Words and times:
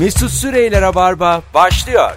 Mesut 0.00 0.30
Süreyler'e 0.30 0.94
barba 0.94 1.42
başlıyor. 1.54 2.10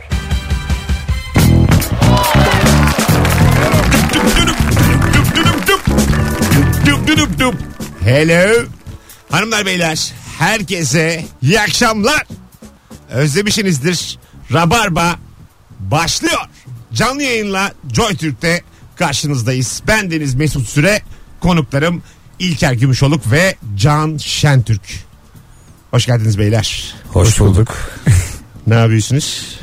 Hello. 8.03 8.65
Hanımlar 9.29 9.65
beyler 9.65 10.13
herkese 10.39 11.25
iyi 11.41 11.61
akşamlar. 11.61 12.27
Özlemişsinizdir. 13.09 14.19
Rabarba 14.53 15.15
başlıyor. 15.79 16.41
Canlı 16.93 17.23
yayınla 17.23 17.71
Joy 17.93 18.15
Türk'te 18.15 18.61
karşınızdayız. 18.95 19.81
Ben 19.87 20.11
Deniz 20.11 20.35
Mesut 20.35 20.69
Süre. 20.69 21.01
Konuklarım 21.39 22.03
İlker 22.39 22.73
Gümüşoluk 22.73 23.31
ve 23.31 23.55
Can 23.75 24.17
Şentürk. 24.17 25.02
Hoş 25.93 26.05
geldiniz 26.05 26.37
beyler. 26.37 26.93
Hoş 27.09 27.39
bulduk. 27.39 27.77
Ne 28.67 28.75
yapıyorsunuz? 28.75 29.57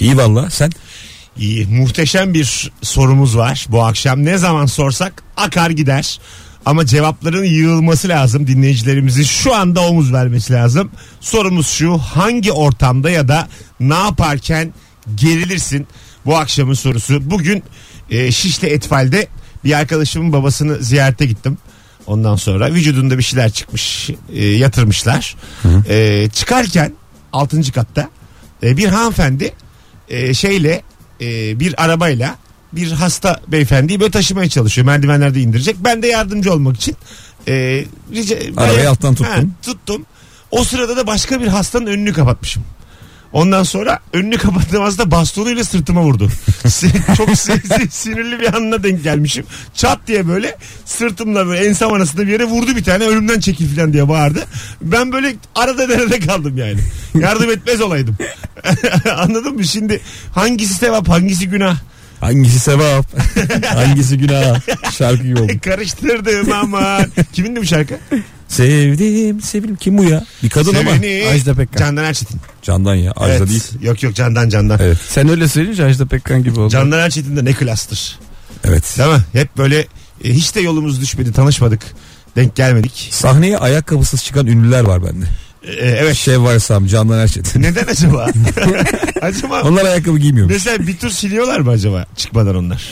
İyi 0.00 0.16
valla 0.16 0.50
sen. 0.50 0.70
İyi. 1.36 1.66
Muhteşem 1.66 2.34
bir 2.34 2.72
sorumuz 2.82 3.36
var 3.36 3.66
bu 3.68 3.84
akşam. 3.84 4.24
Ne 4.24 4.38
zaman 4.38 4.66
sorsak 4.66 5.22
akar 5.36 5.70
gider. 5.70 6.20
Ama 6.66 6.86
cevapların 6.86 7.44
yığılması 7.44 8.08
lazım. 8.08 8.46
Dinleyicilerimizin 8.46 9.22
şu 9.22 9.54
anda 9.54 9.80
omuz 9.80 10.12
vermesi 10.12 10.52
lazım. 10.52 10.90
Sorumuz 11.20 11.68
şu. 11.68 11.98
Hangi 11.98 12.52
ortamda 12.52 13.10
ya 13.10 13.28
da 13.28 13.48
ne 13.80 13.94
yaparken 13.94 14.74
gerilirsin? 15.14 15.86
Bu 16.26 16.36
akşamın 16.36 16.74
sorusu. 16.74 17.30
Bugün 17.30 17.62
e, 18.10 18.32
Şişli 18.32 18.68
Etfal'de 18.68 19.28
bir 19.64 19.72
arkadaşımın 19.72 20.32
babasını 20.32 20.82
ziyarete 20.82 21.26
gittim. 21.26 21.58
Ondan 22.06 22.36
sonra 22.36 22.72
vücudunda 22.72 23.18
bir 23.18 23.22
şeyler 23.22 23.50
çıkmış 23.50 24.10
e, 24.32 24.46
yatırmışlar. 24.46 25.36
E, 25.88 26.28
çıkarken 26.32 26.92
6. 27.32 27.72
katta 27.72 28.08
e, 28.62 28.76
bir 28.76 28.88
hanımefendi 28.88 29.52
e, 30.08 30.34
şeyle 30.34 30.82
e, 31.20 31.60
bir 31.60 31.84
arabayla 31.84 32.36
bir 32.72 32.92
hasta 32.92 33.40
beyefendiyi 33.48 34.00
böyle 34.00 34.10
taşımaya 34.10 34.48
çalışıyor. 34.48 34.86
Merdivenlerde 34.86 35.40
indirecek. 35.40 35.76
Ben 35.84 36.02
de 36.02 36.06
yardımcı 36.06 36.52
olmak 36.52 36.76
için 36.76 36.96
e, 37.48 37.84
rica, 38.12 38.36
Arabayı 38.56 38.90
alttan 38.90 39.14
tuttun. 39.14 39.54
Tuttum. 39.62 40.06
O 40.50 40.64
sırada 40.64 40.96
da 40.96 41.06
başka 41.06 41.40
bir 41.40 41.46
hastanın 41.46 41.86
önünü 41.86 42.12
kapatmışım. 42.12 42.64
Ondan 43.34 43.62
sonra 43.62 43.98
önünü 44.12 44.36
kapattığımızda 44.38 45.10
bastonuyla 45.10 45.64
sırtıma 45.64 46.02
vurdu. 46.02 46.30
Çok 47.16 47.30
si- 47.30 47.62
si- 47.68 47.88
sinirli 47.90 48.40
bir 48.40 48.54
anına 48.54 48.82
denk 48.82 49.02
gelmişim. 49.04 49.46
Çat 49.74 49.98
diye 50.06 50.28
böyle 50.28 50.56
sırtımla 50.84 51.46
böyle 51.46 51.66
ensem 51.66 51.92
arasında 51.92 52.22
bir 52.26 52.32
yere 52.32 52.44
vurdu 52.44 52.76
bir 52.76 52.84
tane. 52.84 53.04
Ölümden 53.04 53.40
çekil 53.40 53.76
falan 53.76 53.92
diye 53.92 54.08
bağırdı. 54.08 54.40
Ben 54.82 55.12
böyle 55.12 55.34
arada 55.54 55.88
derede 55.88 56.18
kaldım 56.18 56.58
yani. 56.58 56.80
Yardım 57.14 57.50
etmez 57.50 57.80
olaydım. 57.80 58.16
Anladın 59.16 59.54
mı? 59.54 59.64
Şimdi 59.64 60.00
hangisi 60.34 60.74
sevap 60.74 61.08
hangisi 61.08 61.48
günah? 61.48 61.76
Hangisi 62.20 62.60
sevap? 62.60 63.06
Hangisi 63.74 64.18
günah? 64.18 64.60
Şarkı 64.92 65.22
gibi 65.22 65.40
oldu. 65.40 65.52
Karıştırdım 65.64 66.52
aman. 66.52 67.06
Kimindi 67.32 67.60
bu 67.60 67.64
şarkı? 67.66 67.94
Sevdim 68.56 69.40
sevdim. 69.40 69.76
Kim 69.76 69.98
bu 69.98 70.04
ya? 70.04 70.24
Bir 70.42 70.50
kadın 70.50 70.74
ama. 70.74 70.90
Seveni. 70.90 71.28
Ajda 71.28 71.54
Pekkan. 71.54 71.78
Candan 71.80 72.04
Erçetin. 72.04 72.40
Candan 72.62 72.94
ya. 72.94 73.12
Ajda 73.16 73.34
Evet. 73.34 73.48
değil. 73.48 73.62
Yok 73.82 74.02
yok 74.02 74.14
Candan 74.14 74.48
Candan. 74.48 74.78
Evet. 74.82 74.98
Sen 75.08 75.28
öyle 75.28 75.48
söyleyince 75.48 75.84
Ajda 75.84 76.06
Pekkan 76.06 76.42
gibi 76.44 76.60
oldu. 76.60 76.70
Candan 76.70 76.98
Erçetin 76.98 77.36
de 77.36 77.44
ne 77.44 77.52
klastır. 77.52 78.18
Evet. 78.64 78.94
Değil 78.98 79.10
mi? 79.10 79.22
Hep 79.32 79.56
böyle 79.56 79.78
e, 80.24 80.30
hiç 80.34 80.54
de 80.54 80.60
yolumuz 80.60 81.00
düşmedi 81.00 81.32
tanışmadık. 81.32 81.82
Denk 82.36 82.56
gelmedik. 82.56 83.08
Sahneye 83.10 83.58
ayakkabısız 83.58 84.24
çıkan 84.24 84.46
ünlüler 84.46 84.80
var 84.84 85.02
bende. 85.04 85.24
E, 85.62 85.86
evet. 85.88 86.16
Şevval 86.16 86.58
Sam, 86.58 86.86
Candan 86.86 87.18
Erçetin. 87.18 87.62
Neden 87.62 87.84
acaba? 87.86 88.26
acaba 89.22 89.62
Onlar 89.62 89.84
ayakkabı 89.84 90.18
giymiyor. 90.18 90.46
mesela 90.46 90.86
bir 90.86 90.96
tur 90.96 91.10
siliyorlar 91.10 91.60
mı 91.60 91.70
acaba 91.70 92.06
çıkmadan 92.16 92.56
onlar? 92.56 92.82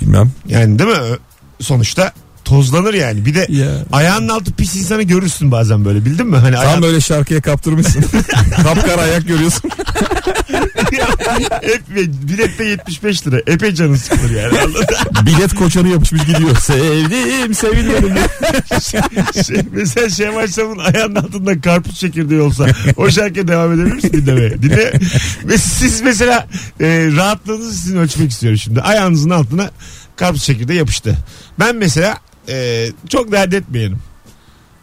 Bilmem. 0.00 0.32
Yani 0.48 0.78
değil 0.78 0.90
mi? 0.90 1.16
Sonuçta 1.60 2.12
tozlanır 2.44 2.94
yani. 2.94 3.26
Bir 3.26 3.34
de 3.34 3.46
Ya. 3.48 3.66
ayağının 3.92 4.28
altı 4.28 4.52
pis 4.52 4.76
insanı 4.76 5.02
görürsün 5.02 5.50
bazen 5.50 5.84
böyle 5.84 6.04
bildin 6.04 6.26
mi? 6.26 6.36
Hani 6.36 6.54
Tam 6.54 6.66
ayağın... 6.66 6.82
böyle 6.82 7.00
şarkıya 7.00 7.40
kaptırmışsın. 7.40 8.04
Kapkara 8.62 9.00
ayak 9.02 9.28
görüyorsun. 9.28 9.70
Hep 11.62 11.82
bilette 12.28 12.64
75 12.64 13.26
lira. 13.26 13.40
Epey 13.46 13.74
canın 13.74 13.96
sıkılır 13.96 14.30
yani. 14.30 14.58
Bilet 15.26 15.54
koçanı 15.54 15.88
yapışmış 15.88 16.22
gidiyor. 16.26 16.56
Sevdim 16.56 17.54
seviliyorum. 17.54 18.10
şey, 19.46 19.60
mesela 19.72 20.10
Şevval 20.10 20.46
Sam'ın 20.46 20.78
ayağının 20.78 21.14
altında 21.14 21.60
karpuz 21.60 21.98
çekirdeği 21.98 22.40
olsa 22.40 22.66
o 22.96 23.10
şarkıya 23.10 23.48
devam 23.48 23.72
edebilir 23.72 23.94
misin 23.94 24.12
dinlemeye? 24.12 24.62
Dinle. 24.62 24.92
Ve 25.44 25.58
siz 25.58 26.00
mesela 26.00 26.46
e, 26.80 26.86
rahatlığınızı 27.16 27.74
sizin 27.74 27.96
ölçmek 27.98 28.30
istiyorum 28.30 28.58
şimdi. 28.58 28.80
Ayağınızın 28.80 29.30
altına 29.30 29.70
karpuz 30.16 30.44
çekirdeği 30.44 30.78
yapıştı. 30.78 31.16
Ben 31.58 31.76
mesela 31.76 32.18
e, 32.48 32.86
çok 33.08 33.32
dert 33.32 33.54
etmeyenim. 33.54 33.98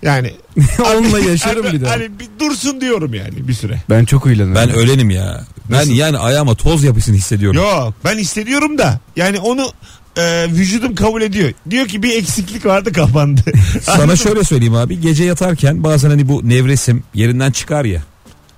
Yani 0.02 0.34
Onunla 0.96 1.20
yaşarım 1.20 1.74
bir 1.74 1.82
daha. 1.82 1.92
Hani 1.92 2.20
bir 2.20 2.28
dursun 2.40 2.82
diyorum 2.82 3.14
yani 3.14 3.48
bir 3.48 3.54
süre. 3.54 3.82
Ben 3.90 4.06
çok 4.06 4.26
uylanırım. 4.26 4.56
Ben 4.56 4.70
ölenim 4.70 5.10
ya. 5.10 5.44
Ben 5.72 5.78
Nasıl? 5.78 5.92
yani 5.92 6.18
ayağıma 6.18 6.56
toz 6.56 6.84
yapışını 6.84 7.16
hissediyorum. 7.16 7.62
Yok 7.62 7.94
ben 8.06 8.18
hissediyorum 8.18 8.78
da 8.78 9.00
yani 9.16 9.40
onu 9.40 9.72
e, 10.18 10.48
vücudum 10.50 10.96
kabul 10.96 11.22
ediyor. 11.22 11.52
Diyor 11.70 11.88
ki 11.88 12.04
bir 12.04 12.18
eksiklik 12.18 12.66
vardı 12.66 12.94
kapandı. 12.94 13.42
Sana 13.82 14.16
şöyle 14.16 14.44
söyleyeyim 14.44 14.76
abi. 14.76 15.02
Gece 15.02 15.24
yatarken 15.24 15.84
bazen 15.84 16.10
hani 16.10 16.28
bu 16.28 16.50
nevresim 16.50 17.04
yerinden 17.14 17.52
çıkar 17.52 17.86
ya. 17.86 18.02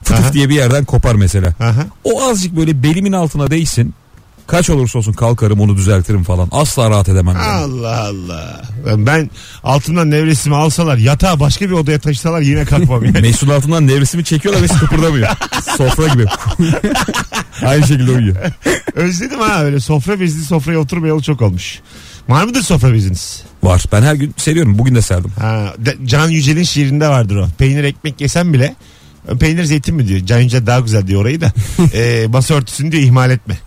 Fıtık 0.03 0.25
Aha. 0.25 0.33
diye 0.33 0.49
bir 0.49 0.55
yerden 0.55 0.85
kopar 0.85 1.15
mesela. 1.15 1.53
Aha. 1.59 1.85
O 2.03 2.23
azıcık 2.29 2.55
böyle 2.55 2.83
belimin 2.83 3.11
altına 3.11 3.51
değsin. 3.51 3.93
Kaç 4.47 4.69
olursa 4.69 4.99
olsun 4.99 5.13
kalkarım 5.13 5.59
onu 5.59 5.77
düzeltirim 5.77 6.23
falan. 6.23 6.47
Asla 6.51 6.89
rahat 6.89 7.09
edemem. 7.09 7.35
yani. 7.35 7.45
Allah 7.47 7.99
Allah. 8.07 8.61
Ben 8.97 9.29
altından 9.63 10.11
nevresimi 10.11 10.55
alsalar 10.55 10.97
yatağı 10.97 11.39
başka 11.39 11.65
bir 11.65 11.71
odaya 11.71 11.99
taşısalar 11.99 12.41
yine 12.41 12.65
kalkmam 12.65 13.05
yani. 13.05 13.19
Mesut 13.21 13.49
altından 13.49 13.87
nevresimi 13.87 14.23
çekiyorlar 14.23 14.61
ve 14.63 14.67
hiç 14.67 14.79
kıpırdamıyor. 14.79 15.27
Sofra 15.77 16.07
gibi. 16.07 16.25
Aynı 17.65 17.87
şekilde 17.87 18.11
uyuyor. 18.11 18.35
Özledim 18.95 19.39
ha 19.39 19.63
öyle 19.63 19.79
sofra 19.79 20.19
bezli 20.19 20.45
sofraya 20.45 20.79
oturmayalı 20.79 21.21
çok 21.21 21.41
olmuş. 21.41 21.79
Var 22.29 22.43
mıdır 22.43 22.61
sofra 22.61 22.93
beziniz? 22.93 23.43
Var. 23.63 23.83
Ben 23.91 24.01
her 24.01 24.13
gün 24.15 24.33
seriyorum. 24.37 24.79
Bugün 24.79 24.95
de 24.95 25.01
serdim. 25.01 25.31
Ha, 25.39 25.73
de- 25.77 25.97
Can 26.05 26.29
Yücel'in 26.29 26.63
şiirinde 26.63 27.07
vardır 27.07 27.35
o. 27.35 27.47
Peynir 27.57 27.83
ekmek 27.83 28.21
yesem 28.21 28.53
bile 28.53 28.75
peynir 29.39 29.63
zeytin 29.63 29.95
mi 29.95 30.07
diyor. 30.07 30.19
Can 30.25 30.39
Yücel 30.39 30.65
daha 30.65 30.79
güzel 30.79 31.07
diyor 31.07 31.21
orayı 31.21 31.41
da. 31.41 31.51
e, 31.93 32.27
masa 32.27 32.53
örtüsünü 32.53 32.91
diyor 32.91 33.03
ihmal 33.03 33.31
etme. 33.31 33.57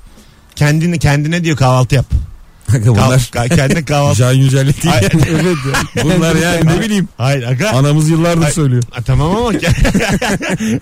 Kendini 0.57 0.99
kendine 0.99 1.45
diyor 1.45 1.57
kahvaltı 1.57 1.95
yap. 1.95 2.07
Kah- 2.71 2.87
Bunlar 2.87 3.49
kendine 3.49 3.85
kahvaltı. 3.85 4.19
Can 4.19 4.33
Yücel'lik 4.33 4.83
değil. 4.83 4.95
Ay- 4.95 5.09
evet 5.31 5.57
ya. 5.97 6.05
Bunlar 6.05 6.37
yani 6.37 6.67
ne 6.67 6.81
bileyim. 6.81 7.09
Hayır 7.17 7.43
aga. 7.43 7.71
Anamız 7.71 8.09
yıllardır 8.11 8.45
Ay- 8.45 8.53
söylüyor. 8.53 8.83
Ha, 8.91 9.03
tamam 9.03 9.37
ama 9.37 9.53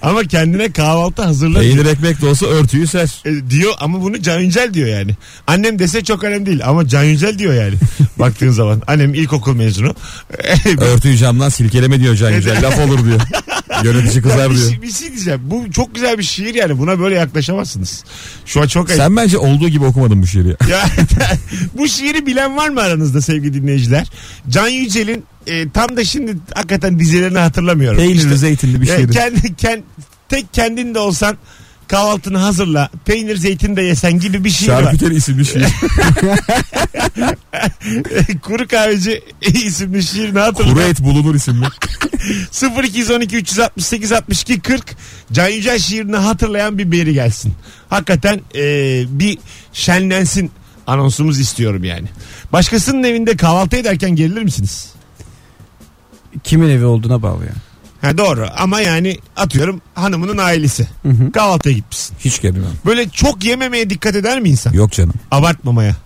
ama 0.03 0.23
kendine 0.25 0.73
kahvaltı 0.73 1.23
hazırla. 1.23 1.61
Peynir 1.61 1.87
ekmek 1.87 2.21
de 2.23 2.27
olsa 2.27 2.47
örtüyü 2.47 2.87
ser. 2.87 3.11
E, 3.25 3.51
diyor 3.51 3.73
ama 3.81 4.03
bunu 4.03 4.23
Can 4.23 4.41
Yücel 4.41 4.75
diyor 4.75 4.89
yani. 4.89 5.17
Annem 5.47 5.79
dese 5.79 6.05
çok 6.05 6.25
önemli 6.25 6.47
değil 6.47 6.61
ama 6.65 6.89
Can 6.89 7.03
Yücel 7.05 7.39
diyor 7.39 7.55
yani. 7.55 7.75
Baktığın 8.19 8.51
zaman. 8.51 8.83
Annem 8.87 9.15
ilkokul 9.15 9.55
mezunu. 9.57 9.95
Örtüyü 10.79 11.17
camdan 11.17 11.49
silkeleme 11.49 12.01
diyor 12.01 12.15
Can 12.17 12.31
Yücel. 12.31 12.63
Laf 12.67 12.79
olur 12.79 13.05
diyor. 13.05 13.21
Yönetici 13.85 14.23
kızar 14.23 14.51
bir, 14.51 14.57
diyor. 14.57 14.71
şey, 14.71 14.83
bir 14.83 14.93
şey 14.93 15.13
diyeceğim. 15.13 15.41
Bu 15.45 15.71
çok 15.71 15.95
güzel 15.95 16.19
bir 16.19 16.23
şiir 16.23 16.55
yani. 16.55 16.79
Buna 16.79 16.99
böyle 16.99 17.15
yaklaşamazsınız. 17.15 18.05
Şu 18.47 18.63
an 18.63 18.67
çok 18.67 18.91
ayıp. 18.91 19.03
Sen 19.03 19.17
bence 19.17 19.39
olduğu 19.39 19.69
gibi 19.69 19.85
okumadın 19.85 20.23
bu 20.23 20.27
şiiri. 20.27 20.57
Ya, 20.71 20.85
bu 21.79 21.89
şiiri 21.89 22.27
bilen 22.27 22.57
var 22.57 22.69
mı 22.69 22.81
aranızda 22.81 23.21
sevgili 23.21 23.55
dinleyiciler? 23.55 24.11
Can 24.49 24.69
Yücel'in 24.69 25.25
e, 25.47 25.71
tam 25.71 25.97
da 25.97 26.05
şimdi 26.05 26.37
hakikaten 26.55 26.99
dizelerini 26.99 27.39
hatırlamıyorum. 27.39 27.99
Peynirli 27.99 28.19
İşte, 28.19 28.37
zeytinli 28.37 28.81
bir 28.83 28.89
e, 28.89 28.97
şiiri. 28.97 29.11
kendi, 29.13 29.55
kend, 29.57 29.83
tek 30.29 30.55
kendin 30.55 30.95
de 30.95 30.99
olsan 30.99 31.37
kahvaltını 31.89 32.39
hazırla. 32.39 32.91
Peynir 33.05 33.37
zeytin 33.37 33.77
de 33.77 33.83
yesen 33.83 34.21
gibi 34.21 34.45
bir 34.45 34.51
şiir 34.51 34.69
var. 34.69 34.83
Şarküteri 34.83 35.15
isimli 35.15 35.47
şiir. 35.47 35.65
Kuru 38.43 38.69
kahveci 38.69 39.23
isimli 39.41 40.03
şiirini 40.03 40.39
hatırla. 40.39 40.73
Kuru 40.73 40.83
et 40.83 41.01
bulunur 41.01 41.35
isimli. 41.35 41.67
0212 42.85 43.37
368 43.37 44.13
62 44.13 44.61
40 44.61 44.97
Can 45.33 45.49
Yücel 45.49 45.79
şiirini 45.79 46.17
hatırlayan 46.17 46.79
bir 46.79 46.93
beri 46.93 47.15
gelsin. 47.15 47.55
Hakikaten 47.89 48.41
e, 48.55 48.63
bir 49.09 49.39
şenlensin 49.73 50.51
anonsumuz 50.87 51.41
istiyorum 51.41 51.85
yani. 51.85 52.07
Başkasının 52.53 53.03
evinde 53.03 53.37
kahvaltı 53.37 53.77
ederken 53.77 54.11
gerilir 54.11 54.43
misiniz? 54.43 54.89
Kimin 56.45 56.69
evi 56.69 56.85
olduğuna 56.85 57.23
bağlı 57.23 57.45
ya. 57.45 57.53
Ha 58.05 58.19
doğru 58.19 58.47
ama 58.57 58.81
yani 58.81 59.19
atıyorum 59.37 59.81
hanımının 59.95 60.39
ailesi. 60.39 60.89
Hı 61.03 61.09
hı. 61.09 61.33
Kahvaltıya 61.33 61.75
gitmişsin. 61.75 62.17
Hiç 62.21 62.41
gelmem. 62.41 62.65
Böyle 62.87 63.09
çok 63.09 63.45
yememeye 63.45 63.91
dikkat 63.91 64.17
eder 64.17 64.41
mi 64.41 64.49
insan? 64.49 64.73
Yok 64.73 64.93
canım. 64.93 65.15
Abartmamaya. 65.31 65.97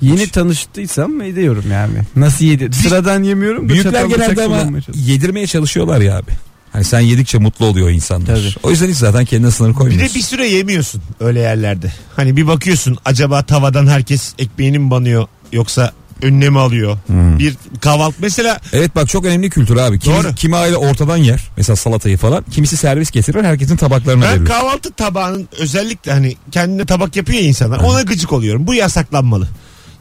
Yeni 0.00 0.28
tanıştıysam 0.28 1.20
ediyorum 1.20 1.64
yani. 1.72 1.98
Nasıl 2.16 2.44
yedi? 2.44 2.76
Sıradan 2.76 3.22
yemiyorum 3.22 3.64
da 3.64 3.72
Büyükler 3.72 3.92
çatal 3.92 4.06
bıçak 4.06 4.18
genelde 4.26 4.44
ama 4.44 4.54
kullanmaya 4.56 4.82
çalışıyorum. 4.82 5.12
yedirmeye 5.12 5.46
çalışıyorlar 5.46 6.00
ya 6.00 6.16
abi. 6.18 6.30
Hani 6.72 6.84
sen 6.84 7.00
yedikçe 7.00 7.38
mutlu 7.38 7.66
oluyor 7.66 7.90
insanlar. 7.90 8.26
Tabii. 8.26 8.54
O 8.62 8.70
yüzden 8.70 8.88
hiç 8.88 8.96
zaten 8.96 9.24
kendine 9.24 9.50
sınır 9.50 9.68
Bir 9.70 9.74
koymuyorsun. 9.74 10.08
de 10.14 10.18
bir 10.18 10.22
süre 10.24 10.46
yemiyorsun 10.48 11.02
öyle 11.20 11.40
yerlerde. 11.40 11.92
Hani 12.16 12.36
bir 12.36 12.46
bakıyorsun 12.46 12.96
acaba 13.04 13.42
tavadan 13.42 13.86
herkes 13.86 14.34
ekmeğini 14.38 14.78
mi 14.78 14.90
banıyor 14.90 15.26
yoksa 15.52 15.92
önüne 16.22 16.50
mi 16.50 16.58
alıyor? 16.58 16.98
Hmm. 17.06 17.38
Bir 17.38 17.54
kahvaltı 17.80 18.16
mesela 18.20 18.60
Evet 18.72 18.96
bak 18.96 19.08
çok 19.08 19.24
önemli 19.24 19.50
kültür 19.50 19.76
abi. 19.76 19.98
Kimi, 19.98 20.16
Doğru. 20.16 20.34
kimi 20.34 20.56
aile 20.56 20.76
ortadan 20.76 21.16
yer. 21.16 21.40
Mesela 21.56 21.76
salatayı 21.76 22.16
falan. 22.16 22.44
Kimisi 22.50 22.76
servis 22.76 23.10
getirir 23.10 23.44
herkesin 23.44 23.76
tabaklarına 23.76 24.24
ben 24.24 24.34
verir. 24.36 24.44
kahvaltı 24.44 24.92
tabağının 24.92 25.48
özellikle 25.58 26.12
hani 26.12 26.36
kendine 26.52 26.84
tabak 26.86 27.16
yapıyor 27.16 27.38
ya 27.40 27.48
insanlar 27.48 27.78
ona 27.80 28.02
gıcık 28.02 28.32
oluyorum. 28.32 28.66
Bu 28.66 28.74
yasaklanmalı. 28.74 29.48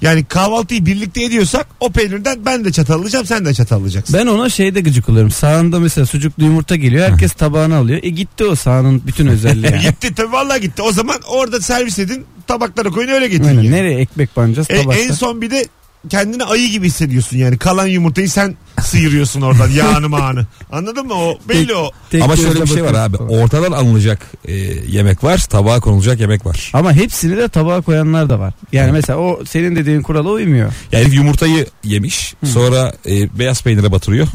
Yani 0.01 0.25
kahvaltıyı 0.25 0.85
birlikte 0.85 1.23
ediyorsak 1.23 1.67
o 1.79 1.89
peynirden 1.91 2.45
ben 2.45 2.65
de 2.65 2.71
çatal 2.71 3.01
alacağım 3.01 3.25
sen 3.25 3.45
de 3.45 3.53
çatal 3.53 3.81
alacaksın. 3.81 4.19
Ben 4.19 4.27
ona 4.27 4.49
şeyde 4.49 4.81
gıcık 4.81 5.09
oluyorum. 5.09 5.31
Sağında 5.31 5.79
mesela 5.79 6.05
sucuklu 6.05 6.43
yumurta 6.43 6.75
geliyor. 6.75 7.09
Herkes 7.09 7.31
tabağını 7.31 7.75
alıyor. 7.75 7.99
E 8.03 8.09
gitti 8.09 8.45
o 8.45 8.55
sağının 8.55 9.01
bütün 9.07 9.27
özelliği. 9.27 9.71
yani. 9.73 9.81
gitti 9.89 10.15
tabii 10.15 10.31
vallahi 10.31 10.61
gitti. 10.61 10.81
O 10.81 10.91
zaman 10.91 11.15
orada 11.27 11.61
servis 11.61 11.99
edin 11.99 12.25
tabaklara 12.47 12.89
koyun 12.89 13.09
öyle 13.09 13.27
getirin. 13.27 13.47
Yani. 13.55 13.71
Nereye 13.71 13.99
ekmek 13.99 14.37
banacağız 14.37 14.67
E, 14.71 14.81
tabakta. 14.81 15.01
en 15.01 15.11
son 15.11 15.41
bir 15.41 15.51
de 15.51 15.65
kendini 16.07 16.43
ayı 16.43 16.69
gibi 16.69 16.87
hissediyorsun 16.87 17.37
yani. 17.37 17.57
Kalan 17.57 17.87
yumurtayı 17.87 18.29
sen 18.29 18.55
sıyırıyorsun 18.81 19.41
oradan 19.41 19.69
yağını 19.75 20.09
mağını. 20.09 20.45
Anladın 20.71 21.07
mı? 21.07 21.13
O 21.13 21.39
belli 21.49 21.75
o. 21.75 21.91
Tek 22.11 22.23
Ama 22.23 22.35
şöyle 22.35 22.61
bir 22.61 22.67
şey 22.67 22.83
var 22.83 22.93
abi. 22.93 23.17
Ortadan 23.17 23.71
alınacak 23.71 24.19
e, 24.45 24.53
yemek 24.87 25.23
var. 25.23 25.37
Tabağa 25.37 25.79
konulacak 25.79 26.19
yemek 26.19 26.45
var. 26.45 26.71
Ama 26.73 26.93
hepsini 26.93 27.37
de 27.37 27.47
tabağa 27.47 27.81
koyanlar 27.81 28.29
da 28.29 28.39
var. 28.39 28.53
Yani 28.71 28.91
mesela 28.91 29.19
o 29.19 29.45
senin 29.45 29.75
dediğin 29.75 30.01
kurala 30.01 30.29
uymuyor. 30.29 30.71
Yani 30.91 31.03
herif 31.03 31.13
yumurtayı 31.13 31.65
yemiş. 31.83 32.33
Sonra 32.45 32.93
e, 33.09 33.39
beyaz 33.39 33.61
peynire 33.63 33.91
batırıyor. 33.91 34.27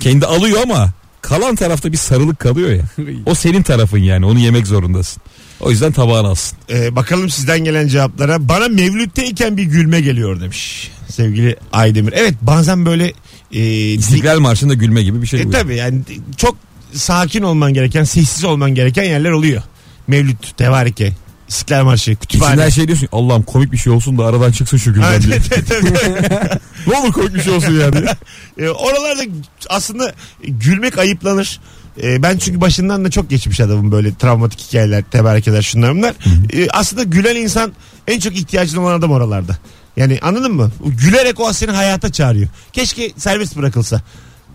Kendi 0.00 0.26
alıyor 0.26 0.60
ama 0.62 0.92
kalan 1.28 1.54
tarafta 1.56 1.92
bir 1.92 1.96
sarılık 1.96 2.38
kalıyor 2.38 2.70
ya. 2.70 2.82
O 3.26 3.34
senin 3.34 3.62
tarafın 3.62 3.98
yani. 3.98 4.26
Onu 4.26 4.38
yemek 4.38 4.66
zorundasın. 4.66 5.22
O 5.60 5.70
yüzden 5.70 5.92
tabağını 5.92 6.28
alsın. 6.28 6.58
Ee, 6.70 6.96
bakalım 6.96 7.30
sizden 7.30 7.64
gelen 7.64 7.88
cevaplara. 7.88 8.48
Bana 8.48 8.68
mevlütteyken 8.68 9.56
bir 9.56 9.62
gülme 9.62 10.00
geliyor 10.00 10.40
demiş. 10.40 10.90
Sevgili 11.08 11.56
Aydemir. 11.72 12.12
Evet 12.16 12.34
bazen 12.42 12.86
böyle 12.86 13.12
e, 13.52 13.64
İstiklal 13.92 14.40
Marşı'nda 14.40 14.74
gülme 14.74 15.02
gibi 15.02 15.22
bir 15.22 15.26
şey 15.26 15.40
e, 15.40 15.50
tabii 15.50 15.76
yani 15.76 16.00
çok 16.36 16.56
sakin 16.92 17.42
olman 17.42 17.74
gereken, 17.74 18.04
sessiz 18.04 18.44
olman 18.44 18.74
gereken 18.74 19.04
yerler 19.04 19.30
oluyor. 19.30 19.62
Mevlüt, 20.08 20.56
tevarike, 20.56 21.12
İstiklal 21.48 21.84
Marşı, 21.84 22.16
kütüphane. 22.16 22.52
İçinden 22.52 22.68
şey 22.68 22.86
diyorsun 22.86 23.08
Allah'ım 23.12 23.42
komik 23.42 23.72
bir 23.72 23.76
şey 23.76 23.92
olsun 23.92 24.18
da 24.18 24.24
aradan 24.26 24.52
çıksın 24.52 24.76
şu 24.76 25.02
Ha, 25.02 25.16
gülden 25.16 25.22
diye. 25.22 25.40
ne 26.86 26.98
olur 26.98 27.12
komik 27.12 27.34
bir 27.34 27.40
şey 27.40 27.52
olsun 27.52 27.80
yani. 27.80 28.06
E, 28.58 28.68
oralarda 28.68 29.22
aslında 29.68 30.14
gülmek 30.44 30.98
ayıplanır. 30.98 31.60
E, 32.02 32.22
ben 32.22 32.38
çünkü 32.38 32.60
başından 32.60 33.04
da 33.04 33.10
çok 33.10 33.30
geçmiş 33.30 33.60
adamım 33.60 33.92
böyle 33.92 34.14
travmatik 34.14 34.60
hikayeler, 34.60 35.04
teberkeler 35.10 35.62
şunlar 35.62 35.94
bunlar. 35.94 36.14
E, 36.52 36.68
aslında 36.70 37.02
gülen 37.02 37.36
insan 37.36 37.72
en 38.06 38.20
çok 38.20 38.36
ihtiyacın 38.36 38.78
olan 38.78 38.98
adam 38.98 39.10
oralarda. 39.10 39.58
Yani 39.96 40.18
anladın 40.22 40.54
mı? 40.54 40.70
Gülerek 40.84 41.40
o 41.40 41.52
seni 41.52 41.70
hayata 41.70 42.12
çağırıyor. 42.12 42.48
Keşke 42.72 43.12
serbest 43.16 43.56
bırakılsa. 43.56 44.02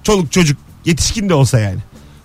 Çoluk 0.04 0.32
çocuk 0.32 0.58
yetişkin 0.86 1.30
de 1.30 1.34
olsa 1.34 1.60
yani. 1.60 1.80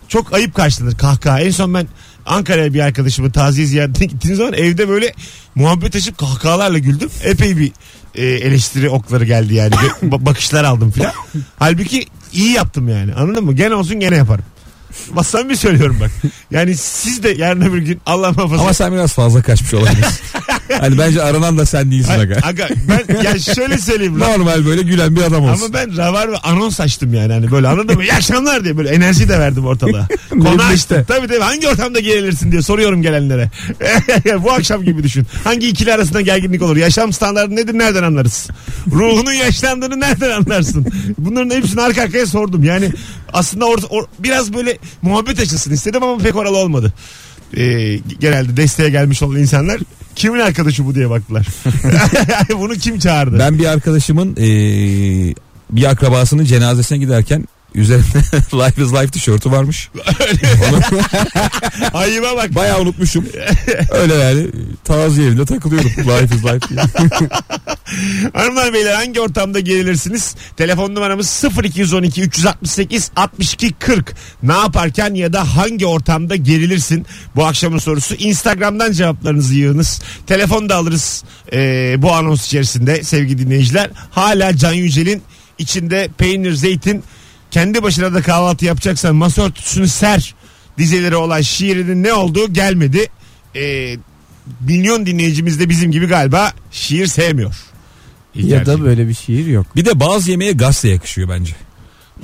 Çok 0.08 0.32
ayıp 0.32 0.54
karşılanır 0.54 0.98
kahkaha. 0.98 1.40
En 1.40 1.50
son 1.50 1.74
ben 1.74 1.88
Ankara'ya 2.26 2.74
bir 2.74 2.80
arkadaşımın 2.80 3.30
taziye 3.30 3.66
ziyaretine 3.66 4.06
gittiğim 4.06 4.36
zaman 4.36 4.52
evde 4.52 4.88
böyle 4.88 5.12
muhabbet 5.54 5.96
açıp 5.96 6.18
kahkahalarla 6.18 6.78
güldüm. 6.78 7.10
Epey 7.24 7.56
bir 7.56 7.72
e, 8.14 8.24
eleştiri 8.26 8.88
okları 8.88 9.24
geldi 9.24 9.54
yani. 9.54 9.74
Ba- 10.02 10.26
bakışlar 10.26 10.64
aldım 10.64 10.90
filan. 10.90 11.12
Halbuki 11.58 12.06
iyi 12.32 12.52
yaptım 12.52 12.88
yani. 12.88 13.14
Anladın 13.14 13.44
mı? 13.44 13.52
Gene 13.52 13.74
olsun 13.74 14.00
gene 14.00 14.16
yaparım. 14.16 14.44
Bak 15.10 15.26
samimi 15.26 15.56
söylüyorum 15.56 15.96
bak. 16.00 16.10
Yani 16.50 16.76
siz 16.76 17.22
de 17.22 17.28
yarın 17.30 17.60
öbür 17.60 17.78
gün 17.78 18.00
Allah 18.06 18.32
muhafaza. 18.32 18.62
Ama 18.62 18.74
sen 18.74 18.92
biraz 18.92 19.12
fazla 19.12 19.42
kaçmış 19.42 19.74
olabilirsin. 19.74 20.20
hani 20.80 20.98
bence 20.98 21.22
aranan 21.22 21.58
da 21.58 21.66
sen 21.66 21.90
değilsin 21.90 22.12
aga. 22.12 22.36
aga 22.42 22.68
ben 22.88 23.22
ya 23.22 23.38
şöyle 23.38 23.78
söyleyeyim. 23.78 24.20
lan. 24.20 24.32
Normal 24.32 24.66
böyle 24.66 24.82
gülen 24.82 25.16
bir 25.16 25.22
adam 25.22 25.44
olsun. 25.44 25.64
Ama 25.64 25.74
ben 25.74 25.96
ravar 25.96 26.32
ve 26.32 26.36
anons 26.36 26.80
açtım 26.80 27.14
yani 27.14 27.32
hani 27.32 27.50
böyle 27.50 27.68
anladın 27.68 27.96
mı? 27.96 28.02
İyi 28.02 28.12
akşamlar 28.12 28.64
diye 28.64 28.76
böyle 28.76 28.88
enerji 28.88 29.28
de 29.28 29.38
verdim 29.38 29.66
ortalığa. 29.66 30.08
Konu 30.30 30.62
açtım. 30.62 31.04
Tabii 31.08 31.26
tabii 31.26 31.40
hangi 31.40 31.68
ortamda 31.68 32.00
gerilirsin 32.00 32.52
diye 32.52 32.62
soruyorum 32.62 33.02
gelenlere. 33.02 33.50
Bu 34.42 34.52
akşam 34.52 34.82
gibi 34.84 35.02
düşün. 35.02 35.26
Hangi 35.44 35.68
ikili 35.68 35.92
arasında 35.94 36.20
gerginlik 36.20 36.62
olur? 36.62 36.76
Yaşam 36.76 37.12
standartı 37.12 37.56
nedir 37.56 37.78
nereden 37.78 38.02
anlarız? 38.02 38.48
Ruhunun 38.92 39.32
yaşlandığını 39.32 40.00
nereden 40.00 40.30
anlarsın? 40.30 40.86
Bunların 41.18 41.50
hepsini 41.50 41.80
arka 41.80 42.02
arkaya 42.02 42.26
sordum. 42.26 42.62
Yani 42.64 42.90
aslında 43.32 43.64
or, 43.66 43.78
or- 43.78 44.06
biraz 44.18 44.54
böyle 44.54 44.78
muhabbet 45.02 45.40
açılsın 45.40 45.72
istedim 45.72 46.02
ama 46.02 46.18
pek 46.18 46.36
oralı 46.36 46.56
olmadı. 46.56 46.92
Ee, 47.56 47.98
genelde 48.20 48.56
desteğe 48.56 48.90
gelmiş 48.90 49.22
olan 49.22 49.36
insanlar 49.36 49.80
kimin 50.14 50.40
arkadaşı 50.40 50.86
bu 50.86 50.94
diye 50.94 51.10
baktılar. 51.10 51.46
Bunu 52.58 52.72
kim 52.74 52.98
çağırdı? 52.98 53.38
Ben 53.38 53.58
bir 53.58 53.66
arkadaşımın 53.66 54.36
eee, 54.36 55.34
bir 55.70 55.84
akrabasının 55.84 56.44
cenazesine 56.44 56.98
giderken 56.98 57.44
üzerinde 57.76 58.18
Life 58.64 58.82
is 58.82 58.92
Life 58.92 59.06
tişörtü 59.06 59.50
varmış. 59.50 59.88
Onu 60.68 60.80
Ayıba 61.94 62.36
bak. 62.36 62.54
bayağı 62.54 62.80
unutmuşum. 62.80 63.26
Öyle 63.90 64.14
yani 64.14 64.46
taziye 64.84 65.28
evinde 65.28 65.44
takılıyordum 65.44 65.90
Life 65.90 66.36
is 66.36 66.44
Life 66.44 66.68
diye. 66.68 66.80
Hanımlar 68.32 68.72
beyler 68.72 68.94
hangi 68.94 69.20
ortamda 69.20 69.60
gerilirsiniz? 69.60 70.34
Telefon 70.56 70.94
numaramız 70.94 71.44
0212 71.64 72.22
368 72.22 73.10
62 73.16 73.72
40. 73.72 74.14
Ne 74.42 74.52
yaparken 74.52 75.14
ya 75.14 75.32
da 75.32 75.56
hangi 75.56 75.86
ortamda 75.86 76.36
gerilirsin? 76.36 77.06
Bu 77.36 77.46
akşamın 77.46 77.78
sorusu. 77.78 78.14
Instagram'dan 78.14 78.92
cevaplarınızı 78.92 79.54
yığınız. 79.54 80.02
Telefon 80.26 80.68
da 80.68 80.76
alırız 80.76 81.24
ee, 81.52 81.94
bu 81.98 82.12
anons 82.12 82.46
içerisinde 82.46 83.02
sevgili 83.02 83.38
dinleyiciler. 83.38 83.90
Hala 84.10 84.56
Can 84.56 84.72
Yücel'in 84.72 85.22
içinde 85.58 86.08
peynir, 86.18 86.52
zeytin 86.52 87.02
kendi 87.50 87.82
başına 87.82 88.14
da 88.14 88.22
kahvaltı 88.22 88.64
yapacaksan 88.64 89.16
masa 89.16 89.42
örtüsünü 89.42 89.88
ser 89.88 90.34
dizeleri 90.78 91.16
olan 91.16 91.40
şiirinin 91.40 92.02
ne 92.02 92.12
olduğu 92.12 92.52
gelmedi. 92.52 93.06
Ee, 93.56 93.96
milyon 94.60 95.06
dinleyicimiz 95.06 95.60
de 95.60 95.68
bizim 95.68 95.90
gibi 95.90 96.06
galiba 96.06 96.52
şiir 96.70 97.06
sevmiyor. 97.06 97.54
Ya 98.34 98.42
İlkerciğim. 98.42 98.80
da 98.80 98.84
böyle 98.84 99.08
bir 99.08 99.14
şiir 99.14 99.46
yok. 99.46 99.66
Bir 99.76 99.84
de 99.84 100.00
bazı 100.00 100.30
yemeğe 100.30 100.52
gazete 100.52 100.88
yakışıyor 100.88 101.28
bence. 101.28 101.52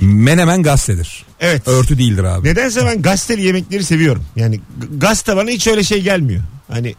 Menemen 0.01 0.63
gazetedir. 0.63 1.25
Evet. 1.39 1.67
Örtü 1.67 1.97
değildir 1.97 2.23
abi. 2.23 2.47
Nedense 2.47 2.85
ben 2.85 3.01
gazeteli 3.01 3.41
yemekleri 3.41 3.83
seviyorum. 3.83 4.23
Yani 4.35 4.59
gazete 4.97 5.35
bana 5.35 5.49
hiç 5.49 5.67
öyle 5.67 5.83
şey 5.83 6.01
gelmiyor. 6.01 6.41
Hani 6.67 6.95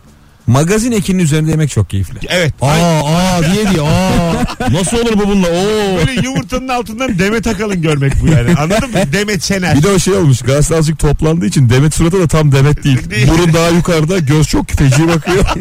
Magazin 0.47 0.93
ekinin 0.93 1.19
üzerinde 1.19 1.51
yemek 1.51 1.71
çok 1.71 1.91
keyifli. 1.91 2.19
evet. 2.29 2.55
Aa 2.61 2.69
aa 3.05 3.53
diye 3.53 3.71
diye 3.71 3.83
aa. 3.83 4.33
Nasıl 4.73 4.97
olur 4.99 5.19
bu 5.19 5.29
bununla? 5.29 5.47
Oo. 5.49 5.97
Böyle 5.97 6.13
yumurtanın 6.13 6.69
altından 6.69 7.19
Demet 7.19 7.47
Akalın 7.47 7.83
görmek 7.83 8.13
bu 8.23 8.27
yani. 8.27 8.55
Anladın 8.55 8.91
mı? 8.91 8.97
Demet 9.13 9.43
Şener. 9.43 9.77
Bir 9.77 9.83
de 9.83 9.89
o 9.89 9.99
şey 9.99 10.15
olmuş 10.15 10.43
gazete 10.43 10.77
azıcık 10.77 10.99
toplandığı 10.99 11.47
için 11.47 11.71
Demet 11.71 11.95
suratı 11.95 12.21
da 12.21 12.29
tam 12.29 12.53
Demet 12.53 12.85
değil. 12.85 13.11
Değil. 13.11 13.29
Burun 13.29 13.53
daha 13.55 13.69
yukarıda 13.69 14.19
göz 14.19 14.47
çok 14.49 14.71
feci 14.71 15.09
bakıyor. 15.09 15.45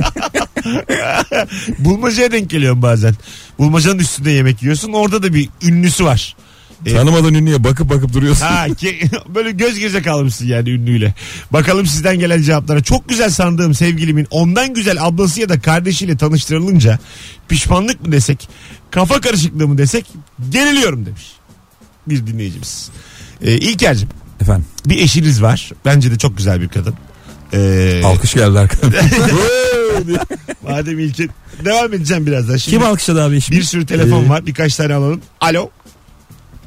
Bulmacaya 1.79 2.31
denk 2.31 2.49
geliyorum 2.49 2.81
bazen. 2.81 3.15
Bulmacanın 3.59 3.99
üstünde 3.99 4.31
yemek 4.31 4.63
yiyorsun. 4.63 4.93
Orada 4.93 5.23
da 5.23 5.33
bir 5.33 5.49
ünlüsü 5.63 6.05
var. 6.05 6.35
E, 6.85 6.93
Tanımadan 6.93 7.33
ünlüye 7.33 7.63
bakıp 7.63 7.89
bakıp 7.89 8.13
duruyorsun. 8.13 8.45
Ha 8.45 8.67
ki, 8.73 8.99
böyle 9.35 9.51
göz 9.51 9.79
göze 9.79 10.01
kalmışsın 10.01 10.45
yani 10.47 10.69
ünlüyle. 10.69 11.13
Bakalım 11.51 11.85
sizden 11.85 12.19
gelen 12.19 12.41
cevaplara. 12.41 12.83
Çok 12.83 13.09
güzel 13.09 13.29
sandığım 13.29 13.73
sevgilimin 13.73 14.27
ondan 14.31 14.73
güzel 14.73 15.03
ablası 15.05 15.41
ya 15.41 15.49
da 15.49 15.59
kardeşiyle 15.59 16.17
tanıştırılınca 16.17 16.99
pişmanlık 17.47 18.05
mı 18.05 18.11
desek, 18.11 18.49
kafa 18.91 19.21
karışıklığı 19.21 19.67
mı 19.67 19.77
desek 19.77 20.05
geriliyorum 20.49 21.05
demiş. 21.05 21.31
Bir 22.07 22.27
dinleyicimiz. 22.27 22.89
Ee, 23.41 23.53
İlker'cim 23.53 24.09
Efendim 24.41 24.65
bir 24.85 24.97
eşiniz 24.97 25.41
var. 25.41 25.71
Bence 25.85 26.11
de 26.11 26.17
çok 26.17 26.37
güzel 26.37 26.61
bir 26.61 26.67
kadın. 26.67 26.93
Ee, 27.53 28.01
alkış 28.05 28.33
geldi 28.33 28.59
arkadan. 28.59 28.93
madem 30.63 30.99
İlker 30.99 31.27
devam 31.65 31.93
edeceğim 31.93 32.25
birazdan. 32.25 32.57
Şimdi 32.57 32.77
Kim 32.77 32.85
alkışladı 32.87 33.23
abi 33.23 33.41
şimdi? 33.41 33.59
bir 33.59 33.63
sürü 33.63 33.85
telefon 33.85 34.23
Ee, 34.25 34.29
var. 34.29 34.45
Birkaç 34.45 34.75
tane 34.75 34.93
alalım. 34.93 35.21
Alo. 35.41 35.69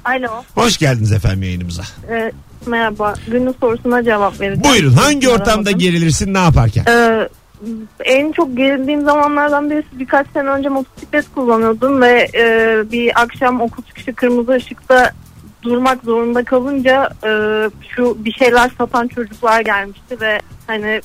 Alo. 0.06 0.44
Hoş 0.54 0.78
geldiniz 0.78 1.12
efendim 1.12 1.42
yayınımıza. 1.42 1.82
Ee, 2.10 2.32
merhaba. 2.66 3.14
Günün 3.26 3.54
sorusuna 3.60 4.04
cevap 4.04 4.40
vereceğim. 4.40 4.64
Buyurun. 4.64 4.92
Hangi 4.92 5.28
ortamda 5.28 5.70
gerilirsin 5.70 6.34
ne 6.34 6.38
yaparken? 6.38 6.84
Ee, 6.88 7.28
en 8.04 8.32
çok 8.32 8.56
gerildiğim 8.56 9.04
zamanlardan 9.04 9.70
birisi 9.70 9.98
birkaç 9.98 10.26
sene 10.32 10.48
önce 10.48 10.68
motosiklet 10.68 11.34
kullanıyordum 11.34 12.00
ve 12.02 12.28
e, 12.34 12.82
bir 12.92 13.20
akşam 13.22 13.60
okul 13.60 13.82
çıkışı 13.82 14.14
kırmızı 14.14 14.52
ışıkta 14.52 15.12
durmak 15.62 16.04
zorunda 16.04 16.44
kalınca 16.44 17.10
e, 17.24 17.30
şu 17.96 18.24
bir 18.24 18.32
şeyler 18.32 18.70
satan 18.78 19.08
çocuklar 19.08 19.60
gelmişti 19.60 20.20
ve 20.20 20.40
hani 20.66 21.00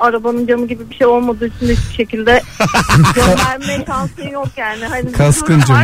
arabanın 0.00 0.46
camı 0.46 0.66
gibi 0.68 0.90
bir 0.90 0.94
şey 0.94 1.06
olmadığı 1.06 1.46
için 1.46 1.68
de 1.68 1.72
hiçbir 1.72 1.94
şekilde 1.94 2.42
gönderme 3.14 3.84
şansın 3.86 4.28
yok 4.32 4.48
yani. 4.56 4.84
Hani 4.84 5.12
Kaskın 5.12 5.60
camı. 5.60 5.82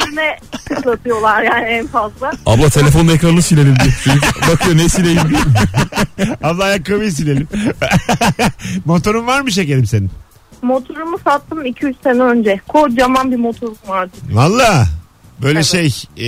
gözüne 0.00 0.36
tıklatıyorlar 0.68 1.42
yani 1.42 1.64
en 1.64 1.86
fazla. 1.86 2.32
Abla 2.46 2.68
telefonun 2.70 3.08
ekranını 3.14 3.42
silelim 3.42 3.74
diye. 3.84 3.92
Çocuk 4.04 4.24
bakıyor 4.52 4.76
ne 4.76 4.88
sileyim 4.88 5.20
diye. 5.28 5.40
Abla 6.42 6.64
ayakkabıyı 6.64 7.12
silelim. 7.12 7.48
Motorun 8.84 9.26
var 9.26 9.40
mı 9.40 9.52
şekerim 9.52 9.86
senin? 9.86 10.10
Motorumu 10.62 11.18
sattım 11.24 11.66
2-3 11.66 11.94
sene 12.02 12.22
önce. 12.22 12.60
Kocaman 12.68 13.30
bir 13.30 13.36
motorum 13.36 13.76
vardı. 13.86 14.12
Valla. 14.30 14.86
Böyle 15.42 15.58
Evet. 15.58 15.66
şey. 15.66 15.94
E, 16.16 16.26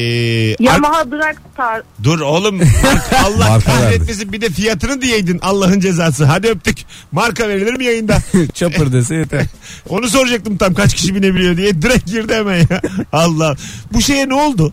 Yamaha 0.61 1.11
Dragstar. 1.11 1.83
Dur 2.03 2.21
oğlum. 2.21 2.61
Allah 3.25 3.49
Marka 3.49 3.73
kahretmesin 3.73 4.33
bir 4.33 4.41
de 4.41 4.51
fiyatını 4.51 5.03
diyeydin 5.03 5.39
Allah'ın 5.43 5.81
cezası. 5.81 6.25
Hadi 6.25 6.49
öptük. 6.49 6.79
Marka 7.13 7.49
verilir 7.49 7.75
mi 7.75 7.85
yayında? 7.85 8.19
Çapır 8.55 8.93
dese 8.93 9.15
yeter. 9.15 9.47
Onu 9.89 10.09
soracaktım 10.09 10.57
tam 10.57 10.75
kaç 10.75 10.95
kişi 10.95 11.15
binebiliyor 11.15 11.57
diye. 11.57 11.83
Direkt 11.83 12.07
girdi 12.07 12.35
hemen 12.35 12.57
ya. 12.71 12.81
Allah. 13.13 13.57
Bu 13.93 14.01
şeye 14.03 14.29
ne 14.29 14.35
oldu? 14.35 14.73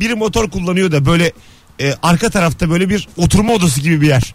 Biri 0.00 0.14
motor 0.14 0.50
kullanıyor 0.50 0.92
da 0.92 1.06
böyle 1.06 1.32
e, 1.80 1.94
arka 2.02 2.30
tarafta 2.30 2.70
böyle 2.70 2.88
bir 2.88 3.08
oturma 3.16 3.52
odası 3.52 3.80
gibi 3.80 4.00
bir 4.00 4.08
yer. 4.08 4.34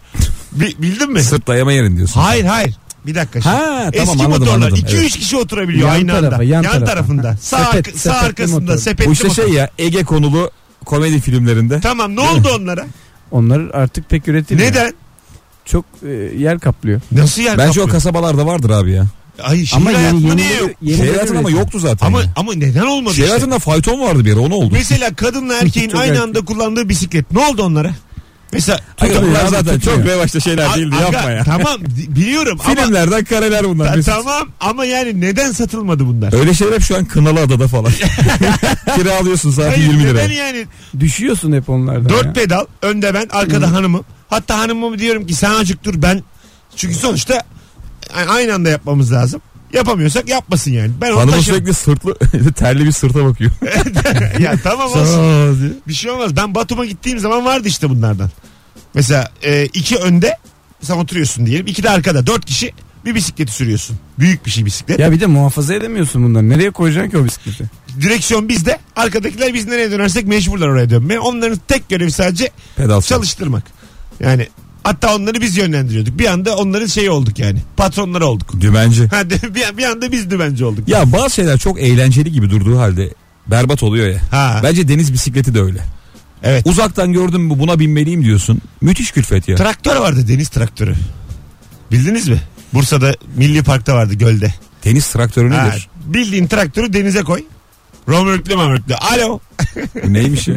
Bi- 0.52 0.82
bildin 0.82 1.12
mi? 1.12 1.22
Sırt 1.22 1.46
dayama 1.46 1.72
yerin 1.72 1.96
diyorsun. 1.96 2.20
Hayır 2.20 2.44
hayır. 2.44 2.74
Bir 3.06 3.14
dakika. 3.14 3.40
şimdi. 3.40 3.54
Ha, 3.54 3.68
tamam, 3.68 3.90
Eski 3.92 4.10
anladım, 4.10 4.30
motorlar 4.30 4.54
anladım. 4.54 4.76
2-3 4.76 4.94
Evet. 5.00 5.10
kişi 5.12 5.36
oturabiliyor 5.36 5.88
Yan 5.88 5.94
aynı 5.94 6.08
tarafa, 6.10 6.34
anda. 6.34 6.44
yan 6.44 6.62
Yan, 6.62 6.72
tarafa. 6.72 6.84
tarafında. 6.86 7.36
Sağ, 7.40 7.56
Sepet- 7.64 7.96
sağ 7.96 8.10
sepetli 8.12 8.26
arkasında 8.26 8.60
motor. 8.60 8.76
sepetli 8.78 9.08
Bu 9.08 9.12
işte 9.12 9.28
motor. 9.28 9.42
şey 9.44 9.52
ya 9.52 9.70
Ege 9.78 10.04
konulu 10.04 10.50
komedi 10.84 11.20
filmlerinde. 11.20 11.80
Tamam 11.80 12.16
ne 12.16 12.20
oldu 12.20 12.48
onlara? 12.56 12.86
Onlar 13.30 13.60
artık 13.72 14.10
pek 14.10 14.28
üretilmiyor. 14.28 14.70
Neden? 14.70 14.92
Çok 15.64 15.84
e, 16.06 16.10
yer 16.38 16.58
kaplıyor. 16.58 17.00
Nasıl 17.12 17.42
yer 17.42 17.58
Bence 17.58 17.64
o 17.68 17.68
kaplıyor? 17.68 17.88
kasabalarda 17.88 18.46
vardır 18.46 18.70
abi 18.70 18.92
ya. 18.92 19.06
Ay 19.42 19.64
şehir 19.64 19.80
Ama 19.82 19.98
hayatında 19.98 20.28
yeni, 20.28 20.36
niye 20.36 20.56
yok? 20.56 20.70
yeni 20.82 20.96
Şehir 20.96 21.08
hayatında 21.14 21.38
ama 21.38 21.50
yoktu 21.50 21.78
zaten. 21.78 22.06
Ama, 22.06 22.20
ya. 22.22 22.32
ama 22.36 22.54
neden 22.54 22.82
olmadı 22.86 23.14
Şehir 23.14 23.22
işte? 23.26 23.34
hayatında 23.34 23.58
fayton 23.58 24.00
vardı 24.00 24.24
bir 24.24 24.32
ara 24.32 24.40
o 24.40 24.50
ne 24.50 24.54
oldu? 24.54 24.68
Mesela 24.72 25.14
kadınla 25.14 25.54
erkeğin 25.62 25.90
aynı 25.90 26.22
anda 26.22 26.40
kullandığı 26.40 26.88
bisiklet. 26.88 27.32
Ne 27.32 27.46
oldu 27.46 27.62
onlara? 27.62 27.90
Mesela 28.52 28.78
abi, 29.00 29.08
zaten 29.50 29.78
tutmuyor. 29.78 29.98
çok 29.98 30.06
revaçta 30.06 30.40
şeyler 30.40 30.74
değildi 30.74 30.96
Aga, 30.96 31.16
yapma 31.16 31.30
ya. 31.30 31.44
Tamam 31.44 31.80
biliyorum 32.08 32.58
ama 32.64 32.74
Filmlerden 32.74 33.24
kareler 33.24 33.64
bunlar. 33.64 33.94
Ta- 33.94 34.02
tamam 34.02 34.48
ama 34.60 34.84
yani 34.84 35.20
neden 35.20 35.52
satılmadı 35.52 36.06
bunlar? 36.06 36.32
Öyle 36.40 36.54
şeyler 36.54 36.72
hep 36.72 36.82
şu 36.82 36.96
an 36.96 37.04
Kınalı 37.04 37.40
Adada 37.40 37.68
falan. 37.68 37.92
Kiralıyorsun 38.96 39.50
saati 39.50 39.68
Hayır 39.70 39.82
20 39.90 40.04
neden 40.04 40.14
liraya. 40.14 40.34
yani? 40.46 40.66
Düşüyorsun 41.00 41.52
hep 41.52 41.68
onlardan 41.68 42.08
Dört 42.08 42.26
ya. 42.26 42.32
pedal 42.32 42.64
önde 42.82 43.14
ben 43.14 43.26
arkada 43.30 43.72
hanımım. 43.72 44.04
Hatta 44.30 44.58
hanımıma 44.58 44.98
diyorum 44.98 45.26
ki 45.26 45.34
sen 45.34 45.50
azıcık 45.50 45.84
dur 45.84 45.94
ben. 46.02 46.22
Çünkü 46.76 46.94
sonuçta 46.94 47.42
aynı 48.28 48.54
anda 48.54 48.68
yapmamız 48.68 49.12
lazım. 49.12 49.40
Yapamıyorsak 49.72 50.28
yapmasın 50.28 50.70
yani. 50.70 50.90
Ben 51.00 51.10
onu 51.10 51.16
Hanımın 51.20 51.32
taşırım. 51.32 51.56
sürekli 51.56 51.74
sırtlı 51.74 52.18
terli 52.56 52.84
bir 52.84 52.92
sırta 52.92 53.24
bakıyor. 53.24 53.50
ya 54.40 54.54
tamam 54.62 54.90
olsun. 54.92 55.76
Bir 55.88 55.92
şey 55.94 56.10
olmaz. 56.10 56.36
Ben 56.36 56.54
Batum'a 56.54 56.84
gittiğim 56.84 57.18
zaman 57.18 57.44
vardı 57.44 57.68
işte 57.68 57.90
bunlardan. 57.90 58.30
Mesela 58.94 59.30
e, 59.42 59.64
iki 59.66 59.96
önde 59.96 60.36
sen 60.82 60.96
oturuyorsun 60.96 61.46
diyelim. 61.46 61.66
iki 61.66 61.82
de 61.82 61.90
arkada. 61.90 62.26
Dört 62.26 62.44
kişi 62.44 62.72
bir 63.04 63.14
bisikleti 63.14 63.52
sürüyorsun. 63.52 63.98
Büyük 64.18 64.46
bir 64.46 64.50
şey 64.50 64.64
bisiklet. 64.64 64.98
Ya 64.98 65.12
bir 65.12 65.20
de 65.20 65.26
muhafaza 65.26 65.74
edemiyorsun 65.74 66.24
bunları. 66.24 66.48
Nereye 66.48 66.70
koyacaksın 66.70 67.10
ki 67.10 67.18
o 67.18 67.24
bisikleti? 67.24 67.64
Direksiyon 68.00 68.48
bizde. 68.48 68.78
Arkadakiler 68.96 69.54
biz 69.54 69.66
nereye 69.66 69.90
dönersek 69.90 70.26
mecburlar 70.26 70.68
oraya 70.68 70.90
dönmeye. 70.90 71.20
Onların 71.20 71.58
tek 71.68 71.88
görevi 71.88 72.10
sadece 72.12 72.50
Pedal 72.76 72.88
çalış. 72.88 73.06
çalıştırmak. 73.08 73.62
Yani 74.20 74.48
hatta 74.88 75.14
onları 75.16 75.40
biz 75.40 75.56
yönlendiriyorduk. 75.56 76.18
Bir 76.18 76.26
anda 76.26 76.56
onların 76.56 76.86
şeyi 76.86 77.10
olduk 77.10 77.38
yani. 77.38 77.58
Patronları 77.76 78.26
olduk. 78.26 78.60
Dümenci. 78.60 79.06
Ha, 79.08 79.30
bir, 79.30 79.76
bir 79.78 79.84
anda 79.84 80.12
biz 80.12 80.30
dümenci 80.30 80.64
olduk. 80.64 80.88
Ya 80.88 81.12
bazı 81.12 81.34
şeyler 81.34 81.58
çok 81.58 81.80
eğlenceli 81.80 82.32
gibi 82.32 82.50
durduğu 82.50 82.78
halde 82.78 83.14
berbat 83.46 83.82
oluyor 83.82 84.08
ya. 84.08 84.20
Ha. 84.30 84.60
Bence 84.62 84.88
deniz 84.88 85.12
bisikleti 85.12 85.54
de 85.54 85.60
öyle. 85.60 85.80
Evet. 86.42 86.66
Uzaktan 86.66 87.12
gördün 87.12 87.40
mü 87.40 87.58
buna 87.58 87.78
binmeliyim 87.78 88.24
diyorsun. 88.24 88.60
Müthiş 88.80 89.10
külfet 89.12 89.48
ya. 89.48 89.56
Traktör 89.56 89.96
vardı 89.96 90.28
deniz 90.28 90.48
traktörü. 90.48 90.94
Bildiniz 91.92 92.28
mi? 92.28 92.40
Bursa'da 92.74 93.14
Milli 93.36 93.62
Park'ta 93.62 93.94
vardı 93.94 94.14
gölde. 94.14 94.54
Deniz 94.84 95.08
traktörü 95.08 95.50
Ha, 95.54 95.62
nedir? 95.66 95.88
bildiğin 96.04 96.46
traktörü 96.46 96.92
denize 96.92 97.22
koy. 97.22 97.44
Romörklü 98.08 98.54
mamörklü. 98.56 98.94
Alo. 98.94 99.40
Bu 100.04 100.12
Neymiş 100.12 100.48
ya? 100.48 100.54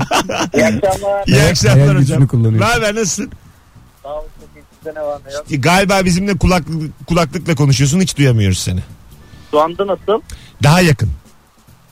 İyi 0.53 0.65
akşamlar. 0.65 1.27
İyi 1.27 1.41
akşamlar 1.41 1.97
hocam. 2.00 2.27
kullanıyor. 2.27 2.61
Ne 2.61 2.65
haber 2.65 2.95
nasılsın? 2.95 3.31
Ne 4.05 5.01
var 5.01 5.22
ne 5.25 5.34
yok? 5.34 5.46
Galiba 5.50 6.05
bizimle 6.05 6.38
kulaklık, 6.38 7.08
kulaklıkla 7.08 7.55
konuşuyorsun 7.55 8.01
hiç 8.01 8.17
duyamıyoruz 8.17 8.58
seni. 8.60 8.79
Şu 9.51 9.60
anda 9.62 9.88
nasıl? 9.88 10.22
Daha 10.63 10.81
yakın. 10.81 11.10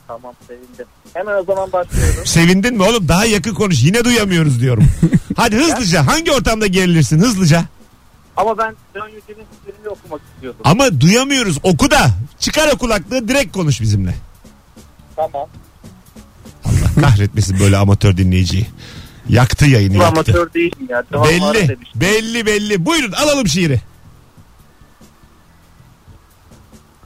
Tamam 0.08 0.34
sevindim. 0.48 0.86
Hemen 1.14 1.36
o 1.36 1.44
zaman 1.44 1.72
başlıyorum. 1.72 2.22
Sevindin 2.26 2.76
mi 2.76 2.82
oğlum? 2.82 3.08
Daha 3.08 3.24
yakın 3.24 3.54
konuş. 3.54 3.82
Yine 3.82 4.04
duyamıyoruz 4.04 4.60
diyorum. 4.60 4.86
Hadi 5.36 5.56
hızlıca. 5.56 6.06
Hangi 6.06 6.32
ortamda 6.32 6.66
gerilirsin? 6.66 7.20
Hızlıca. 7.20 7.64
Ama 8.36 8.58
ben 8.58 8.76
Can 8.94 9.08
Yücel'in 9.08 9.46
fikrini 9.66 9.88
okumak 9.88 10.20
istiyordum. 10.34 10.60
Ama 10.64 11.00
duyamıyoruz. 11.00 11.58
Oku 11.62 11.90
da. 11.90 12.10
Çıkar 12.38 12.72
o 12.74 12.78
kulaklığı 12.78 13.28
direkt 13.28 13.52
konuş 13.52 13.80
bizimle. 13.80 14.14
Tamam. 15.16 15.48
Kahretmesin 17.00 17.60
böyle 17.60 17.76
amatör 17.76 18.16
dinleyiciyi. 18.16 18.66
Yaktı 19.28 19.64
yayını 19.66 19.94
Bu 19.94 19.98
yaktı. 20.02 20.08
amatör 20.08 20.52
değilim 20.54 20.86
ya. 20.88 21.02
Devam 21.12 21.22
var 21.22 21.54
Belli. 21.54 21.76
Belli 21.94 22.46
belli. 22.46 22.86
Buyurun 22.86 23.12
alalım 23.12 23.48
şiiri. 23.48 23.80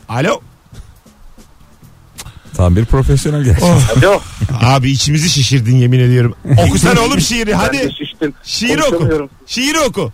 Alo. 0.09 0.41
Tam 2.57 2.77
bir 2.77 2.85
profesyonel 2.85 3.45
gerçekten. 3.45 3.81
Alo. 4.01 4.21
Abi 4.63 4.91
içimizi 4.91 5.31
şişirdin 5.31 5.77
yemin 5.77 6.01
ediyorum. 6.01 6.35
Okusana 6.69 7.01
oğlum 7.01 7.21
şiiri 7.21 7.51
Ben 7.51 7.57
hadi. 7.57 7.91
şiştim. 7.99 8.35
Şiiri 8.43 8.81
oku. 8.83 8.91
Konuşamıyorum. 8.91 9.31
Şiiri 9.47 9.81
oku. 9.81 10.13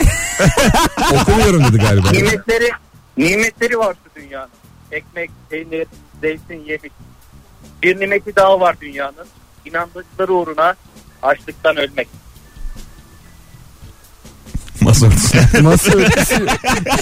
Okumuyorum 1.22 1.64
dedi 1.64 1.78
galiba. 1.78 2.10
Nimetleri, 2.10 2.70
nimetleri 3.16 3.78
var 3.78 3.96
şu 4.04 4.20
dünyanın. 4.20 4.48
Ekmek, 4.92 5.30
peynir, 5.50 5.86
zeytin, 6.20 6.64
yemek. 6.66 6.92
Bir 7.82 8.00
nimeti 8.00 8.36
daha 8.36 8.60
var 8.60 8.76
dünyanın. 8.80 9.26
İnandıkları 9.64 10.32
uğruna 10.32 10.74
açlıktan 11.22 11.76
ölmek. 11.76 12.08
Masa 14.80 15.06
örtüsü. 15.06 15.38
Masa 15.62 15.92
örtüsü. 15.92 16.46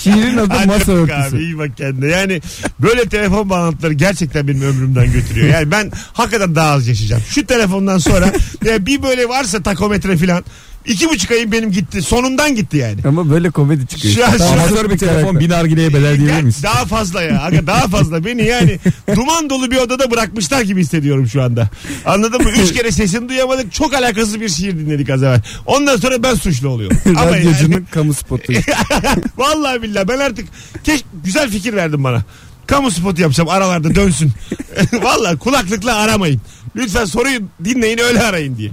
Şiirin 0.01 0.39
adı 0.39 0.55
Hadi 0.55 0.67
masa 0.67 0.93
örtüsü. 0.93 1.37
Abi 1.37 1.43
iyi 1.43 1.59
bak 1.59 1.77
kendine. 1.77 2.07
Yani 2.11 2.41
böyle 2.81 3.09
telefon 3.09 3.51
bağlantıları 3.51 3.93
gerçekten 3.93 4.49
benim 4.49 4.63
ömrümden 4.63 5.13
götürüyor. 5.13 5.49
Yani 5.49 5.71
ben 5.71 5.93
hakikaten 6.13 6.55
daha 6.55 6.71
az 6.71 6.89
yaşayacağım. 6.89 7.23
Şu 7.29 7.47
telefondan 7.47 7.99
sonra 7.99 8.33
ya 8.65 8.87
bir 8.87 9.03
böyle 9.03 9.29
varsa 9.29 9.63
takometre 9.63 10.17
falan 10.17 10.45
iki 10.87 11.09
buçuk 11.09 11.31
ayım 11.31 11.53
benim 11.53 11.73
gitti. 11.73 12.03
Sonundan 12.03 12.55
gitti 12.55 12.77
yani. 12.77 13.01
Ama 13.09 13.31
böyle 13.31 13.51
komedi 13.51 13.87
çıkıyor. 13.87 14.15
Şu 14.15 14.27
an- 14.27 14.37
şu 14.71 14.81
an- 14.81 14.91
bir 14.91 14.99
telefon 14.99 15.41
bin 15.41 15.51
nargileye 15.51 15.95
bedel 15.95 16.19
diyebilir 16.19 16.43
misin? 16.43 16.63
Daha 16.63 16.85
fazla 16.85 17.23
ya. 17.23 17.43
Aga 17.43 17.67
daha 17.67 17.89
fazla. 17.89 18.25
Beni 18.25 18.47
yani 18.47 18.79
duman 19.17 19.51
dolu 19.51 19.71
bir 19.71 19.77
odada 19.77 20.11
bırakmışlar 20.11 20.61
gibi 20.61 20.81
hissediyorum 20.81 21.27
şu 21.29 21.43
anda. 21.43 21.69
Anladın 22.07 22.43
mı? 22.43 22.51
Üç 22.51 22.73
kere 22.73 22.93
sesini 22.93 23.29
duyamadık. 23.29 23.73
Çok 23.73 23.95
alakasız 23.95 24.41
bir 24.41 24.49
şiir 24.49 24.79
dinledik 24.79 25.11
az 25.11 25.23
evvel. 25.23 25.41
Ondan 25.67 25.97
sonra 25.97 26.23
ben 26.23 26.35
suçlu 26.35 26.69
oluyorum. 26.69 26.99
Ama 27.17 27.27
Radyocunun 27.27 27.73
yani, 27.73 27.85
kamu 27.91 28.15
spotu. 28.15 28.53
vallahi 29.37 29.83
billahi 29.83 30.09
ben 30.09 30.19
artık 30.19 30.49
keş, 30.85 31.05
güzel 31.25 31.51
fikir 31.51 31.75
verdim 31.75 32.05
bana. 32.05 32.23
Kamu 32.67 32.91
spotu 32.91 33.23
yapacağım 33.23 33.49
aralarda 33.49 33.95
dönsün. 33.95 34.33
vallahi 35.03 35.37
kulaklıkla 35.39 35.95
aramayın. 35.97 36.41
Lütfen 36.77 37.05
soruyu 37.05 37.41
dinleyin 37.65 37.99
öyle 37.99 38.23
arayın 38.23 38.57
diye. 38.57 38.71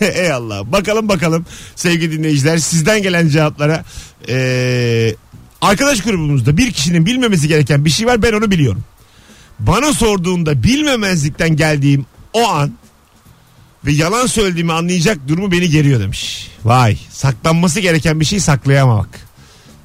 Ey 0.00 0.32
Allah. 0.32 0.72
Bakalım 0.72 1.08
bakalım 1.08 1.46
sevgili 1.76 2.18
dinleyiciler 2.18 2.58
sizden 2.58 3.02
gelen 3.02 3.28
cevaplara. 3.28 3.84
Ee, 4.28 5.14
arkadaş 5.62 6.02
grubumuzda 6.02 6.56
bir 6.56 6.72
kişinin 6.72 7.06
bilmemesi 7.06 7.48
gereken 7.48 7.84
bir 7.84 7.90
şey 7.90 8.06
var 8.06 8.22
ben 8.22 8.32
onu 8.32 8.50
biliyorum. 8.50 8.84
Bana 9.58 9.92
sorduğunda 9.92 10.62
bilmemezlikten 10.62 11.56
geldiğim 11.56 12.06
o 12.32 12.48
an 12.48 12.72
ve 13.86 13.92
yalan 13.92 14.26
söylediğimi 14.26 14.72
anlayacak 14.72 15.28
durumu 15.28 15.52
beni 15.52 15.70
geriyor 15.70 16.00
demiş. 16.00 16.50
Vay 16.64 16.98
saklanması 17.10 17.80
gereken 17.80 18.20
bir 18.20 18.24
şey 18.24 18.40
saklayamamak. 18.40 19.08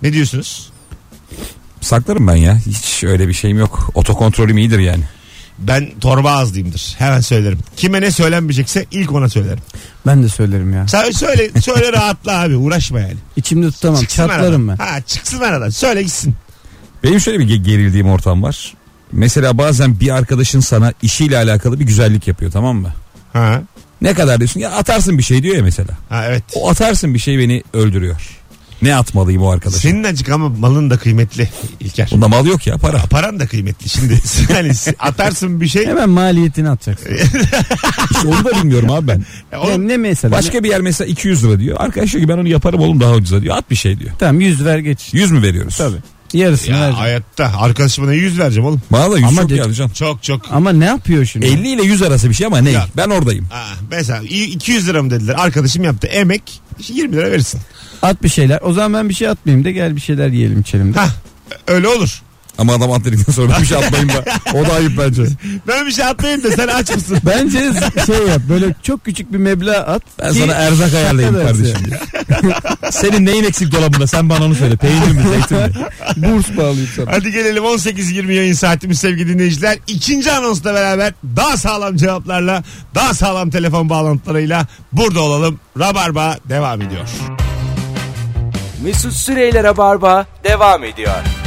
Ne 0.01 0.13
diyorsunuz? 0.13 0.71
Saklarım 1.81 2.27
ben 2.27 2.35
ya. 2.35 2.59
Hiç 2.65 3.03
öyle 3.03 3.27
bir 3.27 3.33
şeyim 3.33 3.59
yok. 3.59 3.89
Otokontrolüm 3.93 4.57
iyidir 4.57 4.79
yani. 4.79 5.03
Ben 5.59 5.89
torba 6.01 6.31
ağızlıyımdır. 6.31 6.95
Hemen 6.97 7.19
söylerim. 7.21 7.59
Kime 7.77 8.01
ne 8.01 8.11
söylenmeyecekse 8.11 8.85
ilk 8.91 9.11
ona 9.11 9.29
söylerim. 9.29 9.59
Ben 10.07 10.23
de 10.23 10.29
söylerim 10.29 10.73
ya. 10.73 10.87
Sen 10.87 11.11
söyle, 11.11 11.61
söyle 11.61 11.93
rahatla 11.93 12.41
abi 12.41 12.55
uğraşma 12.55 12.99
yani. 12.99 13.15
İçimde 13.35 13.71
tutamam. 13.71 14.01
Çıksın 14.01 14.27
Çatlarım 14.27 14.67
ben. 14.67 14.73
aradan. 14.73 14.85
Ha 14.85 15.01
çıksın 15.01 15.39
aradan. 15.41 15.69
Söyle 15.69 16.03
gitsin. 16.03 16.35
Benim 17.03 17.19
şöyle 17.19 17.39
bir 17.39 17.47
ge- 17.47 17.63
gerildiğim 17.63 18.07
ortam 18.09 18.43
var. 18.43 18.73
Mesela 19.11 19.57
bazen 19.57 19.99
bir 19.99 20.09
arkadaşın 20.15 20.59
sana 20.59 20.93
işiyle 21.01 21.37
alakalı 21.37 21.79
bir 21.79 21.85
güzellik 21.85 22.27
yapıyor 22.27 22.51
tamam 22.51 22.77
mı? 22.77 22.93
Ha. 23.33 23.61
Ne 24.01 24.13
kadar 24.13 24.37
diyorsun 24.39 24.59
ya 24.59 24.71
atarsın 24.71 25.17
bir 25.17 25.23
şey 25.23 25.43
diyor 25.43 25.55
ya 25.55 25.63
mesela. 25.63 25.89
Ha 26.09 26.25
evet. 26.27 26.43
O 26.55 26.69
atarsın 26.69 27.13
bir 27.13 27.19
şey 27.19 27.39
beni 27.39 27.63
öldürüyor. 27.73 28.39
Ne 28.85 28.95
atmalıyım 28.95 29.41
o 29.43 29.49
arkadaşa? 29.51 29.79
Senin 29.79 30.03
acık 30.03 30.29
ama 30.29 30.49
malın 30.49 30.89
da 30.89 30.97
kıymetli 30.97 31.49
İlker. 31.79 32.09
Bunda 32.11 32.27
mal 32.27 32.45
yok 32.45 32.67
ya 32.67 32.77
para. 32.77 32.97
Paran 32.97 33.39
da 33.39 33.47
kıymetli 33.47 33.89
şimdi. 33.89 34.19
Yani 34.53 34.71
atarsın 34.99 35.61
bir 35.61 35.67
şey. 35.67 35.85
Hemen 35.85 36.09
maliyetini 36.09 36.69
atacaksın. 36.69 37.09
İşte 38.11 38.27
onu 38.27 38.45
da 38.45 38.51
bilmiyorum 38.63 38.91
abi 38.91 39.07
ben. 39.07 39.25
o- 39.57 39.69
Yani 39.69 39.87
ne 39.87 39.97
mesela? 39.97 40.31
Başka 40.31 40.63
bir 40.63 40.69
yer 40.69 40.81
mesela 40.81 41.07
200 41.07 41.43
lira 41.43 41.59
diyor. 41.59 41.77
Arkadaş 41.79 42.11
diyor 42.13 42.23
ki 42.23 42.29
ben 42.29 42.37
onu 42.37 42.47
yaparım 42.47 42.79
oğlum 42.79 42.99
daha 43.01 43.11
ucuza 43.13 43.41
diyor. 43.41 43.57
At 43.57 43.69
bir 43.71 43.75
şey 43.75 43.99
diyor. 43.99 44.11
Tamam 44.19 44.41
100 44.41 44.65
ver 44.65 44.77
geç. 44.79 45.09
100 45.13 45.31
mü 45.31 45.41
veriyoruz? 45.41 45.77
Tabii. 45.77 45.97
Yarısını 46.37 46.71
ya 46.75 46.81
vereceğim. 46.81 46.99
hayatta 47.01 47.51
arkadaşıma 47.59 48.13
100 48.13 48.39
vereceğim 48.39 48.67
oğlum. 48.69 48.81
Bana 48.91 49.11
da 49.11 49.17
100 49.17 49.23
Ama 49.27 49.41
çok 49.41 49.49
de- 49.49 49.55
yani 49.55 49.73
can. 49.73 49.89
Çok 49.89 50.23
çok. 50.23 50.41
Ama 50.51 50.71
ne 50.71 50.85
yapıyor 50.85 51.25
şimdi? 51.25 51.45
50 51.45 51.67
ile 51.69 51.83
100 51.83 52.01
arası 52.01 52.29
bir 52.29 52.33
şey 52.35 52.47
ama 52.47 52.57
ne? 52.57 52.71
Ya. 52.71 52.87
Ben 52.97 53.09
oradayım. 53.09 53.45
Ha, 53.51 53.65
mesela 53.91 54.21
200 54.21 54.87
lira 54.87 55.03
mı 55.03 55.11
dediler 55.11 55.35
arkadaşım 55.37 55.83
yaptı 55.83 56.07
emek 56.07 56.61
20 56.87 57.15
lira 57.15 57.31
verirsin. 57.31 57.59
At 58.01 58.23
bir 58.23 58.29
şeyler. 58.29 58.59
O 58.63 58.73
zaman 58.73 58.93
ben 58.93 59.09
bir 59.09 59.13
şey 59.13 59.27
atmayayım 59.27 59.65
da 59.65 59.71
gel 59.71 59.95
bir 59.95 60.01
şeyler 60.01 60.27
yiyelim 60.29 60.61
içelim 60.61 60.93
de. 60.93 60.99
Ha 60.99 61.07
öyle 61.67 61.87
olur. 61.87 62.21
Ama 62.57 62.73
adam 62.73 62.91
at 62.91 63.05
dedikten 63.05 63.33
sonra 63.33 63.53
ben 63.53 63.61
bir 63.61 63.67
şey 63.67 63.77
atmayayım 63.77 64.09
da. 64.09 64.23
O 64.53 64.65
da 64.65 64.73
ayıp 64.73 64.91
bence. 64.97 65.23
Ben 65.67 65.85
bir 65.85 65.91
şey 65.91 66.05
atmayayım 66.05 66.43
da 66.43 66.51
sen 66.51 66.67
aç 66.67 66.95
mısın? 66.95 67.17
Bence 67.25 67.59
şey 68.05 68.27
yap 68.27 68.41
böyle 68.49 68.75
çok 68.83 69.05
küçük 69.05 69.33
bir 69.33 69.37
meblağ 69.37 69.77
at. 69.77 70.01
Ben 70.19 70.33
ki 70.33 70.39
sana 70.39 70.53
erzak 70.53 70.93
ayarlayayım 70.93 71.35
kardeşim. 71.35 71.77
Senin 72.91 73.25
neyin 73.25 73.43
eksik 73.43 73.71
dolabında 73.71 74.07
sen 74.07 74.29
bana 74.29 74.45
onu 74.45 74.55
söyle. 74.55 74.75
Peynir 74.75 75.11
mi 75.11 75.21
zeytin 75.29 75.57
mi? 75.57 75.71
Burs 76.17 76.57
bağlayayım 76.57 76.89
sana. 76.95 77.11
Hadi 77.11 77.31
gelelim 77.31 77.63
18-20 77.63 78.31
yayın 78.31 78.53
saatimiz 78.53 78.99
sevgili 78.99 79.33
dinleyiciler. 79.33 79.77
İkinci 79.87 80.31
anonsla 80.31 80.73
beraber 80.73 81.13
daha 81.35 81.57
sağlam 81.57 81.95
cevaplarla, 81.95 82.63
daha 82.95 83.13
sağlam 83.13 83.49
telefon 83.49 83.89
bağlantılarıyla 83.89 84.67
burada 84.91 85.21
olalım. 85.21 85.59
Rabarba 85.79 86.37
devam 86.49 86.81
ediyor. 86.81 87.07
Mesut 88.83 89.13
Süreyler'e 89.13 89.77
barba 89.77 90.25
devam 90.43 90.83
ediyor. 90.83 91.44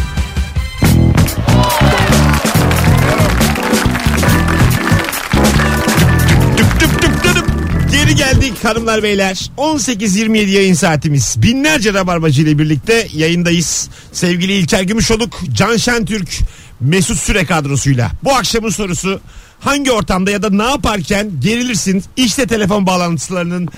Geldik 8.19 8.65
hanımlar 8.65 9.03
beyler. 9.03 9.51
18-27 9.57 10.51
yayın 10.51 10.75
saatimiz. 10.75 11.43
Binlerce 11.43 11.95
rabarbacı 11.95 12.43
ile 12.43 12.59
birlikte 12.59 13.09
yayındayız. 13.15 13.91
Sevgili 14.13 14.53
İlker 14.53 14.83
Gümüşoluk, 14.83 15.41
Can 15.53 15.77
Şentürk, 15.77 16.39
Mesut 16.81 17.19
Süre 17.19 17.45
kadrosuyla. 17.45 18.11
Bu 18.25 18.35
akşamın 18.35 18.69
sorusu 18.69 19.21
hangi 19.61 19.93
ortamda 19.93 20.31
ya 20.31 20.43
da 20.43 20.51
ne 20.51 20.63
yaparken 20.63 21.31
gerilirsin? 21.41 22.05
İşte 22.17 22.47
telefon 22.47 22.87
bağlantılarının 22.87 23.69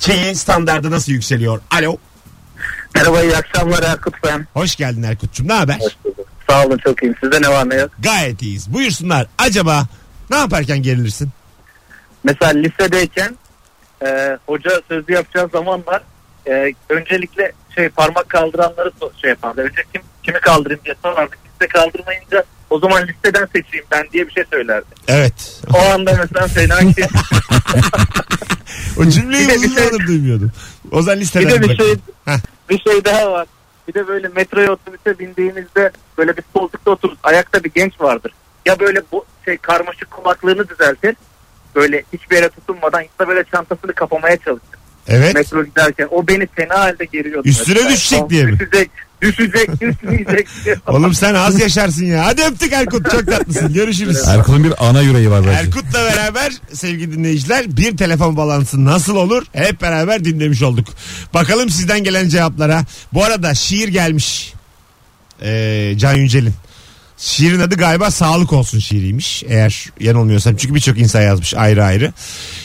şeyi 0.00 0.34
standardı 0.34 0.90
nasıl 0.90 1.12
yükseliyor? 1.12 1.60
Alo. 1.70 1.96
Merhaba 2.94 3.22
iyi 3.22 3.36
akşamlar 3.36 3.82
Erkut 3.82 4.14
ben. 4.24 4.46
Hoş 4.54 4.76
geldin 4.76 5.02
Erkut'cum. 5.02 5.48
Ne 5.48 5.52
haber? 5.52 5.78
Sağ 6.50 6.66
olun 6.66 6.78
çok 6.78 7.02
iyiyim. 7.02 7.14
Sizde 7.22 7.42
ne 7.42 7.48
var 7.48 7.70
ne 7.70 7.74
yok? 7.74 7.90
Gayet 7.98 8.42
iyiyiz. 8.42 8.72
Buyursunlar. 8.72 9.26
Acaba 9.38 9.86
ne 10.30 10.36
yaparken 10.36 10.82
gerilirsin? 10.82 11.30
Mesela 12.24 12.52
lisedeyken 12.52 13.36
e, 14.06 14.38
hoca 14.46 14.70
sözlü 14.88 15.12
yapacağı 15.14 15.48
zamanlar 15.48 16.02
e, 16.46 16.72
öncelikle 16.88 17.52
şey 17.74 17.88
parmak 17.88 18.28
kaldıranları 18.28 18.90
şey 19.20 19.30
yapardı. 19.30 19.60
Önce 19.60 19.82
kim 19.92 20.02
kimi 20.22 20.40
kaldırayım 20.40 20.80
diye 20.84 20.94
sorardı. 21.02 21.36
Kimse 21.44 21.72
kaldırmayınca 21.72 22.44
o 22.70 22.78
zaman 22.78 23.06
listeden 23.06 23.46
seçeyim 23.46 23.86
ben 23.90 24.04
diye 24.12 24.26
bir 24.26 24.32
şey 24.32 24.44
söylerdi. 24.50 24.86
Evet. 25.08 25.60
O 25.74 25.78
anda 25.94 26.12
mesela 26.20 26.48
fena 26.48 26.78
ki 26.92 27.06
O 28.98 29.04
cümleyi 29.04 29.48
Bir 29.48 29.52
bir 29.54 29.56
uzun 29.56 29.68
şey- 29.98 30.06
duymuyordum. 30.06 30.52
O 30.92 31.02
zaman 31.02 31.16
bir 31.16 31.22
listeden 31.24 31.50
de 31.50 31.60
bir 31.62 31.68
bırak. 31.68 31.76
şey 31.76 31.94
Heh. 32.24 32.38
bir 32.70 32.78
şey 32.78 33.04
daha 33.04 33.32
var. 33.32 33.46
Bir 33.88 33.94
de 33.94 34.08
böyle 34.08 34.28
metroya 34.28 34.72
otobüse 34.72 35.18
bindiğimizde 35.18 35.90
böyle 36.18 36.36
bir 36.36 36.42
koltukta 36.54 36.90
otururuz. 36.90 37.18
Ayakta 37.22 37.64
bir 37.64 37.70
genç 37.74 38.00
vardır. 38.00 38.32
Ya 38.66 38.80
böyle 38.80 39.02
bu 39.12 39.24
şey 39.44 39.56
karmaşık 39.56 40.10
kulaklığını 40.10 40.68
düzeltir. 40.68 41.16
Böyle 41.76 42.02
hiçbir 42.12 42.36
yere 42.36 42.48
tutunmadan 42.48 43.04
da 43.20 43.28
böyle 43.28 43.44
çantasını 43.44 43.92
kapamaya 43.92 44.36
çalışır. 44.36 44.68
Evet. 45.08 45.34
metro 45.34 45.64
giderken 45.64 46.08
o 46.10 46.28
beni 46.28 46.46
fena 46.46 46.78
halde 46.78 47.04
geriyordu. 47.04 47.48
Üstüne 47.48 47.74
mesela. 47.74 47.90
düşecek 47.90 48.30
diye 48.30 48.44
mi? 48.44 48.58
Düşecek, 48.58 48.90
düşecek, 49.22 49.70
düşmeyecek. 49.80 50.48
Oğlum 50.86 51.14
sen 51.14 51.34
az 51.34 51.60
yaşarsın 51.60 52.04
ya. 52.04 52.26
Hadi 52.26 52.42
öptük 52.42 52.72
Erkut. 52.72 53.10
Çok 53.10 53.26
tatlısın. 53.26 53.72
Görüşürüz. 53.72 54.28
Erkun'un 54.28 54.64
bir 54.64 54.88
ana 54.88 55.00
yüreği 55.00 55.30
var 55.30 55.40
bence. 55.46 55.58
Erkut'la 55.58 56.04
beraber 56.04 56.52
sevgili 56.72 57.12
dinleyiciler 57.12 57.76
bir 57.76 57.96
telefon 57.96 58.36
balansı 58.36 58.84
nasıl 58.84 59.16
olur 59.16 59.42
hep 59.52 59.82
beraber 59.82 60.24
dinlemiş 60.24 60.62
olduk. 60.62 60.88
Bakalım 61.34 61.70
sizden 61.70 62.04
gelen 62.04 62.28
cevaplara. 62.28 62.84
Bu 63.12 63.24
arada 63.24 63.54
şiir 63.54 63.88
gelmiş. 63.88 64.54
Ee, 65.42 65.94
Can 65.96 66.14
Yücel'in. 66.14 66.54
Şiirin 67.22 67.60
adı 67.60 67.74
galiba 67.74 68.10
sağlık 68.10 68.52
olsun 68.52 68.78
şiiriymiş. 68.78 69.42
Eğer 69.48 69.86
yanılmıyorsam. 70.00 70.56
Çünkü 70.56 70.74
birçok 70.74 70.98
insan 70.98 71.22
yazmış 71.22 71.54
ayrı 71.54 71.84
ayrı. 71.84 72.12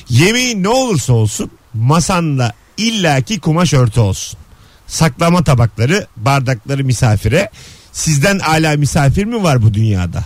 Yemeğin 0.09 0.63
ne 0.63 0.69
olursa 0.69 1.13
olsun 1.13 1.51
masanda 1.73 2.53
illaki 2.77 3.39
kumaş 3.39 3.73
örtü 3.73 3.99
olsun. 3.99 4.39
Saklama 4.87 5.43
tabakları, 5.43 6.07
bardakları 6.17 6.83
misafire. 6.83 7.49
Sizden 7.91 8.39
hala 8.39 8.77
misafir 8.77 9.25
mi 9.25 9.43
var 9.43 9.61
bu 9.61 9.73
dünyada? 9.73 10.25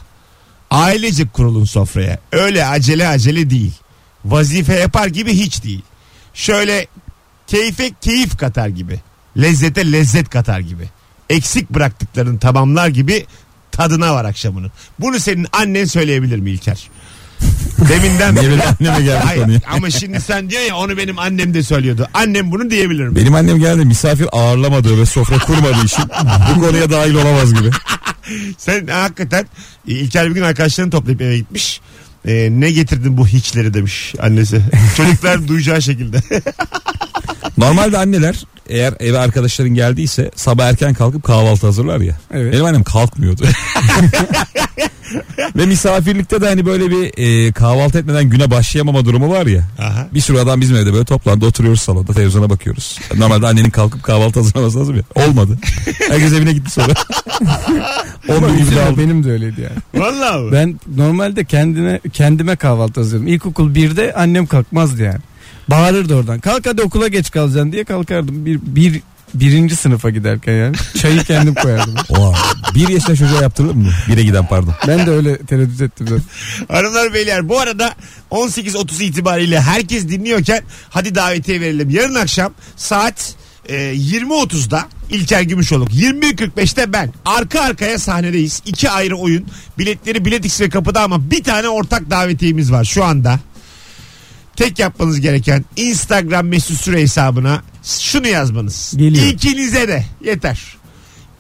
Ailece 0.69 1.27
kurulun 1.27 1.65
sofraya. 1.65 2.19
Öyle 2.31 2.65
acele 2.65 3.07
acele 3.07 3.49
değil. 3.49 3.73
Vazife 4.25 4.79
yapar 4.79 5.07
gibi 5.07 5.33
hiç 5.33 5.63
değil. 5.63 5.81
Şöyle 6.33 6.87
keyfe 7.47 7.91
keyif 8.01 8.37
katar 8.37 8.67
gibi. 8.67 8.99
Lezzete 9.37 9.91
lezzet 9.91 10.29
katar 10.29 10.59
gibi. 10.59 10.89
Eksik 11.29 11.69
bıraktıklarını 11.69 12.39
tamamlar 12.39 12.87
gibi 12.87 13.25
tadına 13.71 14.13
var 14.15 14.25
akşamının. 14.25 14.71
Bunu 14.99 15.19
senin 15.19 15.47
annen 15.53 15.85
söyleyebilir 15.85 16.39
mi 16.39 16.51
İlker? 16.51 16.89
Deminden 17.89 18.35
Niye 18.35 18.49
benim 18.51 18.61
anneme 18.61 19.03
geldi 19.05 19.21
Hayır, 19.25 19.41
konuya? 19.41 19.59
ama 19.71 19.89
şimdi 19.89 20.21
sen 20.21 20.49
diyor 20.49 20.61
ya 20.61 20.75
onu 20.75 20.97
benim 20.97 21.19
annem 21.19 21.53
de 21.53 21.63
söylüyordu. 21.63 22.07
Annem 22.13 22.51
bunu 22.51 22.69
diyebilir 22.69 23.07
mi? 23.07 23.15
Benim 23.15 23.35
annem 23.35 23.59
geldi 23.59 23.85
misafir 23.85 24.27
ağırlamadığı 24.31 24.99
ve 25.01 25.05
sofra 25.05 25.37
kurmadığı 25.37 25.85
için 25.85 26.03
bu 26.55 26.61
konuya 26.61 26.89
dahil 26.89 27.13
olamaz 27.13 27.53
gibi. 27.53 27.69
Sen 28.57 28.87
hakikaten 28.87 29.45
e, 29.87 29.91
İlker 29.91 30.29
bir 30.29 30.35
gün 30.35 30.41
arkadaşlarını 30.41 30.91
toplayıp 30.91 31.21
eve 31.21 31.37
gitmiş. 31.37 31.81
E, 32.25 32.47
ne 32.51 32.71
getirdin 32.71 33.17
bu 33.17 33.27
hiçleri 33.27 33.73
demiş 33.73 34.15
annesi. 34.21 34.61
Çocuklar 34.97 35.47
duyacağı 35.47 35.81
şekilde. 35.81 36.21
Normalde 37.57 37.97
anneler 37.97 38.43
eğer 38.71 38.93
eve 38.99 39.19
arkadaşların 39.19 39.73
geldiyse 39.75 40.31
sabah 40.35 40.65
erken 40.65 40.93
kalkıp 40.93 41.23
kahvaltı 41.23 41.65
hazırlar 41.65 41.99
ya. 41.99 42.15
Evet. 42.33 42.53
Benim 42.53 42.65
annem 42.65 42.83
kalkmıyordu. 42.83 43.43
Ve 45.55 45.65
misafirlikte 45.65 46.41
de 46.41 46.47
hani 46.47 46.65
böyle 46.65 46.89
bir 46.91 47.11
e, 47.17 47.51
kahvaltı 47.51 47.99
etmeden 47.99 48.29
güne 48.29 48.51
başlayamama 48.51 49.05
durumu 49.05 49.29
var 49.29 49.45
ya. 49.45 49.63
Aha. 49.79 50.07
Bir 50.13 50.21
sürü 50.21 50.37
adam 50.39 50.61
bizim 50.61 50.75
evde 50.75 50.93
böyle 50.93 51.05
toplandı 51.05 51.45
oturuyoruz 51.45 51.81
salonda 51.81 52.13
televizyona 52.13 52.49
bakıyoruz. 52.49 52.99
Normalde 53.17 53.47
annenin 53.47 53.69
kalkıp 53.69 54.03
kahvaltı 54.03 54.39
hazırlaması 54.39 54.79
lazım 54.79 54.95
ya. 54.95 55.03
Olmadı. 55.15 55.57
Herkes 56.09 56.33
evine 56.33 56.53
gitti 56.53 56.71
sonra. 56.71 56.93
Aldım. 58.29 58.97
benim 58.97 59.23
de 59.23 59.31
öyleydi 59.31 59.61
yani. 59.61 60.05
Vallahi? 60.05 60.51
Ben 60.51 60.79
normalde 60.95 61.45
kendine 61.45 61.99
kendime 62.13 62.55
kahvaltı 62.55 62.99
hazırlıyorum. 62.99 63.33
İlkokul 63.33 63.75
1'de 63.75 64.13
annem 64.13 64.45
kalkmazdı 64.45 65.03
yani. 65.03 65.19
Bağırırdı 65.67 66.15
oradan. 66.15 66.39
Kalk 66.39 66.67
hadi 66.67 66.81
okula 66.81 67.07
geç 67.07 67.31
kalacaksın 67.31 67.71
diye 67.71 67.83
kalkardım. 67.83 68.45
Bir, 68.45 68.59
bir 68.63 69.01
birinci 69.33 69.75
sınıfa 69.75 70.09
giderken 70.09 70.53
yani. 70.53 70.75
Çayı 71.01 71.23
kendim 71.23 71.55
koyardım. 71.55 71.95
Oha, 72.09 72.53
bir 72.75 72.89
yaşında 72.89 73.15
çocuğa 73.15 73.41
yaptırılır 73.41 73.75
mı? 73.75 73.89
Bire 74.07 74.23
giden 74.23 74.47
pardon. 74.47 74.73
Ben 74.87 75.05
de 75.05 75.11
öyle 75.11 75.37
tereddüt 75.37 75.81
ettim 75.81 76.07
zaten. 76.07 76.23
Hanımlar 76.75 77.13
beyler 77.13 77.49
bu 77.49 77.59
arada 77.59 77.93
18.30 78.31 79.03
itibariyle 79.03 79.61
herkes 79.61 80.07
dinliyorken 80.09 80.63
hadi 80.89 81.15
davetiye 81.15 81.61
verelim. 81.61 81.89
Yarın 81.89 82.15
akşam 82.15 82.53
saat 82.75 83.35
e, 83.65 83.75
20.30'da 83.75 84.85
İlker 85.09 85.41
Gümüşoluk 85.41 85.93
21.45'te 85.93 86.93
ben 86.93 87.13
arka 87.25 87.61
arkaya 87.61 87.99
sahnedeyiz. 87.99 88.61
İki 88.65 88.89
ayrı 88.89 89.15
oyun 89.15 89.45
biletleri 89.77 90.25
Biletix 90.25 90.61
ve 90.61 90.69
kapıda 90.69 91.01
ama 91.01 91.31
bir 91.31 91.43
tane 91.43 91.69
ortak 91.69 92.09
davetiyemiz 92.09 92.71
var 92.71 92.83
şu 92.83 93.03
anda. 93.03 93.39
Tek 94.55 94.79
yapmanız 94.79 95.19
gereken 95.21 95.65
Instagram 95.75 96.47
mesut 96.47 96.81
süre 96.81 97.01
hesabına 97.01 97.63
şunu 97.83 98.27
yazmanız. 98.27 98.93
Geliyor. 98.97 99.25
İkinize 99.25 99.87
de 99.87 100.05
yeter. 100.23 100.77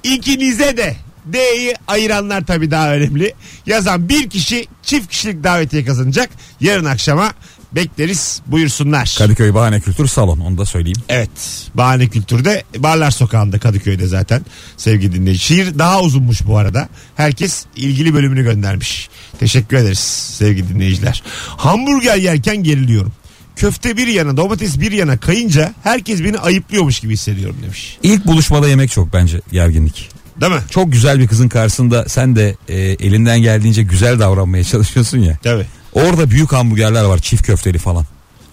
İkinize 0.03 0.77
de 0.77 0.95
D'yi 1.33 1.75
ayıranlar 1.87 2.45
tabii 2.45 2.71
daha 2.71 2.93
önemli. 2.93 3.33
Yazan 3.65 4.09
bir 4.09 4.29
kişi 4.29 4.67
çift 4.83 5.07
kişilik 5.07 5.43
davetiye 5.43 5.85
kazanacak. 5.85 6.29
Yarın 6.59 6.85
akşama 6.85 7.33
bekleriz 7.75 8.41
buyursunlar. 8.47 9.15
Kadıköy 9.17 9.53
Bahane 9.53 9.79
Kültür 9.79 10.07
Salon 10.07 10.39
onu 10.39 10.57
da 10.57 10.65
söyleyeyim. 10.65 11.01
Evet. 11.09 11.29
Bahane 11.75 12.07
Kültür'de 12.07 12.63
Barlar 12.77 13.11
Sokağı'nda 13.11 13.59
Kadıköy'de 13.59 14.07
zaten 14.07 14.45
sevgili 14.77 15.13
dinleyici. 15.15 15.39
Şiir 15.43 15.79
daha 15.79 16.01
uzunmuş 16.01 16.45
bu 16.47 16.57
arada. 16.57 16.89
Herkes 17.15 17.65
ilgili 17.75 18.13
bölümünü 18.13 18.43
göndermiş. 18.43 19.09
Teşekkür 19.39 19.77
ederiz 19.77 19.99
sevgili 20.37 20.69
dinleyiciler. 20.69 21.23
Hamburger 21.47 22.15
yerken 22.15 22.63
geriliyorum. 22.63 23.13
köfte 23.55 23.97
bir 23.97 24.07
yana 24.07 24.37
domates 24.37 24.79
bir 24.79 24.91
yana 24.91 25.17
kayınca 25.17 25.73
herkes 25.83 26.23
beni 26.23 26.37
ayıplıyormuş 26.37 26.99
gibi 26.99 27.13
hissediyorum 27.13 27.57
demiş. 27.63 27.97
İlk 28.03 28.25
buluşmada 28.25 28.69
yemek 28.69 28.91
çok 28.91 29.13
bence 29.13 29.41
gerginlik. 29.51 30.09
Değil 30.41 30.51
mi? 30.51 30.61
Çok 30.69 30.91
güzel 30.91 31.19
bir 31.19 31.27
kızın 31.27 31.49
karşısında 31.49 32.09
sen 32.09 32.35
de 32.35 32.55
e, 32.69 32.77
elinden 32.79 33.41
geldiğince 33.41 33.83
güzel 33.83 34.19
davranmaya 34.19 34.63
çalışıyorsun 34.63 35.17
ya. 35.17 35.37
Tabii. 35.43 35.65
Orada 35.93 36.29
büyük 36.29 36.51
hamburgerler 36.53 37.03
var 37.03 37.19
çift 37.19 37.43
köfteli 37.45 37.77
falan. 37.77 38.05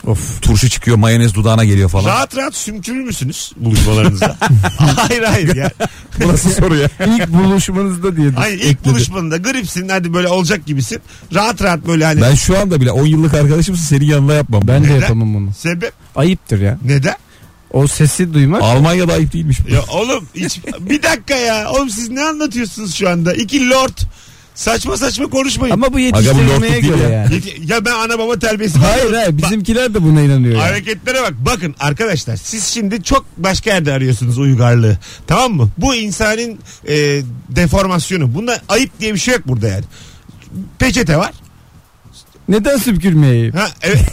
Of. 0.07 0.43
Turşu 0.43 0.69
çıkıyor 0.69 0.97
mayonez 0.97 1.35
dudağına 1.35 1.65
geliyor 1.65 1.89
falan. 1.89 2.05
Rahat 2.09 2.37
rahat 2.37 2.55
sümkürür 2.55 3.03
müsünüz 3.05 3.53
buluşmalarınızda? 3.57 4.37
hayır 4.79 5.23
hayır 5.23 5.57
ya. 5.57 5.71
Bu 6.23 6.29
nasıl 6.29 6.51
soru 6.51 6.77
ya? 6.77 6.89
İlk 7.07 7.29
buluşmanızda 7.29 8.17
diye. 8.17 8.31
Hayır 8.31 8.59
ilk 8.59 8.65
ekledi. 8.65 8.89
buluşmanda 8.95 9.37
gripsin 9.37 9.89
hadi 9.89 10.15
böyle 10.15 10.29
olacak 10.29 10.67
gibisin. 10.67 10.99
Rahat 11.35 11.63
rahat 11.63 11.87
böyle 11.87 12.05
hani. 12.05 12.21
Ben 12.21 12.35
şu 12.35 12.59
anda 12.59 12.81
bile 12.81 12.91
10 12.91 13.07
yıllık 13.07 13.35
arkadaşımsın 13.35 13.85
senin 13.85 14.07
yanında 14.07 14.35
yapmam. 14.35 14.63
Ben 14.67 14.85
de 14.85 14.89
Neden? 14.89 15.01
yapamam 15.01 15.35
bunu. 15.35 15.55
Sebep 15.55 15.93
Ayıptır 16.17 16.61
ya. 16.61 16.79
neden? 16.85 17.17
O 17.73 17.87
sesi 17.87 18.35
duymak. 18.35 18.63
Almanya'da 18.63 19.13
ayıp 19.13 19.33
değilmiş. 19.33 19.59
bu. 19.69 19.75
Ya 19.75 19.81
oğlum 19.93 20.25
hiç, 20.35 20.61
bir 20.81 21.03
dakika 21.03 21.35
ya. 21.35 21.71
Oğlum 21.71 21.91
siz 21.91 22.09
ne 22.11 22.23
anlatıyorsunuz 22.23 22.95
şu 22.95 23.09
anda? 23.09 23.35
İki 23.35 23.71
lord 23.71 23.99
saçma 24.59 24.97
saçma 24.97 25.27
konuşmayın. 25.27 25.73
Ama 25.75 25.93
bu 25.93 25.99
yetiştirilmeye 25.99 26.81
göre 26.81 27.03
ya. 27.03 27.09
yani. 27.09 27.43
Ya 27.67 27.85
ben 27.85 27.93
ana 27.93 28.19
baba 28.19 28.39
terbiyesi 28.39 28.79
Hayır 28.79 29.15
hayır 29.15 29.39
bizimkiler 29.39 29.95
de 29.95 30.03
buna 30.03 30.21
inanıyor. 30.21 30.55
yani. 30.55 30.63
Hareketlere 30.63 31.23
bak. 31.23 31.35
Bakın 31.39 31.75
arkadaşlar 31.81 32.37
siz 32.37 32.65
şimdi 32.65 33.03
çok 33.03 33.27
başka 33.37 33.71
yerde 33.71 33.93
arıyorsunuz 33.93 34.39
uygarlığı. 34.39 34.99
Tamam 35.27 35.53
mı? 35.53 35.69
Bu 35.79 35.95
insanın 35.95 36.59
e, 36.89 37.23
deformasyonu. 37.49 38.35
Bunda 38.35 38.61
ayıp 38.69 39.01
diye 39.01 39.15
bir 39.15 39.19
şey 39.19 39.35
yok 39.35 39.43
burada 39.49 39.69
yani. 39.69 39.85
Peçete 40.79 41.17
var. 41.17 41.33
Neden 42.49 42.77
süpkürmeyeyim? 42.77 43.53
Ha, 43.53 43.69
evet. 43.83 44.01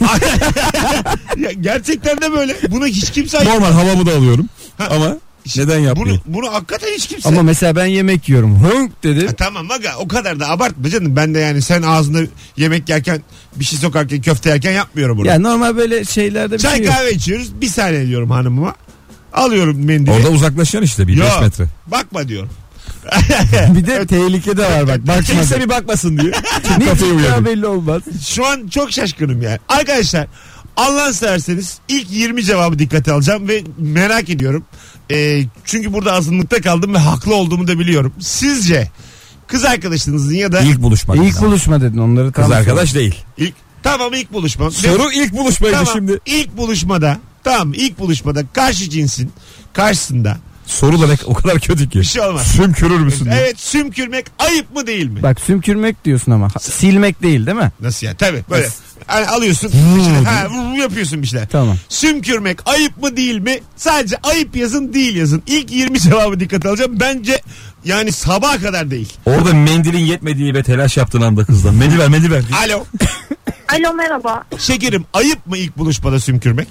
ya, 1.36 1.52
gerçekten 1.52 2.20
de 2.20 2.32
böyle. 2.32 2.56
Bunu 2.70 2.86
hiç 2.86 3.10
kimse. 3.10 3.44
Normal 3.44 3.72
havamı 3.72 4.06
da 4.06 4.16
alıyorum. 4.16 4.48
Ha. 4.78 4.88
Ama 4.90 5.16
neden 5.56 5.78
Bunu, 5.78 5.86
yapmıyor? 5.86 6.18
bunu 6.26 6.52
hakikaten 6.52 6.88
hiç 6.88 7.06
kimse. 7.06 7.28
Ama 7.28 7.42
mesela 7.42 7.76
ben 7.76 7.86
yemek 7.86 8.28
yiyorum. 8.28 8.62
Hınk 8.62 9.02
dedi. 9.02 9.26
Ha, 9.26 9.32
tamam 9.32 9.70
aga 9.70 9.90
o 9.98 10.08
kadar 10.08 10.40
da 10.40 10.48
abartma 10.48 10.88
canım. 10.88 11.16
Ben 11.16 11.34
de 11.34 11.38
yani 11.38 11.62
sen 11.62 11.82
ağzında 11.82 12.18
yemek 12.56 12.88
yerken 12.88 13.22
bir 13.56 13.64
şey 13.64 13.78
sokarken 13.78 14.20
köfte 14.22 14.50
yerken 14.50 14.72
yapmıyorum 14.72 15.18
bunu. 15.18 15.26
Ya 15.26 15.38
normal 15.38 15.76
böyle 15.76 16.04
şeylerde 16.04 16.54
bir 16.54 16.58
Çay 16.58 16.76
şey 16.76 16.86
yok. 16.86 16.94
kahve 16.94 17.12
içiyoruz. 17.12 17.60
Bir 17.60 17.68
saniye 17.68 18.06
diyorum 18.06 18.30
hanımıma. 18.30 18.74
Alıyorum 19.32 19.84
mendili. 19.84 20.10
Orada 20.10 20.30
uzaklaşacaksın 20.30 20.86
işte 20.86 21.06
bir 21.08 21.12
5 21.12 21.18
Yok, 21.18 21.40
metre. 21.40 21.64
Bakma 21.86 22.28
diyorum. 22.28 22.50
Bir 23.74 23.86
de 23.86 24.06
tehlike 24.06 24.56
de 24.56 24.62
var 24.62 24.88
bak. 24.88 24.98
Bakma. 25.06 25.22
Kimse 25.22 25.60
bir 25.60 25.68
bakmasın 25.68 26.18
diye. 26.18 26.30
ne 26.78 26.84
kafayı 26.84 27.12
çıkacağı 27.12 27.44
belli 27.44 27.66
olmaz. 27.66 28.02
Şu 28.28 28.46
an 28.46 28.68
çok 28.68 28.92
şaşkınım 28.92 29.42
yani. 29.42 29.58
Arkadaşlar 29.68 30.26
Allah'ını 30.76 31.14
severseniz 31.14 31.78
ilk 31.88 32.10
20 32.10 32.44
cevabı 32.44 32.78
dikkate 32.78 33.12
alacağım 33.12 33.48
ve 33.48 33.62
merak 33.78 34.30
ediyorum. 34.30 34.64
Ee, 35.10 35.42
çünkü 35.64 35.92
burada 35.92 36.12
azınlıkta 36.12 36.60
kaldım 36.60 36.94
ve 36.94 36.98
haklı 36.98 37.34
olduğumu 37.34 37.68
da 37.68 37.78
biliyorum. 37.78 38.12
Sizce 38.20 38.90
kız 39.46 39.64
arkadaşınızın 39.64 40.34
ya 40.34 40.52
da 40.52 40.60
ilk, 40.60 40.74
İlk 40.74 40.82
buluşma. 40.82 41.16
İlk 41.16 41.40
buluşma 41.40 41.80
dedin 41.80 41.98
onları 41.98 42.32
Kız 42.32 42.44
tam 42.44 42.52
arkadaş 42.52 42.94
değil. 42.94 43.14
tamam 43.82 44.12
ilk 44.14 44.32
buluşma. 44.32 44.70
Soru 44.70 45.12
ilk 45.12 45.32
buluşmaydı 45.32 45.74
tamam, 45.74 45.92
şimdi. 45.92 46.20
ilk 46.26 46.56
buluşmada 46.56 47.18
tamam 47.44 47.72
ilk 47.74 47.98
buluşmada 47.98 48.42
karşı 48.52 48.90
cinsin 48.90 49.32
karşısında 49.72 50.36
Soru 50.66 51.02
da 51.02 51.06
ne- 51.06 51.16
o 51.26 51.34
kadar 51.34 51.58
kötü 51.60 51.88
ki. 51.88 51.98
bir 51.98 52.04
şey 52.04 52.22
olmaz. 52.22 52.46
Sümkürür 52.46 53.00
müsün 53.00 53.24
diye. 53.24 53.34
Evet 53.34 53.60
sümkürmek 53.60 54.26
ayıp 54.38 54.74
mı 54.76 54.86
değil 54.86 55.06
mi? 55.10 55.22
Bak 55.22 55.40
sümkürmek 55.40 56.04
diyorsun 56.04 56.32
ama 56.32 56.46
ha- 56.54 56.58
silmek 56.58 57.22
değil 57.22 57.46
değil 57.46 57.56
mi? 57.56 57.72
Nasıl 57.80 58.06
yani? 58.06 58.16
Tabii 58.16 58.44
böyle. 58.50 58.68
Hani 59.06 59.26
alıyorsun. 59.26 59.70
ha, 60.24 60.46
vur- 60.46 60.78
yapıyorsun 60.80 61.22
bir 61.22 61.26
şeyler. 61.26 61.48
Tamam. 61.48 61.76
Sümkürmek 61.88 62.58
ayıp 62.68 63.02
mı 63.02 63.16
değil 63.16 63.38
mi? 63.38 63.58
Sadece 63.76 64.16
ayıp 64.22 64.56
yazın 64.56 64.92
değil 64.92 65.16
yazın. 65.16 65.42
İlk 65.46 65.72
20 65.72 66.00
cevabı 66.00 66.40
dikkat 66.40 66.66
alacağım. 66.66 67.00
Bence 67.00 67.40
yani 67.84 68.12
sabaha 68.12 68.58
kadar 68.60 68.90
değil. 68.90 69.12
Orada 69.26 69.54
mendilin 69.54 69.98
yetmediği 70.04 70.54
ve 70.54 70.62
telaş 70.62 70.96
yaptığın 70.96 71.20
anda 71.20 71.44
kızdan. 71.44 71.74
Mendil 71.74 71.98
ver 71.98 72.08
mendil 72.08 72.30
ver. 72.30 72.42
Alo. 72.66 72.84
Alo 73.78 73.94
merhaba. 73.94 74.44
Şekerim 74.58 75.04
ayıp 75.12 75.46
mı 75.46 75.56
ilk 75.58 75.78
buluşmada 75.78 76.20
sümkürmek? 76.20 76.68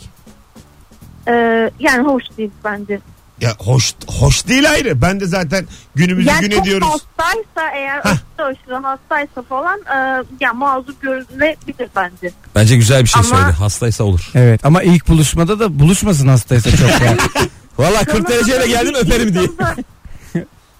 Ee, 1.27 1.31
yani 1.79 2.07
hoş 2.07 2.23
değil 2.37 2.51
bence. 2.65 2.99
Ya 3.41 3.55
hoş 3.59 3.93
hoş 4.07 4.47
değil 4.47 4.71
ayrı. 4.71 5.01
Ben 5.01 5.19
de 5.19 5.25
zaten 5.25 5.65
günümüzü 5.95 6.29
Yani 6.29 6.41
gün 6.41 6.49
çok 6.51 6.61
ediyoruz. 6.61 6.87
hastaysa 6.87 7.69
eğer 7.75 7.99
aşırı 7.99 8.45
aşırı 8.45 8.75
hastaysa 8.75 9.41
falan 9.49 9.79
e, 9.79 10.23
yani 10.39 10.57
mazur 10.57 10.93
görülebilir 11.01 11.89
bence. 11.95 12.31
Bence 12.55 12.75
güzel 12.75 13.01
bir 13.03 13.07
şey 13.07 13.19
Ama- 13.19 13.29
söyledi. 13.29 13.51
Hastaysa 13.57 14.03
olur. 14.03 14.31
Evet 14.35 14.65
ama 14.65 14.83
ilk 14.83 15.07
buluşmada 15.07 15.59
da 15.59 15.79
buluşmasın 15.79 16.27
hastaysa 16.27 16.71
çok 16.71 16.89
ya. 17.01 17.17
Valla 17.77 18.03
40 18.05 18.29
dereceyle 18.29 18.67
geldim 18.67 18.93
öperim 19.01 19.33
diye. 19.33 19.47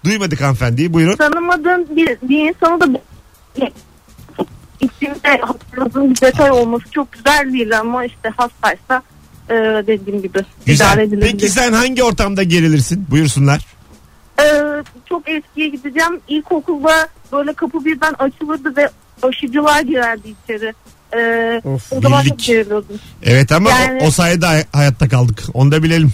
Duymadık 0.06 0.42
hanımefendiyi. 0.42 0.94
Buyurun. 0.94 1.16
Tanımadığın 1.16 1.88
bir, 1.96 2.18
bir 2.22 2.50
insanı 2.50 2.82
da 2.82 3.00
içinde 4.80 5.42
hatırladığın 5.42 6.10
bir 6.16 6.22
detay 6.22 6.52
olması 6.52 6.92
çok 6.92 7.12
güzel 7.12 7.54
değil 7.54 7.80
ama 7.80 8.06
işte 8.06 8.30
hastaysa 8.38 9.04
e, 9.50 9.54
dediğim 9.88 10.22
gibi 10.22 10.28
idare 10.38 10.46
Güzel. 10.66 10.98
edilebilir. 10.98 11.32
Peki 11.32 11.50
sen 11.50 11.74
hangi 11.74 12.04
ortamda 12.04 12.44
gerilirsin? 12.44 13.06
Buyursunlar. 13.10 13.66
Ee, 14.40 14.44
çok 15.10 15.30
eskiye 15.30 15.70
gideceğim. 15.70 16.20
İlkokulda 16.28 17.08
böyle 17.32 17.54
kapı 17.54 17.86
birden 17.86 18.14
açılırdı 18.20 18.76
ve 18.78 18.90
aşıcılar 19.24 19.82
girerdi 19.82 20.34
içeri. 20.44 20.74
Ee, 21.18 21.62
Of, 21.66 21.94
o 21.94 22.02
zaman 22.02 22.24
çok 22.24 22.34
bildik. 22.34 22.48
geriliyordum. 22.48 23.00
Evet 23.24 23.52
ama 23.52 23.70
Yani- 23.70 24.00
o, 24.04 24.06
o 24.08 24.12
sayede 24.12 24.46
hay- 24.46 24.66
hayatta 24.74 25.10
kaldık. 25.10 25.40
Onu 25.54 25.72
da 25.72 25.84
bilelim. 25.84 26.12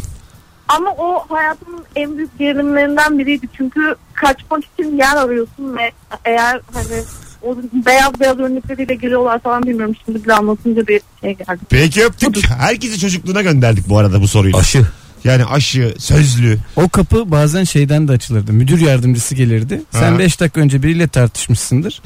Ama 0.68 0.92
o 0.92 1.26
hayatımın 1.30 1.84
en 1.96 2.18
büyük 2.18 2.40
gerilimlerinden 2.40 3.20
biriydi. 3.20 3.48
Çünkü 3.58 3.96
kaçmak 4.14 4.64
için 4.74 4.98
yer 4.98 5.16
arıyorsun 5.16 5.78
ve 5.78 5.92
eğer 6.26 6.62
hani 6.74 7.04
o 7.44 7.58
beyaz 7.86 8.20
beyaz 8.20 8.40
örnekleriyle 8.40 8.96
geliyorlar 8.96 9.40
falan 9.40 9.64
bilmiyorum. 9.64 9.96
Şimdi 10.06 10.24
bile 10.24 10.34
anlatınca 10.34 10.88
bir 10.88 11.02
şey 11.22 11.34
geldi. 11.36 11.60
Peki 11.70 12.06
öptük. 12.06 12.50
Herkesi 12.50 13.00
çocukluğuna 13.00 13.42
gönderdik 13.42 13.90
bu 13.90 13.98
arada 13.98 14.22
bu 14.22 14.28
soruyla. 14.28 14.60
Aşı. 14.60 14.86
Yani 15.24 15.46
aşı, 15.46 15.96
sözlü. 15.98 16.58
O 16.76 16.90
kapı 16.90 17.32
bazen 17.32 17.64
şeyden 17.64 18.08
de 18.08 18.12
açılırdı. 18.12 18.54
Müdür 18.54 18.80
yardımcısı 18.80 19.36
gelirdi. 19.36 19.82
Sen 19.92 20.12
Ha. 20.12 20.20
5 20.20 20.40
dakika 20.40 20.62
önce 20.62 20.84
biriyle 20.84 21.08
tartışmışsındır. 21.08 22.02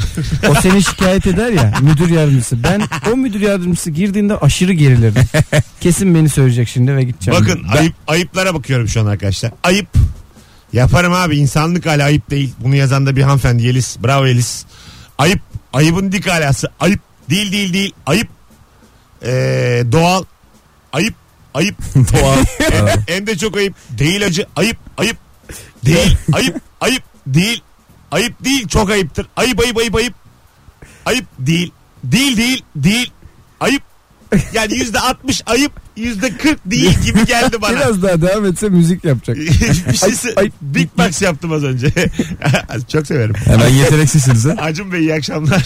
O 0.49 0.55
seni 0.61 0.83
şikayet 0.83 1.27
eder 1.27 1.51
ya 1.51 1.73
müdür 1.81 2.09
yardımcısı. 2.09 2.63
Ben 2.63 2.81
o 3.13 3.17
müdür 3.17 3.39
yardımcısı 3.41 3.91
girdiğinde 3.91 4.37
aşırı 4.37 4.73
gerilirdim. 4.73 5.23
Kesin 5.81 6.15
beni 6.15 6.29
söyleyecek 6.29 6.67
şimdi 6.67 6.95
ve 6.95 7.03
gideceğim. 7.03 7.41
Bakın 7.41 7.61
Ben- 7.73 7.77
ayıp, 7.77 7.93
ayıplara 8.07 8.53
bakıyorum 8.53 8.87
şu 8.87 9.01
an 9.01 9.05
arkadaşlar. 9.05 9.51
Ayıp. 9.63 9.87
Yaparım 10.73 11.13
abi 11.13 11.37
insanlık 11.37 11.85
hali 11.85 12.03
ayıp 12.03 12.29
değil. 12.29 12.53
Bunu 12.63 12.75
yazan 12.75 13.05
da 13.05 13.15
bir 13.15 13.21
hanımefendi 13.21 13.63
Yeliz. 13.63 13.97
Bravo 14.03 14.25
Yeliz. 14.25 14.65
Ayıp. 15.17 15.39
Ayıbın 15.73 16.11
dik 16.11 16.27
alası. 16.27 16.71
Ayıp. 16.79 16.99
Değil 17.29 17.51
değil 17.51 17.73
değil. 17.73 17.93
Ayıp. 18.05 18.27
Ee, 19.23 19.83
doğal. 19.91 20.23
Ayıp. 20.93 21.13
Ayıp. 21.53 21.75
Doğal. 21.95 22.43
hem, 23.07 23.27
de 23.27 23.37
çok 23.37 23.57
ayıp. 23.57 23.75
Değil 23.89 24.25
acı. 24.25 24.45
Ayıp. 24.55 24.77
Ayıp. 24.97 25.17
Değil. 25.85 26.17
Ayıp. 26.33 26.61
Ayıp. 26.81 27.03
Değil. 27.27 27.63
Ayıp 28.11 28.43
değil. 28.43 28.67
Çok 28.67 28.89
ayıptır. 28.89 29.27
Ayıp 29.35 29.59
ayıp 29.59 29.77
ayıp 29.77 29.95
ayıp. 29.95 30.13
Ayıp 31.05 31.25
değil. 31.39 31.71
Değil 32.03 32.37
değil. 32.37 32.63
Değil. 32.75 33.11
Ayıp. 33.59 33.83
Yani 34.53 34.75
yüzde 34.75 34.99
altmış 34.99 35.41
ayıp. 35.45 35.71
Yüzde 35.97 36.37
kırk 36.37 36.59
değil 36.65 36.99
gibi 36.99 37.25
geldi 37.25 37.61
bana. 37.61 37.75
Biraz 37.75 38.03
daha 38.03 38.21
devam 38.21 38.45
etse 38.45 38.69
müzik 38.69 39.05
yapacak. 39.05 39.37
bir 39.91 39.97
şeysi 39.97 40.27
Ayıp, 40.27 40.37
ayıp. 40.37 40.53
Big 40.61 40.89
Max 40.97 41.21
yaptım 41.21 41.51
az 41.51 41.63
önce. 41.63 41.87
Çok 42.91 43.07
severim. 43.07 43.35
Hemen 43.45 43.67
yeteneksizsiniz 43.69 44.45
ha. 44.45 44.55
Acun 44.57 44.91
Bey 44.91 44.99
iyi 44.99 45.13
akşamlar. 45.13 45.59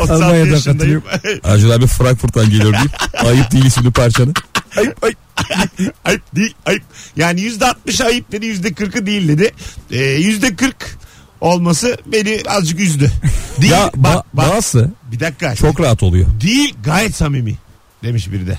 36 0.00 0.14
Almanya'da 0.14 0.48
yaşındayım. 0.48 1.02
Acun 1.44 1.70
abi 1.70 1.86
Frankfurt'tan 1.86 2.50
geliyor 2.50 2.72
deyip 2.72 3.24
ayıp 3.26 3.50
değil 3.50 3.64
isimli 3.64 3.90
parçanı. 3.90 4.32
ayıp 4.76 5.04
ayıp. 5.04 5.18
ayıp 6.04 6.36
değil 6.36 6.54
ayıp. 6.66 6.82
Yani 7.16 7.40
yüzde 7.40 7.66
altmış 7.66 8.00
ayıp 8.00 8.32
dedi 8.32 8.46
yüzde 8.46 8.72
kırkı 8.72 9.06
değil 9.06 9.28
dedi. 9.28 9.52
Ee, 9.90 9.98
Yüzde 10.04 10.56
kırk 10.56 10.96
olması 11.40 11.96
beni 12.06 12.42
azıcık 12.48 12.80
üzdü. 12.80 13.10
Değil 13.60 13.72
Ya 13.72 13.90
bak, 13.96 14.12
ba- 14.14 14.24
bak. 14.34 14.46
bazısı 14.52 14.90
Bir 15.12 15.20
dakika. 15.20 15.54
çok 15.54 15.80
rahat 15.80 16.02
oluyor. 16.02 16.26
Değil 16.40 16.74
gayet 16.84 17.14
samimi 17.14 17.54
demiş 18.02 18.32
biri 18.32 18.46
de. 18.46 18.58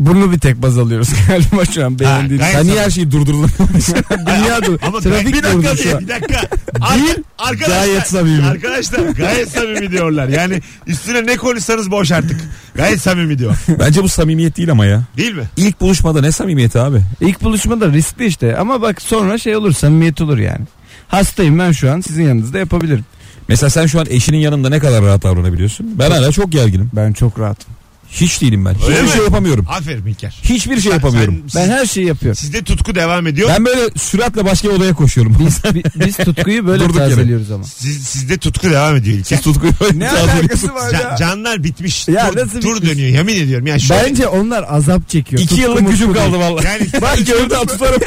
Bunu 0.00 0.32
bir 0.32 0.38
tek 0.38 0.62
baz 0.62 0.78
alıyoruz 0.78 1.08
galiba 1.28 1.64
şu 1.64 1.86
an 1.86 1.98
beğendiğim. 1.98 2.38
gayet 2.38 2.56
Sen 2.56 2.66
niye 2.66 2.80
her 2.82 2.90
şeyi 2.90 3.10
durdurdun? 3.10 3.50
Dünya 4.26 4.62
dur. 4.66 4.78
Ama 4.86 5.00
Trafik 5.00 5.26
bir 5.34 5.42
durdu 5.42 5.62
dakika 5.64 5.76
şu 5.76 5.96
an. 5.96 6.00
bir 6.02 6.08
dakika. 6.08 6.40
Ar- 6.80 6.98
arkadaşlar, 7.38 7.76
gayet 7.84 8.06
samimi. 8.08 8.44
Arkadaşlar 8.46 8.98
gayet 8.98 9.48
samimi 9.48 9.90
diyorlar. 9.90 10.28
Yani 10.28 10.60
üstüne 10.86 11.26
ne 11.26 11.36
konuşsanız 11.36 11.90
boş 11.90 12.12
artık. 12.12 12.40
Gayet 12.74 13.00
samimi 13.00 13.38
diyor. 13.38 13.56
Bence 13.80 14.02
bu 14.02 14.08
samimiyet 14.08 14.56
değil 14.56 14.70
ama 14.70 14.86
ya. 14.86 15.02
Değil 15.16 15.34
mi? 15.34 15.44
İlk 15.56 15.80
buluşmada 15.80 16.20
ne 16.20 16.32
samimiyeti 16.32 16.78
abi? 16.80 17.00
İlk 17.20 17.42
buluşmada 17.42 17.88
riskli 17.92 18.26
işte 18.26 18.56
ama 18.56 18.82
bak 18.82 19.02
sonra 19.02 19.38
şey 19.38 19.56
olur 19.56 19.72
samimiyet 19.72 20.20
olur 20.20 20.38
yani. 20.38 20.64
Hastayım 21.08 21.58
ben 21.58 21.72
şu 21.72 21.92
an 21.92 22.00
sizin 22.00 22.22
yanınızda 22.22 22.58
yapabilirim. 22.58 23.04
Mesela 23.48 23.70
sen 23.70 23.86
şu 23.86 24.00
an 24.00 24.06
eşinin 24.10 24.38
yanında 24.38 24.68
ne 24.68 24.78
kadar 24.78 25.04
rahat 25.04 25.22
davranabiliyorsun? 25.22 25.86
Ben 25.98 26.10
hala 26.10 26.32
çok 26.32 26.52
gerginim. 26.52 26.90
Ben 26.96 27.12
çok 27.12 27.38
rahatım. 27.38 27.70
Hiç 28.10 28.40
değilim 28.42 28.64
ben. 28.64 28.74
Hiçbir 28.74 28.86
Öyle 28.88 29.02
mi? 29.02 29.08
şey 29.08 29.24
yapamıyorum. 29.24 29.66
Aferin 29.68 30.06
İlker. 30.06 30.38
Hiçbir 30.42 30.72
şey 30.74 30.82
Sen- 30.82 30.90
yapamıyorum. 30.90 31.42
sen- 31.48 31.68
Ben 31.68 31.74
her 31.74 31.86
şeyi 31.86 32.06
yapıyorum. 32.06 32.36
Sizde 32.36 32.62
tutku 32.62 32.94
devam 32.94 33.26
ediyor. 33.26 33.48
Ben 33.48 33.64
böyle 33.64 33.80
süratle 33.98 34.44
başka 34.44 34.68
bir 34.68 34.74
odaya 34.74 34.94
koşuyorum. 34.94 35.36
Biz, 35.46 35.74
bi- 35.74 35.82
biz 36.06 36.16
tutkuyu 36.16 36.66
böyle 36.66 36.84
Durduk 36.84 36.96
yere. 36.96 37.08
tazeliyoruz 37.08 37.50
ama. 37.50 37.64
Siz, 37.64 38.02
sizde 38.06 38.38
tutku 38.38 38.70
devam 38.70 38.96
ediyor 38.96 39.16
İlker. 39.18 39.36
Siz 39.36 39.44
tutkuyu 39.44 39.72
Ne 39.94 40.10
alakası 40.10 40.74
var 40.74 40.90
Can- 40.90 41.10
ya? 41.10 41.16
canlar 41.16 41.64
bitmiş. 41.64 42.08
Ya 42.08 42.30
tur, 42.30 42.36
nasıl 42.36 42.60
tur 42.60 42.74
bitmiş? 42.76 42.90
dönüyor 42.90 43.08
yemin 43.08 43.36
ediyorum. 43.36 43.66
Yani 43.66 43.80
şöyle, 43.80 44.02
Bence 44.04 44.26
onlar 44.26 44.64
azap 44.68 45.08
çekiyor. 45.08 45.42
İki 45.42 45.48
Tutku 45.56 45.62
yıllık 45.62 45.90
gücüm 45.90 46.14
değil. 46.14 46.26
kaldı 46.26 46.38
vallahi. 46.38 46.66
yani 46.66 46.86
Belki 47.02 47.34
ömrümden 47.34 47.66
tutarım. 47.66 48.00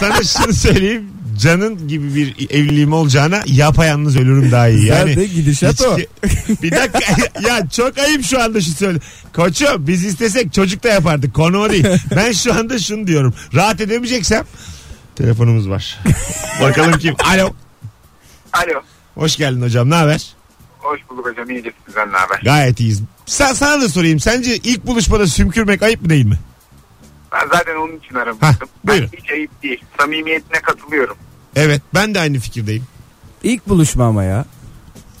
sana 0.00 0.22
şunu 0.22 0.52
söyleyeyim. 0.54 1.04
Canın 1.38 1.88
gibi 1.88 2.14
bir 2.14 2.50
evliliğim 2.50 2.92
olacağına 2.92 3.42
yapayalnız 3.46 4.16
ölürüm 4.16 4.50
daha 4.52 4.68
iyi. 4.68 4.86
Yani 4.86 5.14
Zaten 5.14 5.30
gidişat 5.34 5.80
o. 5.80 5.96
bir 6.62 6.70
dakika 6.72 7.14
ya 7.48 7.68
çok 7.68 7.98
ayıp 7.98 8.24
şu 8.24 8.42
anda 8.42 8.60
şu 8.60 8.70
söyle. 8.70 8.98
Koçum 9.36 9.86
biz 9.86 10.04
istesek 10.04 10.52
çocuk 10.52 10.84
da 10.84 10.88
yapardık. 10.88 11.34
Konu 11.34 11.58
o 11.58 11.70
değil. 11.70 11.86
Ben 12.16 12.32
şu 12.32 12.54
anda 12.54 12.78
şunu 12.78 13.06
diyorum. 13.06 13.34
Rahat 13.54 13.80
edemeyeceksem 13.80 14.44
telefonumuz 15.16 15.68
var. 15.68 16.00
Bakalım 16.62 16.98
kim? 16.98 17.14
Alo. 17.24 17.50
Alo. 18.52 18.80
Hoş 19.14 19.36
geldin 19.36 19.62
hocam. 19.62 19.90
Ne 19.90 19.94
haber? 19.94 20.26
Hoş 20.78 21.00
bulduk 21.10 21.26
hocam. 21.26 21.50
İyidir 21.50 21.72
sizden 21.86 22.12
ne 22.12 22.16
haber? 22.16 22.40
Gayet 22.44 22.80
iyiyiz. 22.80 23.00
Sen, 23.26 23.52
sana 23.52 23.80
da 23.82 23.88
sorayım. 23.88 24.20
Sence 24.20 24.56
ilk 24.56 24.86
buluşmada 24.86 25.26
sümkürmek 25.26 25.82
ayıp 25.82 26.02
mı 26.02 26.10
değil 26.10 26.24
mi? 26.26 26.38
Ben 27.32 27.48
zaten 27.52 27.76
onun 27.76 27.96
için 27.98 28.14
Hah, 28.14 28.20
aramıştım. 28.22 28.68
buyurun. 28.84 29.08
Ben 29.12 29.18
hiç 29.18 29.30
ayıp 29.30 29.62
değil. 29.62 29.84
Samimiyetine 30.00 30.60
katılıyorum. 30.60 31.16
Evet 31.56 31.82
ben 31.94 32.14
de 32.14 32.20
aynı 32.20 32.38
fikirdeyim. 32.38 32.84
İlk 33.42 33.68
buluşma 33.68 34.04
ama 34.06 34.24
ya. 34.24 34.44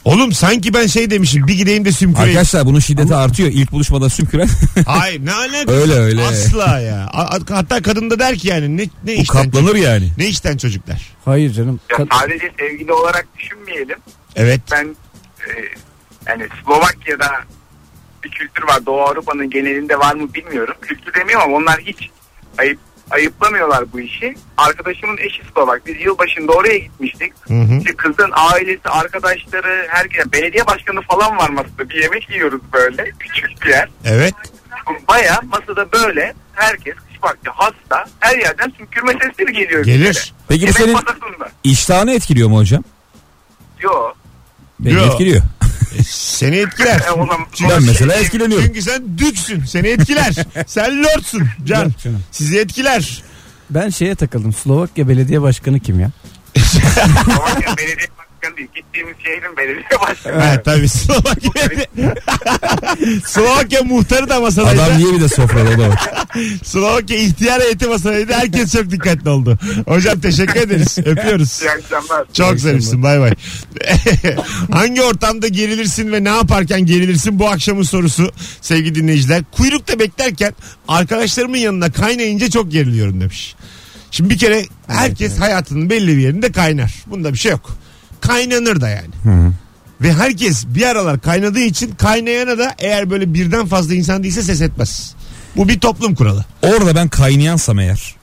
Oğlum 0.04 0.32
sanki 0.32 0.74
ben 0.74 0.86
şey 0.86 1.10
demişim 1.10 1.46
bir 1.46 1.54
gideyim 1.54 1.84
de 1.84 1.92
sümküreyim. 1.92 2.28
Arkadaşlar 2.30 2.66
bunun 2.66 2.78
şiddeti 2.78 3.14
artıyor. 3.14 3.48
İlk 3.52 3.72
buluşmada 3.72 4.08
sümküren. 4.10 4.48
Hayır 4.86 5.26
ne 5.26 5.32
alakası? 5.32 5.70
Öyle, 5.72 5.94
öyle. 5.94 6.22
Asla 6.22 6.78
ya. 6.80 7.10
Hatta 7.50 7.82
kadın 7.82 8.10
da 8.10 8.18
der 8.18 8.38
ki 8.38 8.48
yani 8.48 8.76
ne, 8.76 8.82
ne 8.82 8.88
Bu 9.06 9.10
işten 9.10 9.42
katlanır 9.44 9.66
çocuk- 9.68 9.84
yani. 9.84 10.08
Ne 10.18 10.26
işten 10.26 10.56
çocuklar? 10.56 11.08
Hayır 11.24 11.52
canım. 11.52 11.80
Ya 11.90 12.06
sadece 12.20 12.52
sevgili 12.58 12.92
olarak 12.92 13.26
düşünmeyelim. 13.38 13.98
Evet. 14.36 14.60
Ben 14.72 14.96
e, 15.40 15.50
yani 16.26 16.48
Slovakya'da 16.64 17.30
bir 18.24 18.30
kültür 18.30 18.62
var. 18.62 18.86
Doğu 18.86 19.00
Avrupa'nın 19.00 19.50
genelinde 19.50 19.98
var 19.98 20.14
mı 20.14 20.34
bilmiyorum. 20.34 20.74
Kültür 20.82 21.14
demiyorum 21.14 21.46
ama 21.46 21.56
onlar 21.56 21.80
hiç 21.80 22.10
ayıp 22.58 22.78
ayıplamıyorlar 23.10 23.92
bu 23.92 24.00
işi. 24.00 24.34
Arkadaşımın 24.56 25.16
eşi 25.18 25.42
Slovak. 25.54 25.86
Biz 25.86 26.00
yılbaşında 26.00 26.52
oraya 26.52 26.78
gitmiştik. 26.78 27.32
Hı 27.48 27.54
hı. 27.54 27.78
İşte 27.78 27.92
kızın 27.96 28.30
ailesi, 28.34 28.88
arkadaşları, 28.88 29.86
herkes, 29.88 30.32
belediye 30.32 30.66
başkanı 30.66 31.00
falan 31.02 31.36
var 31.36 31.50
masada. 31.50 31.88
Bir 31.90 32.02
yemek 32.02 32.30
yiyoruz 32.30 32.60
böyle. 32.72 33.10
Küçük 33.18 33.62
bir 33.62 33.68
yer. 33.68 33.88
Evet. 34.04 34.34
Baya 35.08 35.40
masada 35.52 35.92
böyle 35.92 36.34
herkes 36.52 36.94
kış 36.94 37.22
vakti 37.22 37.50
hasta 37.50 38.04
her 38.20 38.38
yerden 38.38 38.72
sümkürme 38.78 39.12
sesleri 39.12 39.52
geliyor. 39.52 39.84
Gelir. 39.84 39.98
bizlere. 40.08 40.24
Peki 40.48 40.60
bu 40.62 40.66
Yemek 40.66 40.76
senin 40.76 40.92
masasında. 40.92 41.50
iştahını 41.64 42.14
etkiliyor 42.14 42.48
mu 42.48 42.58
hocam? 42.58 42.84
Yo. 43.80 43.90
Beni 44.80 44.94
Yok. 44.94 45.06
etkiliyor. 45.06 45.42
Seni 46.08 46.56
etkiler. 46.56 47.00
E, 47.08 47.10
o 47.10 47.16
zaman- 47.26 47.46
Çünkü- 47.54 47.74
Ben 47.74 47.82
mesela 47.82 48.14
etkileniyorum. 48.14 48.66
Çünkü 48.66 48.82
sen 48.82 49.18
düksün. 49.18 49.64
Seni 49.64 49.88
etkiler. 49.88 50.34
sen 50.66 51.02
lordsun. 51.04 51.48
Can. 51.64 51.84
Yok 51.84 51.98
canım. 52.04 52.22
Sizi 52.30 52.58
etkiler. 52.58 53.22
Ben 53.70 53.88
şeye 53.88 54.14
takıldım. 54.14 54.52
Slovakya 54.52 55.08
belediye 55.08 55.42
başkanı 55.42 55.80
kim 55.80 56.00
ya? 56.00 56.10
Slovakya 57.24 57.76
belediye 57.76 58.06
başkanı 58.42 58.56
değil. 58.56 58.68
Gittiğimiz 58.74 59.16
şehrin 59.24 59.56
belediye 59.56 60.00
başkanı. 60.08 60.42
Evet 60.44 60.64
tabii 60.64 60.88
Slovakya. 60.88 61.52
Slovakya 63.26 63.82
muhtarı 63.82 64.28
da 64.28 64.40
masadaydı. 64.40 64.82
Adam 64.82 64.98
niye 64.98 65.14
bir 65.14 65.20
de 65.20 65.28
sofrada 65.28 65.70
o 65.70 65.78
da 65.78 65.88
var. 65.88 66.10
Slovakya 66.64 67.16
ihtiyar 67.16 67.62
heyeti 67.62 67.86
masadaydı. 67.86 68.32
Herkes 68.32 68.72
çok 68.72 68.90
dikkatli 68.90 69.30
oldu. 69.30 69.58
Hocam 69.86 70.20
teşekkür 70.20 70.60
ederiz. 70.60 70.98
Öpüyoruz. 71.04 71.62
İyi 71.62 71.70
akşamlar. 71.70 72.26
Çok 72.32 72.60
zarifsin 72.60 73.02
bay 73.02 73.20
bay. 73.20 73.32
Hangi 74.72 75.02
ortamda 75.02 75.48
gerilirsin 75.48 76.12
ve 76.12 76.24
ne 76.24 76.28
yaparken 76.28 76.86
gerilirsin 76.86 77.38
bu 77.38 77.48
akşamın 77.48 77.82
sorusu 77.82 78.32
sevgili 78.60 78.94
dinleyiciler. 78.94 79.42
Kuyrukta 79.52 79.98
beklerken 79.98 80.54
arkadaşlarımın 80.88 81.56
yanına 81.56 81.92
kaynayınca 81.92 82.50
çok 82.50 82.72
geriliyorum 82.72 83.20
demiş. 83.20 83.54
Şimdi 84.10 84.30
bir 84.30 84.38
kere 84.38 84.64
herkes 84.86 85.38
hayatının 85.38 85.90
belli 85.90 86.16
bir 86.16 86.22
yerinde 86.22 86.52
kaynar. 86.52 86.94
Bunda 87.06 87.32
bir 87.32 87.38
şey 87.38 87.52
yok. 87.52 87.81
Kaynanır 88.22 88.80
da 88.80 88.88
yani. 88.88 89.10
Ve 90.00 90.12
herkes 90.12 90.66
bir 90.66 90.86
aralar 90.86 91.20
kaynadığı 91.20 91.60
için 91.60 91.90
kaynayana 91.94 92.58
da 92.58 92.74
eğer 92.78 93.10
böyle 93.10 93.34
birden 93.34 93.66
fazla 93.66 93.94
insan 93.94 94.22
değilse 94.22 94.42
ses 94.42 94.60
etmez. 94.60 95.14
Bu 95.56 95.68
bir 95.68 95.80
toplum 95.80 96.14
kuralı. 96.14 96.44
Orada 96.62 96.94
ben 96.94 97.08
kaynayansam 97.08 97.78
eğer. 97.78 98.16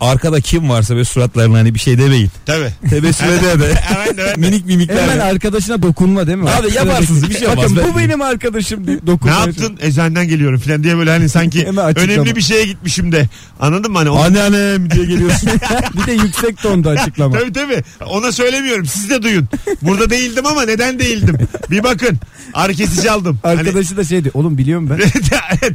Arkada 0.00 0.40
kim 0.40 0.68
varsa 0.70 0.96
ve 0.96 1.04
suratlarına 1.04 1.58
hani 1.58 1.74
bir 1.74 1.78
şey 1.78 1.98
demeyin. 1.98 2.30
Tabii. 2.46 2.72
Tebessüm 2.90 3.26
ede 3.32 3.60
de. 3.60 3.74
Evet, 3.96 4.14
evet. 4.18 4.36
Minik 4.36 4.66
mimikler. 4.66 5.02
Hemen 5.02 5.18
arkadaşına 5.18 5.82
dokunma 5.82 6.26
değil 6.26 6.38
mi? 6.38 6.50
Abi 6.50 6.72
yaparsınız, 6.74 7.30
bir 7.30 7.38
şey 7.38 7.48
olmaz. 7.48 7.64
Bakın 7.64 7.76
Ben- 7.76 7.94
bu 7.94 7.98
benim 7.98 8.22
arkadaşım 8.22 8.86
Ne 8.86 9.06
dokunma. 9.06 9.36
yaptın? 9.36 9.78
Eczaneden 9.80 10.28
geliyorum 10.28 10.60
falan 10.60 10.84
diye 10.84 10.96
böyle 10.96 11.10
hani 11.10 11.28
sanki 11.38 11.66
Hemen 11.66 11.98
önemli 11.98 12.36
bir 12.36 12.40
şeye 12.40 12.64
gitmişim 12.66 13.12
de. 13.12 13.28
Anladın 13.60 13.92
mı? 13.92 13.98
Hani 13.98 14.10
o- 14.10 14.18
Anneannem 14.22 14.90
diye 14.90 15.04
geliyorsun. 15.06 15.50
bir 15.96 16.06
de 16.06 16.12
yüksek 16.12 16.62
tonda 16.62 16.90
açıklama. 16.90 17.38
Tabii 17.38 17.52
tabii. 17.52 17.82
Ona 18.06 18.32
söylemiyorum. 18.32 18.86
Siz 18.86 19.10
de 19.10 19.22
duyun. 19.22 19.48
Burada 19.82 20.10
değildim 20.10 20.46
ama 20.46 20.62
neden 20.62 20.98
değildim? 20.98 21.36
Bir 21.70 21.82
bakın. 21.82 22.18
Ağrı 22.54 22.72
kesici 22.74 23.10
aldım. 23.10 23.38
Hani- 23.42 23.60
Arkadaşı 23.60 23.96
da 23.96 24.04
şey 24.04 24.24
diyor. 24.24 24.34
Oğlum 24.34 24.58
biliyorum 24.58 24.90
ben. 24.90 25.00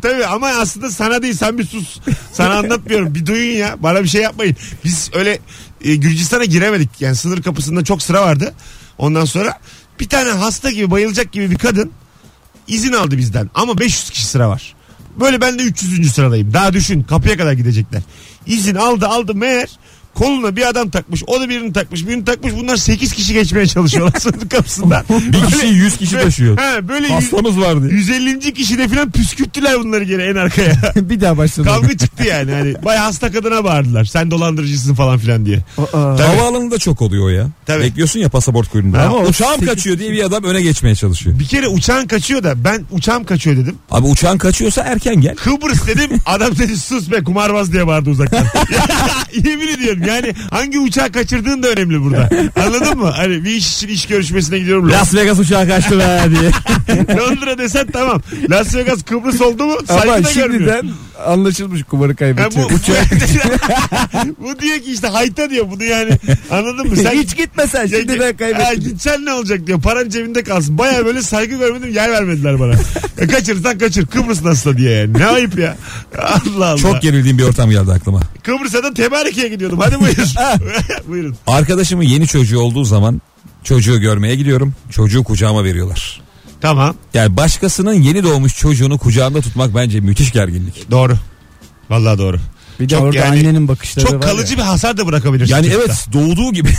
tabii 0.01 0.25
ama 0.25 0.47
aslında 0.47 0.91
sana 0.91 1.21
değil 1.21 1.33
sen 1.33 1.57
bir 1.57 1.63
sus. 1.65 1.99
Sana 2.33 2.53
anlatmıyorum. 2.57 3.15
Bir 3.15 3.25
duyun 3.25 3.57
ya. 3.57 3.75
Bana 3.79 4.03
bir 4.03 4.07
şey 4.07 4.12
yapmayın. 4.21 4.55
Biz 4.85 5.09
öyle 5.13 5.39
e, 5.81 5.95
Gürcistan'a 5.95 6.45
giremedik. 6.45 6.89
Yani 6.99 7.15
sınır 7.15 7.41
kapısında 7.41 7.83
çok 7.83 8.01
sıra 8.01 8.21
vardı. 8.21 8.53
Ondan 8.97 9.25
sonra 9.25 9.59
bir 9.99 10.09
tane 10.09 10.29
hasta 10.29 10.71
gibi 10.71 10.91
bayılacak 10.91 11.31
gibi 11.31 11.51
bir 11.51 11.57
kadın 11.57 11.91
izin 12.67 12.93
aldı 12.93 13.17
bizden. 13.17 13.49
Ama 13.55 13.77
500 13.77 14.09
kişi 14.09 14.25
sıra 14.25 14.49
var. 14.49 14.75
Böyle 15.19 15.41
ben 15.41 15.59
de 15.59 15.63
300. 15.63 16.13
sıradayım. 16.13 16.53
Daha 16.53 16.73
düşün 16.73 17.03
kapıya 17.03 17.37
kadar 17.37 17.53
gidecekler. 17.53 18.01
İzin 18.45 18.75
aldı 18.75 19.07
aldı 19.07 19.35
meğer 19.35 19.69
koluna 20.15 20.55
bir 20.55 20.67
adam 20.69 20.89
takmış. 20.89 21.23
O 21.27 21.41
da 21.41 21.49
birini 21.49 21.73
takmış. 21.73 22.07
Birini 22.07 22.25
takmış. 22.25 22.53
Bunlar 22.59 22.77
8 22.77 23.13
kişi 23.13 23.33
geçmeye 23.33 23.67
çalışıyorlar 23.67 24.13
sınır 24.19 24.49
kapısından. 24.49 25.03
bir 25.09 25.45
kişi 25.45 25.65
100 25.67 25.97
kişi 25.97 26.11
taşıyor. 26.11 26.57
Ha, 26.57 26.87
böyle 26.87 27.07
Hastamız 27.07 27.59
var 27.59 27.81
diye. 27.83 27.91
150. 27.93 28.53
kişide 28.53 28.87
falan 28.87 29.11
püskürttüler 29.11 29.79
bunları 29.79 30.03
geri 30.03 30.21
en 30.21 30.35
arkaya. 30.35 30.73
bir 30.95 31.21
daha 31.21 31.37
başladı. 31.37 31.67
Kavga 31.67 31.97
çıktı 31.97 32.23
yani. 32.27 32.51
Hani 32.51 32.75
baya 32.85 33.03
hasta 33.05 33.31
kadına 33.31 33.63
bağırdılar. 33.63 34.05
Sen 34.05 34.31
dolandırıcısın 34.31 34.95
falan 34.95 35.17
filan 35.17 35.45
diye. 35.45 35.59
Tabii. 35.91 36.21
Havaalanında 36.23 36.77
çok 36.79 37.01
oluyor 37.01 37.25
o 37.25 37.29
ya. 37.29 37.47
Tabii. 37.65 37.83
Bekliyorsun 37.83 38.19
ya 38.19 38.29
pasaport 38.29 38.69
kuyruğunda. 38.69 39.01
Ama 39.01 39.07
Ama 39.17 39.25
o 39.25 39.29
uçağım 39.29 39.53
sekiz- 39.59 39.67
kaçıyor 39.69 39.99
diye 39.99 40.11
bir 40.11 40.23
adam 40.23 40.43
öne 40.43 40.61
geçmeye 40.61 40.95
çalışıyor. 40.95 41.39
Bir 41.39 41.45
kere 41.45 41.67
uçağın 41.67 42.07
kaçıyor 42.07 42.43
da 42.43 42.63
ben 42.63 42.83
uçağım 42.91 43.23
kaçıyor 43.23 43.57
dedim. 43.57 43.75
Abi 43.91 44.07
uçağın 44.07 44.37
kaçıyorsa 44.37 44.81
erken 44.81 45.15
gel. 45.21 45.35
Kıbrıs 45.35 45.87
dedim. 45.87 46.09
Adam 46.25 46.57
dedi 46.57 46.77
sus 46.77 47.11
be 47.11 47.23
kumarbaz 47.23 47.73
diye 47.73 47.87
bağırdı 47.87 48.09
uzaktan. 48.09 48.45
Yemin 49.45 49.67
ediyorum 49.67 50.02
yani 50.07 50.33
hangi 50.49 50.79
uçağı 50.79 51.11
kaçırdığın 51.11 51.63
da 51.63 51.67
önemli 51.67 52.01
burada. 52.03 52.29
Anladın 52.65 52.97
mı? 52.97 53.09
Hani 53.15 53.43
bir 53.43 53.49
iş 53.49 53.73
için 53.73 53.87
iş 53.87 54.05
görüşmesine 54.05 54.59
gidiyorum. 54.59 54.91
Las 54.91 55.15
Vegas 55.15 55.39
uçağı 55.39 55.67
kaçtı 55.67 55.99
be 55.99 56.19
diye. 56.29 56.51
Londra 57.17 57.57
desen 57.57 57.87
tamam. 57.93 58.21
Las 58.49 58.75
Vegas 58.75 59.03
Kıbrıs 59.03 59.41
oldu 59.41 59.63
mu 59.65 59.75
saygı 59.87 60.01
Ama 60.13 60.23
da 60.23 60.31
görmüyor. 60.31 60.49
şimdiden 60.59 60.89
anlaşılmış 61.25 61.83
kumarı 61.83 62.09
Ha, 62.11 62.15
kaybedecek. 62.15 62.63
bu, 62.63 62.69
bu 64.43 64.59
diyor 64.59 64.77
ki 64.79 64.91
işte 64.91 65.07
hayta 65.07 65.49
diyor 65.49 65.65
bunu 65.71 65.83
yani 65.83 66.11
anladın 66.51 66.87
mı? 66.89 66.95
Sen 66.95 67.11
Hiç 67.11 67.37
gitmesen 67.37 67.81
Ya- 67.81 67.87
şimdiden 67.87 68.31
Ha, 68.31 68.37
kaybettin. 68.37 68.89
gitsen 68.89 69.25
ne 69.25 69.33
olacak 69.33 69.67
diyor. 69.67 69.81
Paran 69.81 70.09
cebinde 70.09 70.43
kalsın. 70.43 70.77
Baya 70.77 71.05
böyle 71.05 71.21
saygı 71.21 71.55
görmedim 71.57 71.93
yer 71.93 72.11
vermediler 72.11 72.59
bana. 72.59 72.73
E, 73.17 73.27
kaçırırsan 73.27 73.77
kaçır. 73.77 74.05
Kıbrıs 74.05 74.43
nasıl 74.43 74.77
diye 74.77 74.91
yani. 74.91 75.13
Ne 75.19 75.25
ayıp 75.25 75.59
ya. 75.59 75.77
Allah 76.17 76.65
Allah. 76.65 76.77
Çok 76.77 77.01
gerildiğim 77.01 77.37
bir 77.37 77.43
ortam 77.43 77.69
geldi 77.69 77.91
aklıma. 77.91 78.19
Kıbrıs'a 78.43 78.83
da 78.83 78.93
Tebariki'ye 78.93 79.47
gidiyordum. 79.47 79.79
Hadi 79.79 79.92
buyur. 79.99 80.15
Buyurun. 81.07 81.35
Arkadaşımın 81.47 82.03
yeni 82.03 82.27
çocuğu 82.27 82.59
olduğu 82.59 82.83
zaman 82.83 83.21
çocuğu 83.63 83.99
görmeye 83.99 84.35
gidiyorum. 84.35 84.73
Çocuğu 84.89 85.23
kucağıma 85.23 85.63
veriyorlar. 85.63 86.21
Tamam. 86.61 86.95
Yani 87.13 87.37
başkasının 87.37 87.93
yeni 87.93 88.23
doğmuş 88.23 88.57
çocuğunu 88.57 88.97
kucağında 88.97 89.41
tutmak 89.41 89.75
bence 89.75 89.99
müthiş 89.99 90.31
gerginlik. 90.31 90.91
Doğru. 90.91 91.13
Vallahi 91.89 92.17
doğru. 92.17 92.37
Bir 92.79 92.89
de 92.89 92.93
Çok 92.95 93.03
orada 93.03 93.17
yani- 93.17 93.29
annenin 93.39 93.67
bakışları 93.67 94.05
Çok 94.05 94.13
var 94.13 94.21
kalıcı 94.21 94.53
ya. 94.53 94.57
bir 94.59 94.63
hasar 94.63 94.97
da 94.97 95.07
bırakabilirsin. 95.07 95.53
Yani 95.53 95.65
çocukta. 95.65 95.85
evet 95.85 96.07
doğduğu 96.13 96.53
gibi 96.53 96.69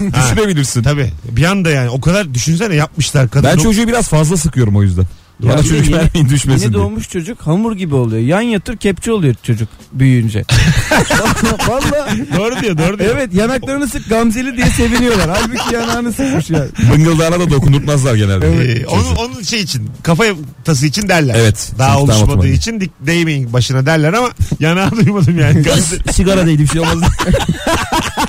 düşünebilirsin. 0.00 0.82
Tabii. 0.82 1.12
Bir 1.30 1.44
anda 1.44 1.70
yani 1.70 1.90
o 1.90 2.00
kadar 2.00 2.34
düşünsene 2.34 2.74
yapmışlar 2.74 3.28
kadın. 3.28 3.50
Ben 3.50 3.56
çocuğu 3.58 3.88
biraz 3.88 4.08
fazla 4.08 4.36
sıkıyorum 4.36 4.76
o 4.76 4.82
yüzden. 4.82 5.04
Bana 5.42 5.52
Ya 5.52 5.58
de 5.58 5.62
çocuk 5.62 5.84
yeni- 5.86 5.96
vermeyin 5.96 6.28
düşmesin 6.28 6.62
Yeni 6.64 6.74
diye. 6.74 6.82
doğmuş 6.82 7.08
çocuk 7.10 7.40
hamur 7.40 7.76
gibi 7.76 7.94
oluyor. 7.94 8.22
Yan 8.22 8.40
yatır 8.40 8.76
kepçe 8.76 9.12
oluyor 9.12 9.34
çocuk 9.42 9.68
büyüyünce. 9.92 10.44
Valla. 11.68 12.08
doğru 12.36 12.60
diyor 12.62 12.78
doğru 12.78 12.98
diyor. 12.98 13.16
Evet 13.16 13.34
yanaklarını 13.34 13.88
sık 13.88 14.08
gamzeli 14.08 14.56
diye 14.56 14.66
seviniyorlar. 14.66 15.30
Halbuki 15.30 15.74
yanağını 15.74 16.12
sıkmış 16.12 16.50
ya. 16.50 16.66
Bıngıldağına 16.92 17.40
da 17.40 17.50
dokundurtmazlar 17.50 18.14
genelde. 18.14 18.46
Ee, 18.46 18.86
onun, 18.86 19.16
onun 19.16 19.42
şey 19.42 19.60
için 19.60 19.90
kafa 20.02 20.24
tası 20.64 20.86
için 20.86 21.08
derler. 21.08 21.34
Evet, 21.38 21.72
Daha 21.78 21.98
oluşmadığı 22.00 22.48
için 22.48 22.80
dik, 22.80 22.90
değmeyin 23.00 23.52
başına 23.52 23.86
derler 23.86 24.12
ama 24.12 24.28
yanağı 24.60 24.90
duymadım 24.90 25.38
yani. 25.38 25.62
Gamze, 25.62 25.96
Sigara 26.12 26.46
değdi 26.46 26.62
bir 26.62 26.68
şey 26.68 26.80
olmaz. 26.80 26.98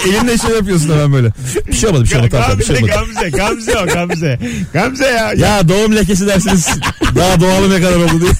Elinle 0.09 0.37
şey 0.37 0.49
yapıyorsun 0.55 0.89
hemen 0.89 1.13
böyle. 1.13 1.31
Bir 1.67 1.73
şey 1.73 1.89
olmadı 1.89 2.03
bir 2.03 2.07
şey 2.09 2.17
olmadı. 2.17 2.31
tamam, 2.41 2.59
bir 2.59 2.63
şey 2.65 2.75
Gamze, 2.75 2.93
olmadı. 2.99 3.29
Gamze, 3.29 3.37
Gamze 3.37 3.79
o 3.79 3.85
Gamze. 3.93 4.39
Gamze 4.73 5.05
ya. 5.05 5.33
Ya 5.33 5.69
doğum 5.69 5.95
lekesi 5.95 6.27
dersiniz. 6.27 6.67
Daha 7.15 7.41
doğalı 7.41 7.69
ne 7.69 7.81
kadar 7.81 7.95
oldu 7.95 8.21
diye. 8.21 8.31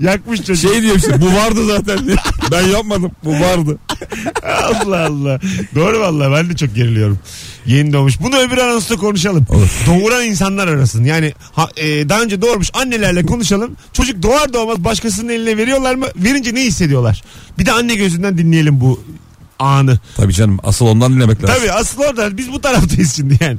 Yakmış 0.00 0.42
çocuk. 0.42 0.70
Şey 0.70 0.82
diyor 0.82 0.96
işte 0.96 1.20
bu 1.20 1.26
vardı 1.26 1.66
zaten 1.66 2.06
diye. 2.06 2.16
Ben 2.50 2.62
yapmadım 2.62 3.10
bu 3.24 3.30
vardı. 3.32 3.78
Allah 4.42 5.06
Allah. 5.06 5.40
Doğru 5.74 6.00
vallahi 6.00 6.32
ben 6.32 6.50
de 6.50 6.56
çok 6.56 6.74
geriliyorum. 6.74 7.18
Yeni 7.66 7.92
doğmuş. 7.92 8.20
Bunu 8.20 8.36
öbür 8.38 8.58
anonsta 8.58 8.96
konuşalım. 8.96 9.46
Olur. 9.50 9.68
Doğuran 9.86 10.24
insanlar 10.24 10.68
arasın. 10.68 11.04
Yani 11.04 11.32
ha- 11.52 11.68
e, 11.76 12.08
daha 12.08 12.22
önce 12.22 12.42
doğurmuş 12.42 12.70
annelerle 12.74 13.26
konuşalım. 13.26 13.76
Çocuk 13.92 14.22
doğar 14.22 14.52
doğmaz 14.52 14.84
başkasının 14.84 15.28
eline 15.28 15.56
veriyorlar 15.56 15.94
mı? 15.94 16.06
Verince 16.16 16.54
ne 16.54 16.60
hissediyorlar? 16.64 17.22
Bir 17.58 17.66
de 17.66 17.72
anne 17.72 17.94
gözünden 17.94 18.38
dinleyelim 18.38 18.80
bu 18.80 19.04
anı. 19.62 19.98
Tabii 20.16 20.32
canım 20.32 20.58
asıl 20.62 20.86
ondan 20.86 21.14
dinlemek 21.14 21.42
lazım. 21.42 21.56
Tabii 21.58 21.72
asıl 21.72 22.02
orada 22.02 22.36
biz 22.36 22.52
bu 22.52 22.60
taraftayız 22.60 23.14
şimdi 23.16 23.38
yani. 23.40 23.58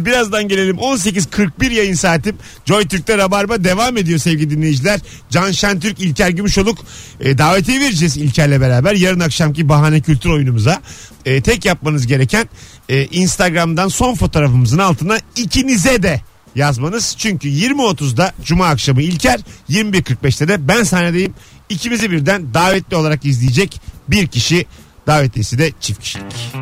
Birazdan 0.06 0.48
gelelim 0.48 0.76
18.41 0.76 1.72
yayın 1.72 1.94
saatim. 1.94 2.36
Joy 2.64 2.88
Türk'te 2.88 3.18
Rabarba 3.18 3.64
devam 3.64 3.96
ediyor 3.96 4.18
sevgili 4.18 4.50
dinleyiciler. 4.50 5.00
Can 5.30 5.50
Şentürk, 5.50 6.00
İlker 6.00 6.30
Gümüşoluk 6.30 6.78
e, 7.20 7.38
davetiye 7.38 7.80
vereceğiz 7.80 8.16
İlker'le 8.16 8.60
beraber. 8.60 8.94
Yarın 8.94 9.20
akşamki 9.20 9.68
bahane 9.68 10.00
kültür 10.00 10.30
oyunumuza. 10.30 10.82
E, 11.24 11.40
tek 11.40 11.64
yapmanız 11.64 12.06
gereken 12.06 12.48
e, 12.88 13.04
Instagram'dan 13.04 13.88
son 13.88 14.14
fotoğrafımızın 14.14 14.78
altına 14.78 15.18
ikinize 15.36 16.02
de 16.02 16.20
yazmanız. 16.54 17.14
Çünkü 17.18 17.48
20.30'da 17.48 18.32
Cuma 18.44 18.66
akşamı 18.66 19.02
İlker, 19.02 19.40
21.45'te 19.70 20.48
de 20.48 20.68
ben 20.68 20.82
sahnedeyim. 20.82 21.34
İkimizi 21.68 22.10
birden 22.10 22.54
davetli 22.54 22.96
olarak 22.96 23.24
izleyecek 23.24 23.80
bir 24.08 24.26
kişi 24.26 24.66
davetiyesi 25.08 25.58
de 25.58 25.72
çift 25.80 26.00
kişilik. 26.00 26.54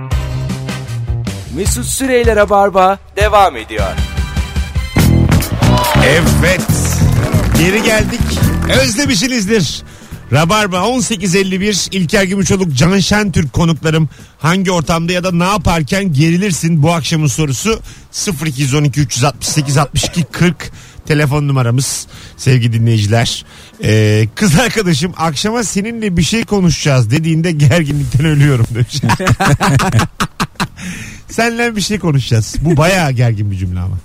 Mesut 1.56 1.86
Süreyler'e 1.86 2.50
barba 2.50 2.98
devam 3.16 3.56
ediyor. 3.56 3.86
Evet. 6.04 6.60
Geri 7.58 7.82
geldik. 7.82 8.20
Özlemişsinizdir. 8.82 9.82
Rabarba 10.32 10.76
18.51 10.76 11.96
İlker 11.96 12.24
Gümüşoluk 12.24 12.74
Can 12.74 12.98
Şentürk 12.98 13.52
konuklarım 13.52 14.08
hangi 14.38 14.72
ortamda 14.72 15.12
ya 15.12 15.24
da 15.24 15.32
ne 15.32 15.44
yaparken 15.44 16.12
gerilirsin 16.12 16.82
bu 16.82 16.92
akşamın 16.92 17.26
sorusu 17.26 17.80
0212 18.46 19.00
368 19.00 19.76
62 19.76 20.24
40 20.24 20.72
telefon 21.06 21.48
numaramız 21.48 22.06
sevgili 22.36 22.72
dinleyiciler. 22.72 23.44
Ee, 23.84 24.28
kız 24.34 24.58
arkadaşım 24.58 25.12
akşama 25.16 25.64
seninle 25.64 26.16
bir 26.16 26.22
şey 26.22 26.44
konuşacağız 26.44 27.10
dediğinde 27.10 27.52
gerginlikten 27.52 28.26
ölüyorum 28.26 28.66
demiş. 28.74 29.00
Seninle 31.28 31.76
bir 31.76 31.80
şey 31.80 31.98
konuşacağız. 31.98 32.56
Bu 32.60 32.76
bayağı 32.76 33.12
gergin 33.12 33.50
bir 33.50 33.56
cümle 33.56 33.80
ama. 33.80 33.98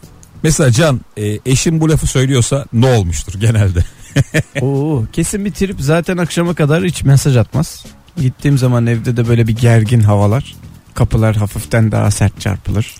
Mesela 0.43 0.71
Can 0.71 1.01
e, 1.17 1.39
eşim 1.45 1.81
bu 1.81 1.89
lafı 1.89 2.07
söylüyorsa 2.07 2.65
ne 2.73 2.85
olmuştur 2.85 3.39
genelde? 3.39 3.79
Oo, 4.61 5.03
kesin 5.13 5.45
bir 5.45 5.51
trip 5.51 5.81
zaten 5.81 6.17
akşama 6.17 6.53
kadar 6.53 6.83
hiç 6.83 7.03
mesaj 7.03 7.37
atmaz. 7.37 7.85
Gittiğim 8.17 8.57
zaman 8.57 8.87
evde 8.87 9.17
de 9.17 9.27
böyle 9.27 9.47
bir 9.47 9.55
gergin 9.55 10.01
havalar. 10.01 10.55
Kapılar 10.93 11.35
hafiften 11.35 11.91
daha 11.91 12.11
sert 12.11 12.41
çarpılır. 12.41 12.95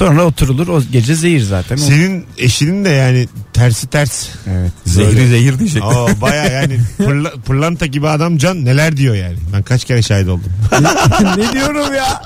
Sonra 0.00 0.24
oturulur 0.24 0.68
o 0.68 0.82
gece 0.92 1.14
zehir 1.14 1.40
zaten. 1.40 1.76
Senin 1.76 2.26
eşinin 2.38 2.84
de 2.84 2.88
yani 2.88 3.28
tersi 3.52 3.86
ters. 3.86 4.28
Evet. 4.50 4.72
Zehri 4.86 5.28
zehir 5.28 5.58
diyecek. 5.58 5.82
Aa, 5.82 6.20
baya 6.20 6.44
yani 6.44 6.80
pırla- 6.98 7.40
pırlanta 7.40 7.86
gibi 7.86 8.08
adam 8.08 8.38
can 8.38 8.64
neler 8.64 8.96
diyor 8.96 9.14
yani. 9.14 9.36
Ben 9.52 9.62
kaç 9.62 9.84
kere 9.84 10.02
şahit 10.02 10.28
oldum. 10.28 10.52
ne 11.36 11.52
diyorum 11.52 11.94
ya? 11.94 12.22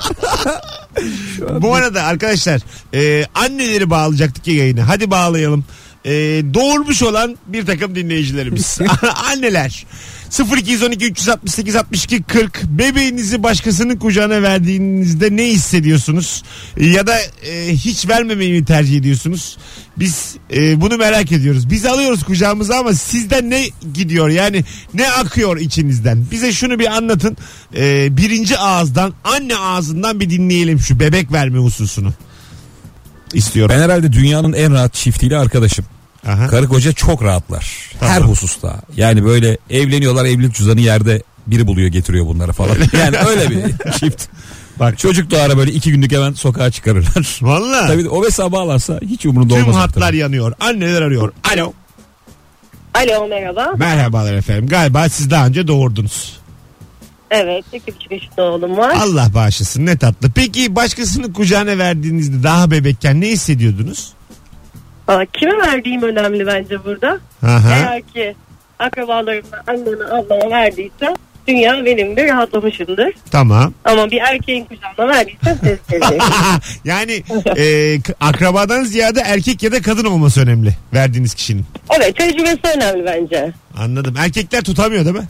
Bu 1.62 1.74
arada 1.74 2.02
arkadaşlar 2.02 2.60
e, 2.94 3.26
anneleri 3.34 3.90
bağlayacaktık 3.90 4.46
ya 4.46 4.54
yayını. 4.54 4.80
Hadi 4.80 5.10
bağlayalım. 5.10 5.64
E, 6.04 6.10
doğurmuş 6.54 7.02
olan 7.02 7.36
bir 7.46 7.66
takım 7.66 7.94
dinleyicilerimiz. 7.94 8.78
Anneler. 9.30 9.86
0212 10.40 11.06
368 11.06 11.76
62 11.76 12.22
40 12.22 12.62
bebeğinizi 12.64 13.42
başkasının 13.42 13.96
kucağına 13.96 14.42
verdiğinizde 14.42 15.36
ne 15.36 15.46
hissediyorsunuz? 15.46 16.42
Ya 16.76 17.06
da 17.06 17.18
e, 17.20 17.72
hiç 17.72 18.08
vermemeyi 18.08 18.52
mi 18.52 18.64
tercih 18.64 18.98
ediyorsunuz? 18.98 19.56
Biz 19.96 20.36
e, 20.52 20.80
bunu 20.80 20.96
merak 20.96 21.32
ediyoruz. 21.32 21.70
Biz 21.70 21.86
alıyoruz 21.86 22.22
kucağımıza 22.22 22.78
ama 22.78 22.94
sizden 22.94 23.50
ne 23.50 23.64
gidiyor? 23.94 24.28
Yani 24.28 24.64
ne 24.94 25.10
akıyor 25.10 25.56
içinizden? 25.56 26.26
Bize 26.30 26.52
şunu 26.52 26.78
bir 26.78 26.86
anlatın. 26.96 27.36
E, 27.76 28.16
birinci 28.16 28.58
ağızdan 28.58 29.14
anne 29.24 29.56
ağzından 29.56 30.20
bir 30.20 30.30
dinleyelim 30.30 30.78
şu 30.80 31.00
bebek 31.00 31.32
verme 31.32 31.58
hususunu. 31.58 32.12
İstiyorum. 33.34 33.76
Ben 33.76 33.82
herhalde 33.82 34.12
dünyanın 34.12 34.52
en 34.52 34.72
rahat 34.72 34.94
çiftiyle 34.94 35.36
arkadaşım. 35.36 35.84
Aha. 36.28 36.46
Karı 36.46 36.68
koca 36.68 36.92
çok 36.92 37.22
rahatlar. 37.22 37.90
Her 38.00 38.14
Tamam. 38.14 38.28
hususta. 38.30 38.80
Yani 38.96 39.24
böyle 39.24 39.58
evleniyorlar 39.70 40.24
evlilik 40.24 40.54
cüzdanı 40.54 40.80
yerde 40.80 41.22
biri 41.46 41.66
buluyor 41.66 41.88
getiriyor 41.88 42.26
bunları 42.26 42.52
falan. 42.52 42.76
Yani 42.98 43.16
öyle 43.18 43.50
bir 43.50 43.90
çift. 43.92 44.22
Bak. 44.78 44.98
Çocuk 44.98 45.30
doğara 45.30 45.56
böyle 45.56 45.72
iki 45.72 45.90
günlük 45.92 46.12
hemen 46.12 46.32
sokağa 46.32 46.70
çıkarırlar. 46.70 47.38
Valla 47.42 47.86
Tabii 47.86 48.08
o 48.08 48.20
mesela 48.22 48.52
bağlarsa 48.52 49.00
hiç 49.02 49.26
umurunda 49.26 49.54
tüm 49.54 49.62
olmaz. 49.64 49.76
hatlar 49.76 50.08
tabii. 50.08 50.16
yanıyor 50.16 50.52
anneler 50.60 51.02
arıyor 51.02 51.32
alo 51.54 51.72
Alo 52.94 53.28
merhaba. 53.28 53.72
merhabalar 53.78 54.34
efendim 54.34 54.66
galiba 54.66 55.08
siz 55.08 55.30
daha 55.30 55.46
önce 55.46 55.68
doğurdunuz 55.68 56.36
Evet 57.30 57.64
iki 57.72 57.94
buçuk 57.96 58.12
yaşında 58.12 58.42
oğlum 58.42 58.76
var. 58.76 58.94
Allah 59.00 59.30
bağışlasın 59.34 59.86
ne 59.86 59.96
tatlı. 59.98 60.30
Peki 60.34 60.76
başkasının 60.76 61.32
kucağına 61.32 61.78
verdiğinizde 61.78 62.42
daha 62.42 62.70
bebekken 62.70 63.20
ne 63.20 63.28
hissediyordunuz? 63.28 64.12
Aa, 65.08 65.24
kime 65.24 65.58
verdiğim 65.58 66.02
önemli 66.02 66.46
bence 66.46 66.84
burada. 66.84 67.18
Aha. 67.42 67.74
Eğer 67.76 68.02
ki 68.02 68.34
akrabalarımla 68.78 69.62
anneme 69.66 70.04
ablama 70.04 70.50
verdiyse 70.50 71.14
dünya 71.48 71.84
benim 71.84 72.16
de 72.16 72.28
rahatlamışımdır. 72.28 73.12
Tamam. 73.30 73.74
Ama 73.84 74.10
bir 74.10 74.18
erkeğin 74.20 74.64
kucağına 74.64 75.12
verdiysem 75.12 75.58
ses 75.90 76.00
yani 76.84 77.22
e, 77.56 77.98
akrabadan 78.20 78.84
ziyade 78.84 79.20
erkek 79.20 79.62
ya 79.62 79.72
da 79.72 79.82
kadın 79.82 80.04
olması 80.04 80.40
önemli 80.40 80.70
verdiğiniz 80.94 81.34
kişinin. 81.34 81.64
evet 81.98 82.16
tecrübesi 82.16 82.76
önemli 82.76 83.04
bence. 83.06 83.52
Anladım. 83.78 84.14
Erkekler 84.18 84.62
tutamıyor 84.62 85.04
değil 85.04 85.16
mi? 85.16 85.28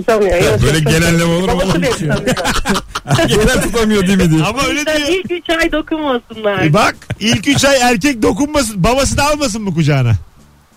Tutamıyor. 0.00 0.42
yok, 0.42 0.62
Böyle 0.62 0.78
genelleme 0.80 1.24
olur 1.24 1.48
mu? 1.52 1.60
Babası 1.60 3.48
da 3.48 3.60
tutamıyor. 3.62 4.06
Değil 4.06 4.18
mi 4.18 4.30
diye. 4.30 4.44
Ama 4.44 4.62
öyle 4.64 4.86
diyor. 4.86 5.08
ilk 5.08 5.30
üç 5.30 5.50
ay 5.50 5.72
dokunmasınlar. 5.72 6.62
E 6.64 6.72
bak 6.72 6.96
ilk 7.20 7.48
üç 7.48 7.64
ay 7.64 7.76
erkek 7.80 8.22
dokunmasın. 8.22 8.84
Babası 8.84 9.16
da 9.16 9.24
almasın 9.30 9.62
mı 9.62 9.74
kucağına? 9.74 10.12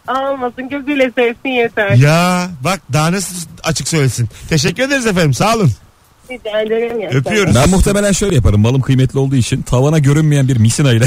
Almasın 0.08 0.70
gözüyle 0.70 1.12
sevsin 1.16 1.50
yeter. 1.50 1.90
Ya 1.92 2.50
bak 2.64 2.82
daha 2.94 3.12
nasıl 3.12 3.36
açık 3.64 3.88
söylesin. 3.88 4.30
Teşekkür 4.50 4.84
ederiz 4.84 5.06
efendim 5.06 5.34
sağ 5.34 5.56
olun. 5.56 5.72
Rica 6.32 6.62
ederim 6.62 7.00
ya. 7.00 7.10
Öpüyoruz. 7.10 7.56
Ben 7.56 7.70
muhtemelen 7.70 8.12
şöyle 8.12 8.36
yaparım. 8.36 8.62
Malım 8.62 8.82
kıymetli 8.82 9.20
olduğu 9.20 9.36
için 9.36 9.62
tavana 9.62 10.00
görünmeyen 10.00 10.48
bir 10.48 10.58
misinayla 10.58 11.06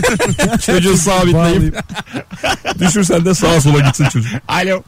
çocuğu 0.66 0.96
sabitleyip 0.96 1.76
düşürsen 2.78 3.24
de 3.24 3.34
sağa 3.34 3.60
sola 3.60 3.80
gitsin 3.80 4.04
çocuk. 4.08 4.32
Alo. 4.48 4.82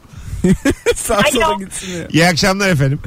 Sağ 0.97 1.23
sola 1.33 1.55
gitsin 1.59 1.93
ya. 2.01 2.09
İyi 2.09 2.27
akşamlar 2.29 2.69
efendim. 2.69 3.01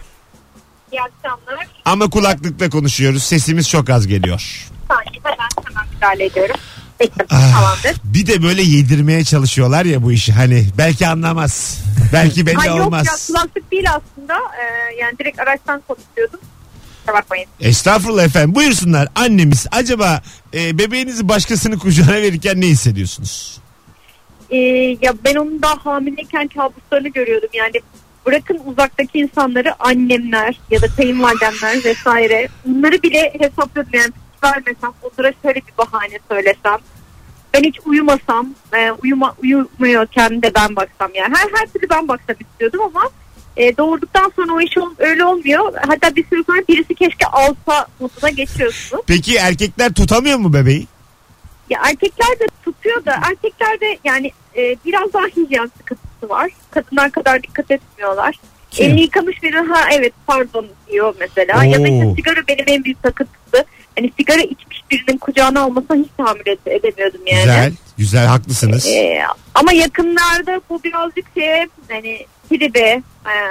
İyi 0.92 1.02
akşamlar. 1.02 1.68
Ama 1.86 2.10
kulaklıkla 2.10 2.70
konuşuyoruz. 2.70 3.24
Sesimiz 3.24 3.70
çok 3.70 3.90
az 3.90 4.08
geliyor. 4.08 4.68
Saniye 4.88 5.22
ben 5.26 5.32
hemen 5.70 5.88
müdahale 5.94 6.26
ediyorum. 6.26 6.56
Peki, 7.00 7.12
Ah, 7.30 7.54
tamamdır. 7.54 8.02
bir 8.04 8.28
de 8.28 8.44
böyle 8.44 8.62
yedirmeye 8.62 9.24
çalışıyorlar 9.24 9.86
ya 9.86 10.04
bu 10.04 10.12
işi. 10.12 10.34
Hani 10.34 10.68
belki 10.78 11.08
anlamaz. 11.08 11.78
Belki 12.14 12.46
belli 12.46 12.58
Ay 12.58 12.68
yok 12.68 12.78
ya 12.78 12.84
olmaz. 12.86 13.28
kulaklık 13.28 13.72
değil 13.72 13.86
aslında. 13.90 14.34
Ee, 14.34 14.96
yani 15.02 15.20
direkt 15.20 15.40
araçtan 15.40 15.82
konuşuyordum. 15.88 16.40
Kusura 17.06 17.18
bakmayın. 17.22 17.46
Estağfurullah 17.60 18.24
efendim. 18.24 18.56
Buyursunlar. 18.56 19.08
Annemiz 19.16 19.68
acaba 19.72 20.22
e, 20.54 20.78
bebeğinizi 20.78 21.30
başkasının 21.30 21.78
kucağına 21.78 22.12
verirken 22.14 22.62
ne 22.62 22.66
hissediyorsunuz? 22.68 23.58
Ee, 24.54 24.58
ya 25.02 25.14
ben 25.26 25.36
onun 25.36 25.62
daha 25.62 25.86
hamileyken 25.86 26.48
kabuslarını 26.48 27.08
görüyordum. 27.08 27.50
Yani 27.54 27.74
bırakın 28.26 28.60
uzaktaki 28.66 29.20
insanları 29.20 29.84
annemler 29.84 30.60
ya 30.72 30.82
da 30.82 30.88
kayınvalidemler 30.88 31.84
vesaire. 31.86 32.48
Bunları 32.66 33.04
bile 33.04 33.34
hesaplıyordum. 33.40 33.94
Yani 33.94 34.12
vermesem 34.44 34.92
onlara 35.02 35.34
şöyle 35.42 35.56
bir 35.56 35.78
bahane 35.78 36.20
söylesem. 36.32 36.78
ben 37.54 37.64
hiç 37.64 37.80
uyumasam, 37.86 38.50
e, 38.74 38.92
uyuma, 38.92 39.36
uyumuyorken 39.44 40.42
de 40.42 40.52
ben 40.56 40.76
baksam 40.76 41.12
yani. 41.16 41.36
Her, 41.36 41.60
her 41.60 41.68
türlü 41.68 41.90
ben 41.90 42.08
baksam 42.08 42.36
istiyordum 42.40 42.82
ama 42.82 43.10
e, 43.58 43.78
doğurduktan 43.78 44.32
sonra 44.36 44.54
o 44.54 44.62
iş 44.62 44.78
öyle 44.98 45.26
olmuyor. 45.26 45.74
Hatta 45.88 46.16
bir 46.16 46.26
süre 46.28 46.44
sonra 46.48 46.62
birisi 46.70 46.96
keşke 46.96 47.26
alsa 47.26 47.88
moduna 48.00 48.30
geçiyorsun. 48.30 49.04
Peki 49.08 49.36
erkekler 49.38 49.94
tutamıyor 49.94 50.38
mu 50.38 50.54
bebeği? 50.54 50.88
Ya 51.70 51.80
erkekler 51.84 52.40
de 52.40 52.48
tutuyor 52.66 53.06
da 53.06 53.12
erkeklerde 53.12 53.98
yani 54.04 54.32
e, 54.58 54.76
biraz 54.86 55.14
daha 55.14 55.24
hijyen 55.26 55.72
sıkıntısı 55.78 56.30
var. 56.30 56.52
Kadınlar 56.72 57.12
kadar 57.12 57.44
dikkat 57.44 57.72
etmiyorlar. 57.72 58.36
Kim? 58.72 58.86
Elini 58.86 59.02
yıkamış 59.02 59.44
biri 59.44 59.58
ha 59.60 59.82
evet 59.94 60.14
pardon 60.28 60.68
diyor 60.92 61.16
mesela. 61.20 61.64
Ya 61.64 61.80
da 61.84 61.88
işte 61.88 62.06
Oo. 62.06 62.16
sigara 62.16 62.48
benim 62.48 62.66
en 62.68 62.84
büyük 62.84 63.04
takıntısı. 63.04 63.66
Hani 63.98 64.12
sigara 64.20 64.42
içmiş 64.42 64.82
birinin 64.92 65.18
kucağına 65.18 65.62
almasına 65.62 65.98
hiç 65.98 66.08
tahammül 66.18 66.48
ede- 66.48 66.76
edemiyordum 66.76 67.22
yani. 67.26 67.42
Güzel. 67.44 67.74
Güzel 67.98 68.26
haklısınız. 68.26 68.88
Ee, 68.88 69.22
ama 69.54 69.74
yakınlarda 69.74 70.62
bu 70.70 70.84
birazcık 70.84 71.26
şey 71.38 71.66
hani 71.90 72.26
tribe 72.50 72.80
e, 72.80 73.02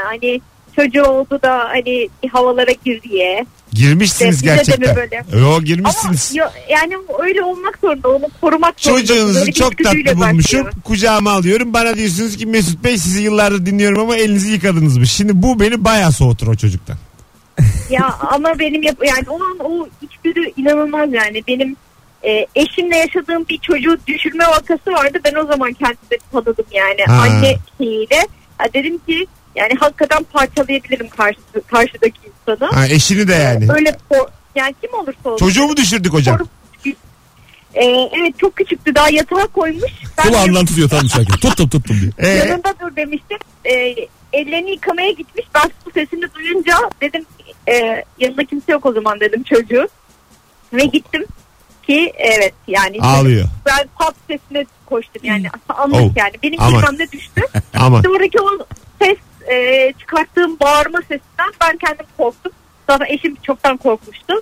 hani 0.04 0.40
çocuğu 0.76 1.02
oldu 1.04 1.38
da 1.42 1.58
hani 1.68 2.08
havalara 2.32 2.72
gir 2.84 3.02
diye. 3.02 3.46
Girmişsiniz 3.72 4.42
mi 4.42 4.48
gerçekten. 4.48 4.96
böyle? 4.96 5.24
Yo 5.40 5.48
Ama 5.48 5.58
girmişsiniz. 5.58 6.32
yo- 6.34 6.44
yani 6.70 6.94
öyle 7.22 7.42
olmak 7.42 7.78
zorunda 7.80 8.08
onu 8.08 8.26
korumak 8.40 8.80
zorunda. 8.80 9.00
Çocuğunuzu 9.00 9.34
Böyle 9.34 9.46
bir 9.46 9.52
çok 9.52 9.84
tatlı 9.84 9.98
bulmuşum. 10.16 10.38
başlıyor. 10.38 10.72
Kucağıma 10.84 11.30
alıyorum. 11.32 11.72
Bana 11.72 11.96
diyorsunuz 11.96 12.36
ki 12.36 12.46
Mesut 12.46 12.84
Bey 12.84 12.98
sizi 12.98 13.22
yıllardır 13.22 13.66
dinliyorum 13.66 14.00
ama 14.00 14.16
elinizi 14.16 14.52
yıkadınız 14.52 14.98
mı? 14.98 15.06
Şimdi 15.06 15.42
bu 15.42 15.60
beni 15.60 15.84
bayağı 15.84 16.12
soğutur 16.12 16.46
o 16.46 16.54
çocuktan. 16.54 16.96
Ya 17.90 18.14
ama 18.30 18.58
benim 18.58 18.82
yap 18.82 18.96
yani 19.06 19.24
o 19.28 19.34
an 19.34 19.58
o 19.60 19.88
içgüdü 20.02 20.40
inanılmaz 20.56 21.12
yani 21.12 21.42
benim 21.48 21.76
e, 22.24 22.46
eşimle 22.54 22.96
yaşadığım 22.96 23.46
bir 23.48 23.58
çocuğu 23.58 23.98
düşürme 24.06 24.44
vakası 24.46 24.90
vardı. 24.92 25.18
Ben 25.24 25.34
o 25.34 25.46
zaman 25.46 25.72
kendimi 25.72 26.18
tanıdım 26.32 26.64
yani 26.72 27.04
Ha. 27.06 27.22
anne 27.22 27.56
şeyiyle. 27.78 28.26
Ya 28.60 28.66
dedim 28.74 28.98
ki 29.08 29.26
yani 29.54 29.72
hakikaten 29.80 30.24
parçalayabilirim 30.24 31.08
karşı, 31.08 31.38
karşıdaki 31.66 32.18
insanı. 32.48 32.70
Ha, 32.70 32.86
eşini 32.88 33.28
de 33.28 33.34
yani. 33.34 33.72
Öyle 33.72 33.96
por- 34.10 34.28
yani 34.54 34.74
kim 34.80 34.94
olursa 34.94 35.30
olsun. 35.30 35.46
Çocuğu 35.46 35.66
mu 35.66 35.76
düşürdük 35.76 36.12
hocam? 36.12 36.36
Koru- 36.38 36.46
E, 37.74 37.84
evet 37.86 38.38
çok 38.38 38.56
küçüktü 38.56 38.94
daha 38.94 39.10
yatağa 39.10 39.46
koymuş. 39.46 39.92
Ben 40.18 40.28
Kulağından 40.28 40.66
tutuyor 40.66 40.88
tam 40.88 41.00
düşerken. 41.04 41.36
Tuttum 41.36 41.68
tuttum 41.68 41.96
diyor. 42.00 42.12
Ee, 42.18 42.28
yanında 42.28 42.74
dur 42.80 42.96
demiştim. 42.96 43.38
E, 43.64 43.72
ellerini 44.32 44.70
yıkamaya 44.70 45.10
gitmiş. 45.10 45.46
Ben 45.54 45.70
su 45.84 45.90
sesini 45.94 46.34
duyunca 46.34 46.74
dedim 47.00 47.24
e, 47.68 48.04
yanında 48.18 48.44
kimse 48.44 48.72
yok 48.72 48.86
o 48.86 48.92
zaman 48.92 49.20
dedim 49.20 49.42
çocuğu. 49.42 49.88
Ve 50.72 50.84
gittim 50.84 51.24
ki 51.86 52.12
evet 52.18 52.54
yani 52.68 52.98
ağlıyor. 53.00 53.48
ben 53.66 53.88
pat 53.98 54.14
sesine 54.28 54.66
koştum 54.86 55.22
yani 55.24 55.46
anlık 55.68 55.94
Oh, 56.00 56.10
yani. 56.16 56.32
Benim 56.42 56.60
aman. 56.62 56.98
düştü. 57.12 57.42
Ama 57.74 58.02
Sonraki 58.02 58.40
o 58.40 58.48
ses 59.02 59.16
e, 59.50 59.92
çıkarttığım 60.00 60.60
bağırma 60.60 60.98
sesinden 61.00 61.52
ben 61.60 61.76
kendim 61.86 62.06
korktum. 62.16 62.52
Sonra 62.90 63.06
eşim 63.08 63.34
çoktan 63.46 63.76
korkmuştu. 63.76 64.34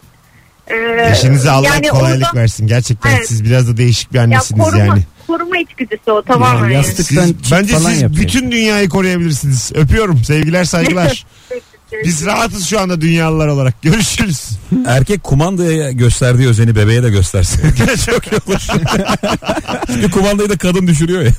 E, 0.67 1.09
eşinize 1.13 1.51
Allah 1.51 1.67
yani 1.69 1.89
kolaylık 1.89 2.27
orada- 2.29 2.41
versin. 2.41 2.67
Gerçekten 2.67 3.11
Evet. 3.17 3.29
siz 3.29 3.45
biraz 3.45 3.69
da 3.69 3.77
değişik 3.77 4.13
bir 4.13 4.17
Ya 4.19 4.25
annesiniz 4.25 4.63
koruma, 4.65 4.85
yani. 4.85 5.03
koruma 5.27 5.59
içgüdüsü 5.59 6.11
o 6.11 6.23
tamamen. 6.23 6.59
Ya 6.59 6.65
yani. 6.65 6.75
yastık- 6.75 7.07
Siz, 7.07 7.53
bence 7.53 7.75
falan 7.79 7.91
siz 7.91 8.03
yapıyor. 8.03 8.23
bütün 8.23 8.53
dünyayı 8.53 8.89
koruyabilirsiniz. 8.89 9.73
Öpüyorum. 9.75 10.25
Sevgiler 10.25 10.65
saygılar. 10.65 11.27
Biz 12.05 12.27
rahatız 12.27 12.67
şu 12.69 12.81
anda 12.81 13.01
dünyalılar 13.01 13.49
olarak. 13.49 13.83
Görüşürüz. 13.83 14.49
Erkek 14.87 15.23
kumandaya 15.23 15.91
gösterdiği 15.91 16.49
özeni 16.49 16.77
bebeğe 16.77 17.03
de 17.03 17.11
göstersin. 17.11 17.61
Çok 18.11 18.27
iyi 18.27 18.37
olur. 18.47 18.67
Çünkü 19.87 20.11
kumandayı 20.11 20.49
da 20.49 20.57
kadın 20.59 20.87
düşürüyor 20.87 21.23
ya. 21.23 21.33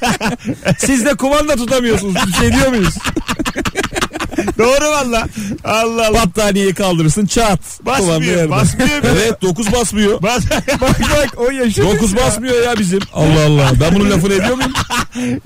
Siz 0.78 1.04
de 1.04 1.14
kumanda 1.14 1.56
tutamıyorsunuz. 1.56 2.14
Bir 2.26 2.32
şey 2.32 2.52
diyor 2.52 2.68
muyuz? 2.68 2.94
Doğru 4.58 4.84
valla. 4.90 5.26
Allah 5.64 6.06
Allah. 6.08 6.14
Battaniyeyi 6.14 6.74
kaldırırsın 6.74 7.26
çat. 7.26 7.60
Basmıyor. 7.86 8.50
Basmıyor. 8.50 8.90
Evet 9.04 9.42
9 9.42 9.72
basmıyor. 9.72 10.22
Bas. 10.22 10.42
bak 10.80 11.00
bak 11.00 11.28
o 11.36 11.50
yaşadı. 11.50 11.86
9 11.94 12.16
basmıyor 12.16 12.62
ya 12.64 12.78
bizim. 12.78 13.00
Allah 13.14 13.46
Allah. 13.46 13.70
Ben 13.80 13.94
bunun 13.94 14.10
lafını 14.10 14.32
ediyor 14.34 14.54
muyum? 14.56 14.72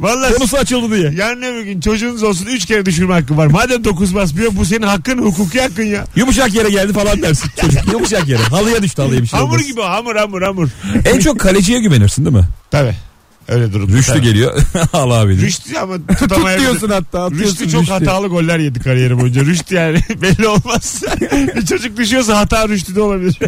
Valla 0.00 0.32
Konusu 0.34 0.56
açıldı 0.56 0.94
diye. 0.96 1.12
yarın 1.16 1.42
öbür 1.42 1.62
gün 1.62 1.80
çocuğunuz 1.80 2.22
olsun 2.22 2.46
3 2.46 2.66
kere 2.66 2.86
düşürme 2.86 3.14
hakkı 3.14 3.36
var. 3.36 3.46
Madem 3.46 3.84
9 3.84 4.14
basmıyor 4.14 4.50
bu 4.56 4.64
senin 4.64 4.86
hakkın 4.86 5.18
hukuki 5.18 5.60
hakkın 5.60 5.84
ya. 5.86 6.04
Yumuşak 6.16 6.54
yere 6.54 6.70
geldi 6.70 6.92
falan 6.92 7.22
dersin. 7.22 7.50
Çocuk 7.60 7.92
yumuşak 7.92 8.28
yere. 8.28 8.42
Halıya 8.42 8.82
düştü 8.82 9.02
halıya 9.02 9.22
bir 9.22 9.26
şey 9.26 9.38
Hamur 9.40 9.52
olmaz. 9.52 9.66
gibi 9.66 9.80
hamur 9.82 10.16
hamur 10.16 10.42
hamur. 10.42 10.68
En 11.04 11.18
çok 11.20 11.40
kaleciye 11.40 11.80
güvenirsin 11.80 12.24
değil 12.24 12.36
mi? 12.36 12.44
Tabi. 12.70 12.94
Öyle 13.48 13.72
durum. 13.72 13.88
Rüştü 13.88 14.18
geliyor. 14.18 14.62
Al 14.92 15.10
abi. 15.10 15.40
Rüştü 15.40 15.78
ama 15.78 15.94
tutamayabilir. 16.18 16.90
Hatta. 16.90 17.30
Rüştü 17.30 17.70
çok 17.70 17.88
hatalı 17.88 18.26
goller 18.28 18.58
yedi 18.58 18.80
kariyeri 18.80 19.20
boyunca. 19.20 19.44
Rüştü 19.44 19.74
yani 19.74 20.00
belli 20.22 20.48
olmaz. 20.48 21.02
bir 21.56 21.66
çocuk 21.66 21.96
düşüyorsa 21.96 22.38
hata 22.38 22.68
Rüştü'de 22.68 23.00
olabilir. 23.00 23.38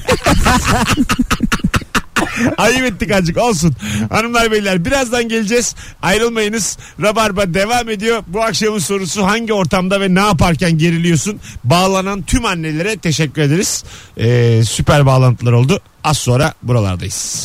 Ayıp 2.56 2.84
ettik 2.84 3.12
azıcık 3.12 3.36
olsun. 3.38 3.74
Hanımlar 4.10 4.50
beyler 4.52 4.84
birazdan 4.84 5.28
geleceğiz. 5.28 5.74
Ayrılmayınız. 6.02 6.78
Rabarba 7.02 7.54
devam 7.54 7.88
ediyor. 7.88 8.22
Bu 8.26 8.42
akşamın 8.42 8.78
sorusu 8.78 9.22
hangi 9.26 9.52
ortamda 9.52 10.00
ve 10.00 10.14
ne 10.14 10.20
yaparken 10.20 10.78
geriliyorsun? 10.78 11.40
Bağlanan 11.64 12.22
tüm 12.22 12.44
annelere 12.44 12.96
teşekkür 12.96 13.42
ederiz. 13.42 13.84
Ee, 14.18 14.60
süper 14.64 15.06
bağlantılar 15.06 15.52
oldu. 15.52 15.80
Az 16.04 16.18
sonra 16.18 16.54
buralardayız. 16.62 17.44